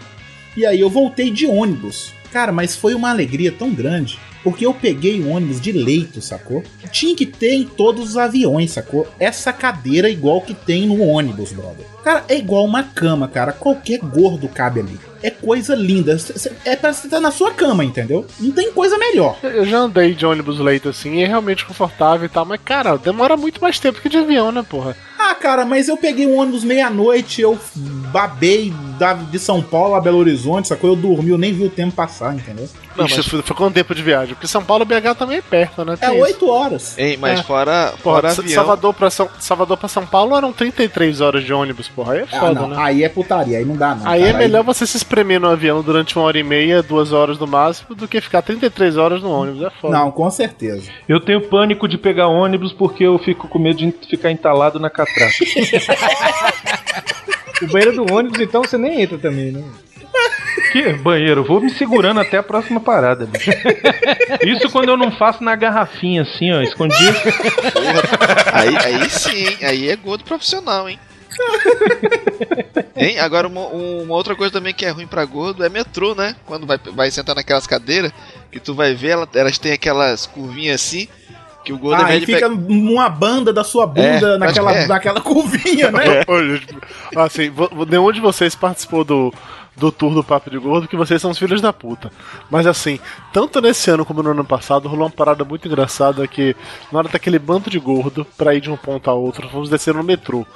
[0.56, 2.12] E aí eu voltei de ônibus.
[2.32, 4.18] Cara, mas foi uma alegria tão grande.
[4.42, 6.62] Porque eu peguei um ônibus de leito, sacou?
[6.90, 9.06] Tinha que ter em todos os aviões, sacou?
[9.18, 11.86] Essa cadeira é igual que tem no ônibus, brother.
[12.02, 13.52] Cara, é igual uma cama, cara.
[13.52, 14.98] Qualquer gordo cabe ali.
[15.22, 16.16] É coisa linda.
[16.64, 18.26] É pra você estar na sua cama, entendeu?
[18.38, 19.38] Não tem coisa melhor.
[19.42, 23.36] Eu já andei de ônibus leito assim, é realmente confortável e tal, mas cara, demora
[23.36, 24.96] muito mais tempo que de avião, né, porra?
[25.30, 27.56] Ah, cara, mas eu peguei um ônibus meia-noite, eu
[28.12, 30.90] babei da, de São Paulo a Belo Horizonte, sacou?
[30.90, 32.68] Eu dormi, eu nem vi o tempo passar, entendeu?
[32.96, 34.34] Não, Ixi, mas- foi, foi quanto tempo de viagem?
[34.34, 35.94] Porque São Paulo BH também é perto, né?
[36.00, 36.98] É Tem oito horas.
[36.98, 37.42] Ei, mas É.
[37.44, 38.54] fora, Porra, fora de avião.
[38.54, 42.14] Salvador pra, São, Salvador pra São Paulo eram 33 horas de ônibus, porra.
[42.14, 42.76] Aí é Ah, foda, não, né?
[42.78, 44.06] aí é putaria, aí não dá, não.
[44.08, 47.12] Aí é cara, melhor você se espremer no avião durante uma hora e meia, duas
[47.12, 49.62] horas no máximo, do que ficar 33 horas no ônibus.
[49.62, 49.96] É foda.
[49.96, 50.90] Não, com certeza.
[51.08, 54.90] Eu tenho pânico de pegar ônibus porque eu fico com medo de ficar entalado na
[54.90, 55.19] catraca.
[57.62, 59.62] O banheiro do ônibus, então, você nem entra também, né?
[60.72, 61.44] Que banheiro?
[61.44, 63.26] Vou me segurando até a próxima parada.
[63.26, 63.50] bicho.
[64.44, 67.16] Isso quando eu não faço na garrafinha assim, ó, escondido.
[68.52, 69.56] Aí, aí sim, hein?
[69.62, 70.98] Aí é gordo profissional, hein?
[72.96, 73.18] hein?
[73.18, 76.34] Agora, uma, uma outra coisa também que é ruim pra gordo é metrô, né?
[76.46, 78.12] Quando vai, vai sentar naquelas cadeiras,
[78.50, 81.08] que tu vai ver, ela- elas têm aquelas curvinhas assim,
[81.64, 84.86] que o gordo Ah, fica uma banda da sua bunda É, naquela, é.
[84.86, 86.20] naquela curvinha, né?
[86.20, 87.52] Tipo, assim,
[87.88, 89.32] nenhum de vocês participou do,
[89.76, 92.10] do tour do Papo de Gordo, que vocês são os filhos da puta.
[92.50, 92.98] Mas assim,
[93.32, 96.56] tanto nesse ano como no ano passado, rolou uma parada muito engraçada que,
[96.90, 99.94] na hora daquele bando de gordo, pra ir de um ponto a outro, fomos descer
[99.94, 100.46] no metrô.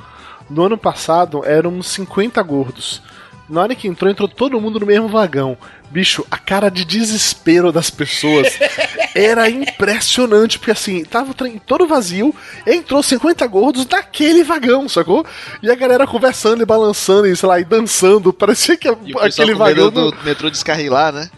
[0.48, 3.02] No ano passado, eram uns 50 gordos.
[3.48, 5.56] Na hora que entrou, entrou todo mundo no mesmo vagão.
[5.90, 8.48] Bicho, a cara de desespero das pessoas
[9.14, 12.34] era impressionante, porque assim, tava o trem todo vazio,
[12.66, 15.24] entrou 50 gordos naquele vagão, sacou?
[15.62, 19.54] E a galera conversando e balançando e, sei lá, e dançando, parecia que E aquele
[19.54, 21.30] vagão do, do- metrô descarrilar, né?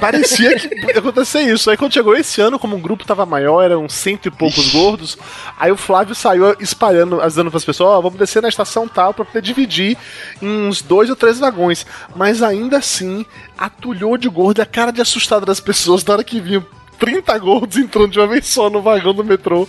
[0.00, 1.70] Parecia que ia acontecer isso.
[1.70, 5.18] Aí quando chegou esse ano, como o grupo tava maior, eram cento e poucos gordos,
[5.58, 9.24] aí o Flávio saiu espalhando, avisando pras pessoas, ó, vamos descer na estação tal pra
[9.24, 9.96] poder dividir
[10.40, 11.86] em uns dois ou três vagões.
[12.14, 13.26] Mas ainda assim,
[13.56, 16.64] atulhou de gordo e a cara de assustada das pessoas na hora que vinham
[16.98, 19.68] 30 gordos entrando de uma vez só no vagão do metrô.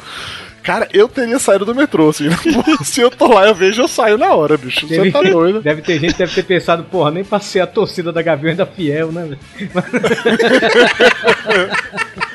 [0.63, 2.25] Cara, eu teria saído do metrô, assim.
[2.83, 4.87] Se eu tô lá, eu vejo, eu saio na hora, bicho.
[4.87, 5.61] Você Deve, tá doido.
[5.61, 8.51] deve ter gente que deve ter pensado, porra, nem pra ser a torcida da Gavião
[8.51, 9.23] ainda fiel, né?
[9.23, 9.39] velho?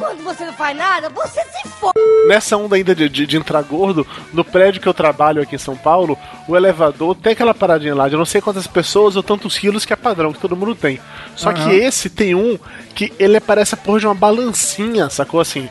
[0.00, 1.90] quando você não faz nada, você se f...
[2.26, 5.58] Nessa onda ainda de, de, de entrar gordo, no prédio que eu trabalho aqui em
[5.58, 6.18] São Paulo,
[6.48, 9.84] o elevador tem aquela paradinha lá de eu não sei quantas pessoas ou tantos quilos
[9.84, 10.98] que é padrão, que todo mundo tem.
[11.36, 11.72] Só que Aham.
[11.72, 12.58] esse tem um
[12.94, 15.68] que ele parece a porra de uma balancinha, sacou assim?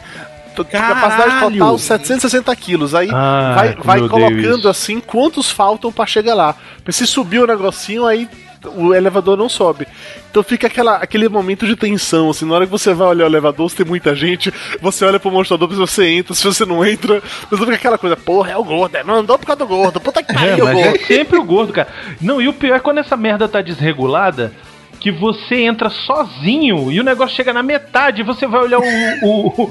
[0.56, 1.52] T- Capacidade Caralho!
[1.60, 2.96] total 760 quilos.
[2.96, 4.68] Aí Ah, vai, vai colocando isso.
[4.70, 6.56] assim quantos faltam pra chegar lá.
[6.90, 8.28] Se subir o negocinho, aí
[8.66, 9.88] o elevador não sobe.
[10.30, 13.28] Então fica aquela, aquele momento de tensão, assim, na hora que você vai olhar o
[13.28, 16.86] elevador, se tem muita gente, você olha pro mostrador, se você entra, se você não
[16.86, 19.68] entra, você fica aquela coisa, porra, é o gordo, é, não andou por causa do
[19.68, 20.96] gordo, puta que É, pariu, mas gordo.
[20.96, 21.88] é sempre o gordo, cara.
[22.22, 24.52] Não, e o pior é quando essa merda tá desregulada,
[25.00, 28.84] que você entra sozinho e o negócio chega na metade, você vai olhar o,
[29.24, 29.64] o,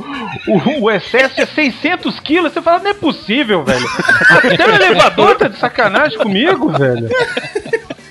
[0.48, 3.86] o, o excesso é 600 quilos, você fala, não é possível, velho.
[4.31, 7.10] Até o elevador tá de sacanagem comigo, velho.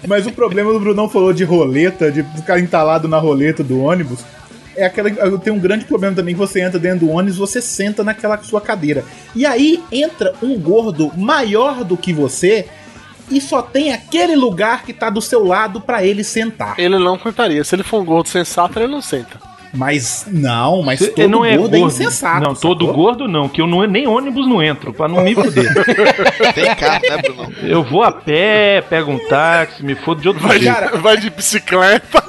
[0.07, 4.21] Mas o problema do Brunão falou de roleta, de ficar entalado na roleta do ônibus.
[4.75, 5.37] É aquela.
[5.37, 8.61] Tem um grande problema também que você entra dentro do ônibus, você senta naquela sua
[8.61, 9.03] cadeira.
[9.35, 12.67] E aí entra um gordo maior do que você
[13.29, 16.75] e só tem aquele lugar que tá do seu lado pra ele sentar.
[16.79, 19.46] Ele não contaria, se ele for um gordo sensato, ele não senta.
[19.73, 21.75] Mas não, mas Ele todo não é gordo gordo.
[21.75, 22.43] é insensato.
[22.47, 23.03] não, todo sacou?
[23.03, 25.73] gordo não, que eu não, nem ônibus não entro, pra não me foder.
[26.55, 27.53] Tem carro, né, Bruno?
[27.61, 30.97] Eu vou a pé, pego um táxi, me fodo de outro Vai de, jeito.
[30.99, 32.23] vai de bicicleta.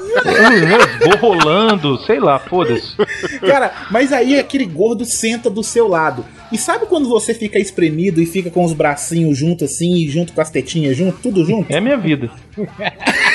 [1.01, 2.95] Eu vou rolando, sei lá, foda-se.
[3.39, 6.25] Cara, mas aí aquele gordo senta do seu lado.
[6.51, 10.33] E sabe quando você fica espremido e fica com os bracinhos juntos assim, e junto
[10.33, 11.71] com as tetinhas junto, tudo junto?
[11.71, 12.31] É a minha vida.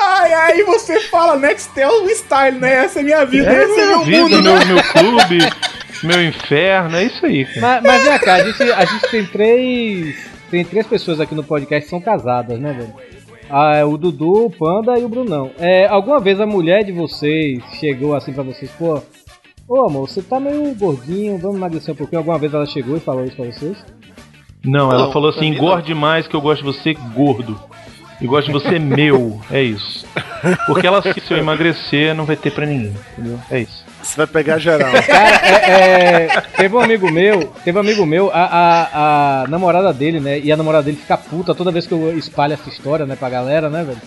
[0.00, 2.84] Ai, aí você fala Nextel Style, né?
[2.84, 4.64] Essa é minha vida, É esse é meu vida, mundo, meu, né?
[4.64, 5.38] meu clube,
[6.02, 7.60] meu inferno, é isso aí, cara.
[7.60, 10.34] Mas, mas vem cá, a gente, a gente tem três.
[10.50, 12.94] Tem três pessoas aqui no podcast que são casadas, né, velho?
[13.50, 15.50] Ah, é o Dudu, o Panda e o Brunão.
[15.58, 19.02] É, alguma vez a mulher de vocês chegou assim pra vocês, pô,
[19.68, 22.20] ô amor, você tá meio gordinho, vamos emagrecer um pouquinho.
[22.20, 23.84] Alguma vez ela chegou e falou isso pra vocês?
[24.64, 27.58] Não, ela Não, falou assim: engorde mais que eu gosto de você gordo.
[28.20, 29.40] E gosto de você meu.
[29.50, 30.06] É isso.
[30.66, 32.94] Porque ela, se eu emagrecer, não vai ter pra ninguém.
[33.12, 33.38] Entendeu?
[33.50, 33.84] É isso.
[34.02, 34.92] Você vai pegar geral.
[35.06, 39.92] Cara, é, é, teve um amigo meu, teve um amigo meu, a, a, a namorada
[39.92, 40.38] dele, né?
[40.38, 43.30] E a namorada dele fica puta toda vez que eu espalho essa história, né, pra
[43.30, 44.00] galera, né, velho?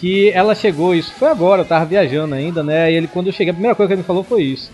[0.00, 2.92] Que ela chegou, isso foi agora, eu tava viajando ainda, né?
[2.92, 4.70] E ele, quando eu cheguei, a primeira coisa que ele me falou foi isso.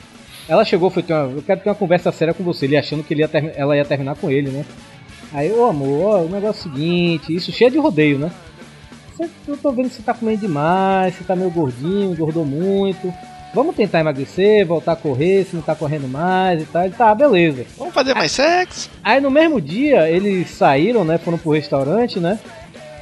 [0.46, 3.14] Ela chegou, foi, ter eu quero ter uma conversa séria com você, ele achando que
[3.14, 4.64] ele ia termi- ela ia terminar com ele, né?
[5.32, 8.30] Aí, ô amor, ó, o negócio é o seguinte, isso cheio de rodeio, né?
[9.20, 13.12] Você- Eu tô vendo que você tá comendo demais, você tá meio gordinho, engordou muito.
[13.52, 16.84] Vamos tentar emagrecer, voltar a correr, se não tá correndo mais e tal.
[16.84, 17.66] Ele, tá, beleza.
[17.76, 18.88] Vamos fazer mais sexo?
[19.02, 21.18] Aí no mesmo dia eles saíram, né?
[21.18, 22.38] Foram pro restaurante, né?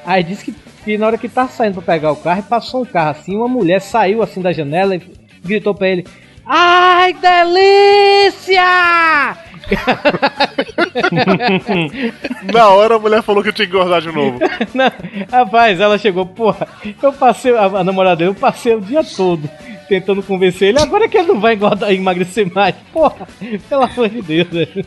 [0.06, 0.54] Aí disse que,
[0.84, 3.46] que na hora que tá saindo pra pegar o carro, passou um carro assim, uma
[3.48, 5.02] mulher saiu assim da janela e
[5.44, 6.06] gritou pra ele:
[6.46, 8.62] Ai, delícia!
[12.52, 14.38] Na hora a mulher falou que eu tinha que engordar de novo.
[14.74, 14.90] Não,
[15.30, 16.66] rapaz, ela chegou, porra,
[17.02, 19.48] eu passei, a, a namorada dele, eu passei o dia todo
[19.88, 22.74] tentando convencer ele, agora que ele não vai engordar, emagrecer mais.
[22.92, 23.26] Porra,
[23.68, 24.86] pelo amor de Deus, velho.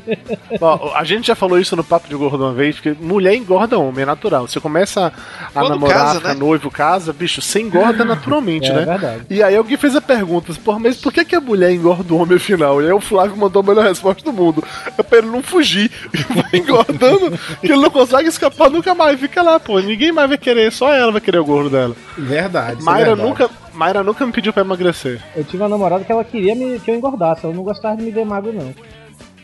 [0.59, 3.77] Ó, a gente já falou isso no Papo de Gordo uma vez, que mulher engorda
[3.79, 4.47] homem, é natural.
[4.47, 6.33] Você começa a Quando namorar, casa, né?
[6.33, 8.85] noivo, casa, bicho, você engorda naturalmente, É né?
[8.85, 9.23] verdade.
[9.29, 12.17] E aí alguém fez a pergunta, porra, mas por que, que a mulher engorda o
[12.21, 12.81] homem afinal?
[12.81, 14.63] E aí o Flávio mandou a melhor resposta do mundo.
[14.97, 15.89] É pra ele não fugir.
[16.13, 19.19] E vai engordando, que ele não consegue escapar nunca mais.
[19.19, 19.79] Fica lá, pô.
[19.79, 21.95] Ninguém mais vai querer, só ela vai querer o gordo dela.
[22.17, 22.79] Verdade.
[22.81, 23.27] é Mayra verdade.
[23.29, 24.90] nunca, Mayra nunca me pediu pra emagrecer.
[25.35, 28.03] Eu tive uma namorada que ela queria me, que eu engordasse, ela não gostava de
[28.03, 28.73] me ver magro, não.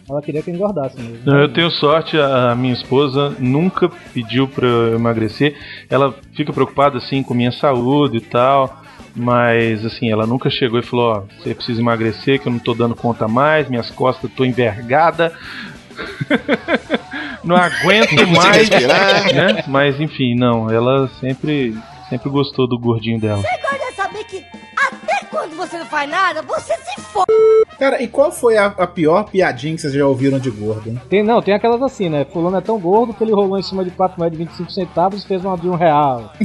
[0.10, 1.20] Ela queria que eu engordasse mesmo.
[1.26, 5.56] Não, Eu tenho sorte, a minha esposa nunca pediu pra eu emagrecer.
[5.90, 8.84] Ela fica preocupada assim com minha saúde e tal.
[9.14, 12.76] Mas assim, ela nunca chegou e falou, ó, você precisa emagrecer, que eu não tô
[12.76, 15.34] dando conta mais, minhas costas tô envergada.
[17.44, 19.64] não aguento mais, né?
[19.68, 21.76] Mas enfim, não, ela sempre
[22.10, 23.42] sempre gostou do gordinho dela.
[25.58, 27.20] Você não faz nada, você se f...
[27.80, 30.90] Cara, e qual foi a, a pior piadinha que vocês já ouviram de gordo?
[30.90, 31.02] hein?
[31.10, 32.26] Tem, não, tem aquelas assim, né?
[32.32, 35.24] Fulano é tão gordo que ele rolou em cima de 4 moedas de 25 centavos
[35.24, 36.32] e fez uma de um real.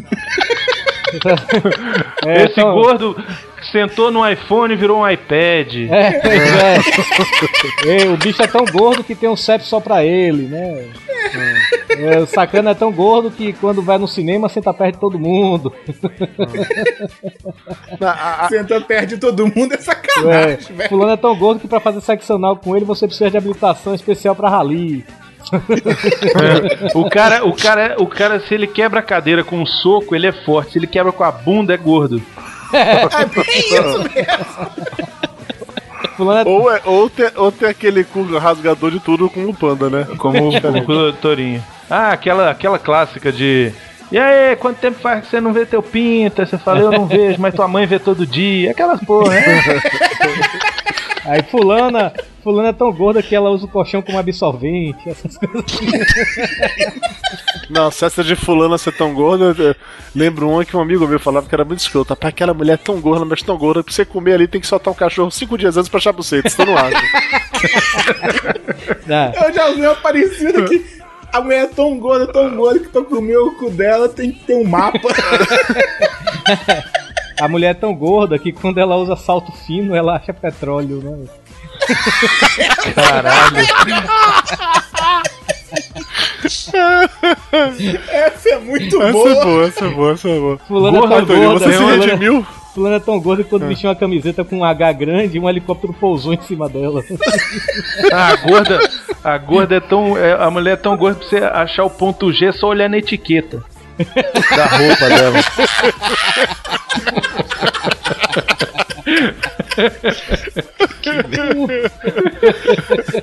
[2.25, 3.15] É, Esse então- gordo
[3.71, 5.75] sentou no iPhone e virou um iPad.
[5.91, 6.79] É, pois é.
[8.05, 10.89] É, o bicho é tão gordo que tem um CEP só pra ele, né?
[11.09, 11.31] É,
[12.23, 15.73] o sacana é tão gordo que quando vai no cinema senta perto de todo mundo.
[18.49, 20.89] Senta perto de todo mundo é É, sacanagem, velho.
[20.89, 23.95] fulano é tão gordo que pra fazer sexo anal com ele você precisa de habilitação
[23.95, 25.05] especial pra rali.
[25.53, 26.97] É.
[26.97, 30.27] O cara, o cara, o cara, se ele quebra a cadeira com um soco, ele
[30.29, 30.73] é forte.
[30.73, 32.23] Se ele quebra com a bunda, é gordo.
[32.73, 35.32] É bem isso mesmo.
[36.09, 39.89] Fulano Ou, é, ou, tem, ou tem aquele cu rasgador de tudo com o panda,
[39.89, 40.07] né?
[40.19, 41.63] Como o, Torinho.
[41.91, 43.73] Ah, aquela, aquela clássica de.
[44.11, 46.43] E aí, quanto tempo faz que você não vê teu pinto?
[46.43, 48.71] Aí Você fala, eu não vejo, mas tua mãe vê todo dia.
[48.71, 49.43] Aquelas porra, né?
[51.25, 52.13] Aí fulana,
[52.43, 55.65] fulana é tão gorda que ela usa o colchão como absorvente, essas coisas.
[57.71, 59.77] Não, se essa de fulana ser tão gorda, eu
[60.15, 62.11] lembro uma que um amigo meu falava que era muito escroto.
[62.11, 64.67] Rapaz, aquela mulher é tão gorda, mas tão gorda, pra você comer ali tem que
[64.67, 67.01] soltar um cachorro cinco dias antes pra achar buceta, senão não acha.
[69.09, 70.85] Ah, Eu já vi uma parecida que
[71.33, 74.41] a mulher é tão gorda, tão gorda que pra comer o cu dela tem que
[74.45, 74.99] ter um mapa.
[77.45, 81.27] a mulher é tão gorda que quando ela usa salto fino, ela acha petróleo, né?
[82.95, 83.57] Caralho.
[88.11, 89.31] Essa é muito essa boa.
[89.31, 90.59] é boa, essa é boa, essa é boa.
[90.59, 92.47] Fulana é Gorda, tão Antônio, gorda, você se fulana- redimiu?
[92.75, 95.93] fulana é tão gorda que quando vestiu uma camiseta com um H grande, um helicóptero
[95.93, 97.03] pousou em cima dela.
[98.13, 98.81] Ah, a gorda,
[99.23, 100.17] a gorda é tão.
[100.17, 102.99] é- a mulher é tão gorda pra você achar o ponto G só olhar na
[102.99, 103.63] etiqueta
[104.57, 105.39] da roupa dela.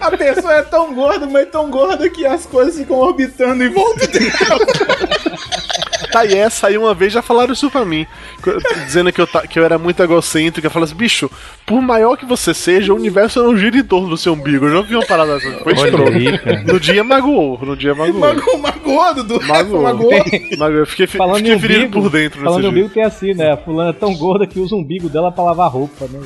[0.01, 4.07] A pessoa é tão gorda, mas tão gorda que as coisas ficam orbitando em volta
[4.07, 4.29] dela.
[6.11, 8.05] Tá, essa aí uma vez já falaram isso pra mim.
[8.85, 10.65] Dizendo que eu, ta- que eu era muito egocêntrico.
[10.65, 11.29] Eu falei assim, bicho,
[11.65, 14.65] por maior que você seja, o universo não gira em torno do seu umbigo.
[14.65, 15.51] Eu já vi uma parada assim.
[15.63, 16.11] Foi escroto.
[16.65, 18.19] No dia magoou, no dia magoou.
[18.19, 19.41] Mago, magoou, Dudu.
[19.45, 19.83] Magoou.
[19.83, 20.11] Magoou.
[20.57, 20.79] Magoou.
[20.79, 23.51] Eu fiquei, fi- Falando fiquei ferido umbigo, por dentro Falando nesse umbigo tem assim, né?
[23.51, 26.19] A fulana é tão gorda que usa o umbigo dela pra lavar roupa, né?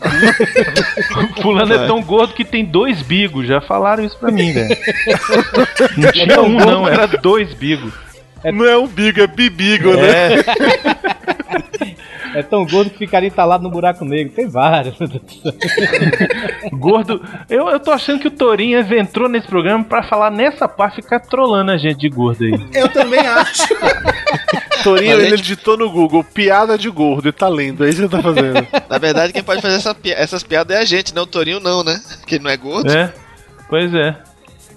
[1.42, 3.46] Fulano é tão gordo que tem dois bigos.
[3.46, 4.76] Já falaram isso pra mim, velho.
[5.96, 7.92] Não tinha um, não, era dois bigos.
[8.44, 10.34] Não é umbigo, é bibigo, né?
[10.34, 12.00] É,
[12.32, 14.32] É tão gordo que ficaria entalado no buraco negro.
[14.32, 14.94] Tem vários.
[16.72, 17.20] gordo.
[17.48, 21.18] Eu, eu tô achando que o Torinho entrou nesse programa pra falar nessa parte ficar
[21.18, 22.54] trolando a gente de gordo aí.
[22.72, 23.66] Eu também acho.
[24.84, 27.84] Torinho, ele gente- digitou no Google piada de gordo e tá lendo.
[27.84, 28.66] É isso que ele tá fazendo.
[28.88, 31.58] Na verdade, quem pode fazer essa pi- essas piadas é a gente, não o Torinho
[31.58, 32.00] não, né?
[32.20, 32.90] Porque ele não é gordo.
[32.92, 33.12] É,
[33.68, 34.16] pois é.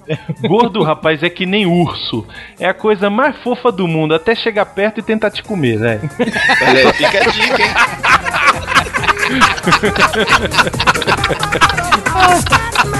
[0.48, 2.26] Gordo, rapaz, é que nem urso.
[2.60, 6.10] É a coisa mais fofa do mundo, até chegar perto e tentar te comer, velho.
[6.68, 7.74] Olha aí, fica a dica, hein?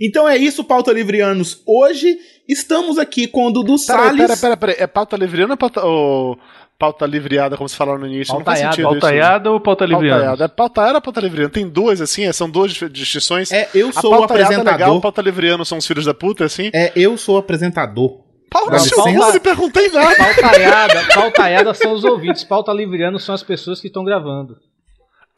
[0.00, 1.62] Então é isso, pauta livrianos.
[1.66, 2.18] Hoje
[2.48, 4.20] estamos aqui com o Dudu Pera, Salles.
[4.26, 4.76] pera, pera, pera.
[4.78, 6.38] É pauta livriana ou pauta, ou
[6.78, 8.34] pauta livreada, como se falaram no início?
[8.34, 9.00] Não faz Pautaiada, sentido isso.
[9.00, 10.16] Pautaiada ou pauta livriana?
[10.16, 10.44] Pautaiada.
[10.44, 11.50] É pautaiada ou pauta livriana?
[11.50, 13.50] Tem duas, assim, é, são duas distinções.
[13.50, 14.72] É, eu A sou o pautaiada é apresentador.
[14.86, 16.70] legal, pauta livriano são os filhos da puta, assim.
[16.74, 18.24] É, eu sou o apresentador.
[18.50, 20.14] Pauta Dá seu eu não perguntei nada.
[20.16, 22.44] Pautaiada, pautaiada são os ouvintes.
[22.44, 24.56] Pauta livriano são as pessoas que estão gravando.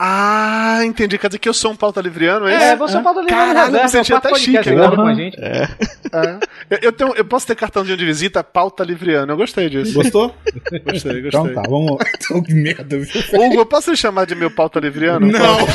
[0.01, 1.19] Ah, entendi.
[1.19, 2.77] Quer dizer que eu sou um pauta livriano, é É, isso?
[2.79, 4.97] você é um pauta livriano Caralho, reserva, me senti é até podcast chique agora.
[4.97, 5.37] com a gente.
[5.41, 5.69] É.
[6.71, 9.33] Eu, eu tenho, eu posso ter cartãozinho de visita pauta livriano.
[9.33, 9.95] Eu gostei disso.
[9.95, 10.33] Gostou?
[10.87, 11.21] Gostei, gostei.
[11.27, 11.99] Então tá, vamos.
[12.29, 13.23] Então, que merda, viu?
[13.33, 15.27] Hugo, eu posso lhe chamar de meu pauta livriano?
[15.27, 15.59] Não.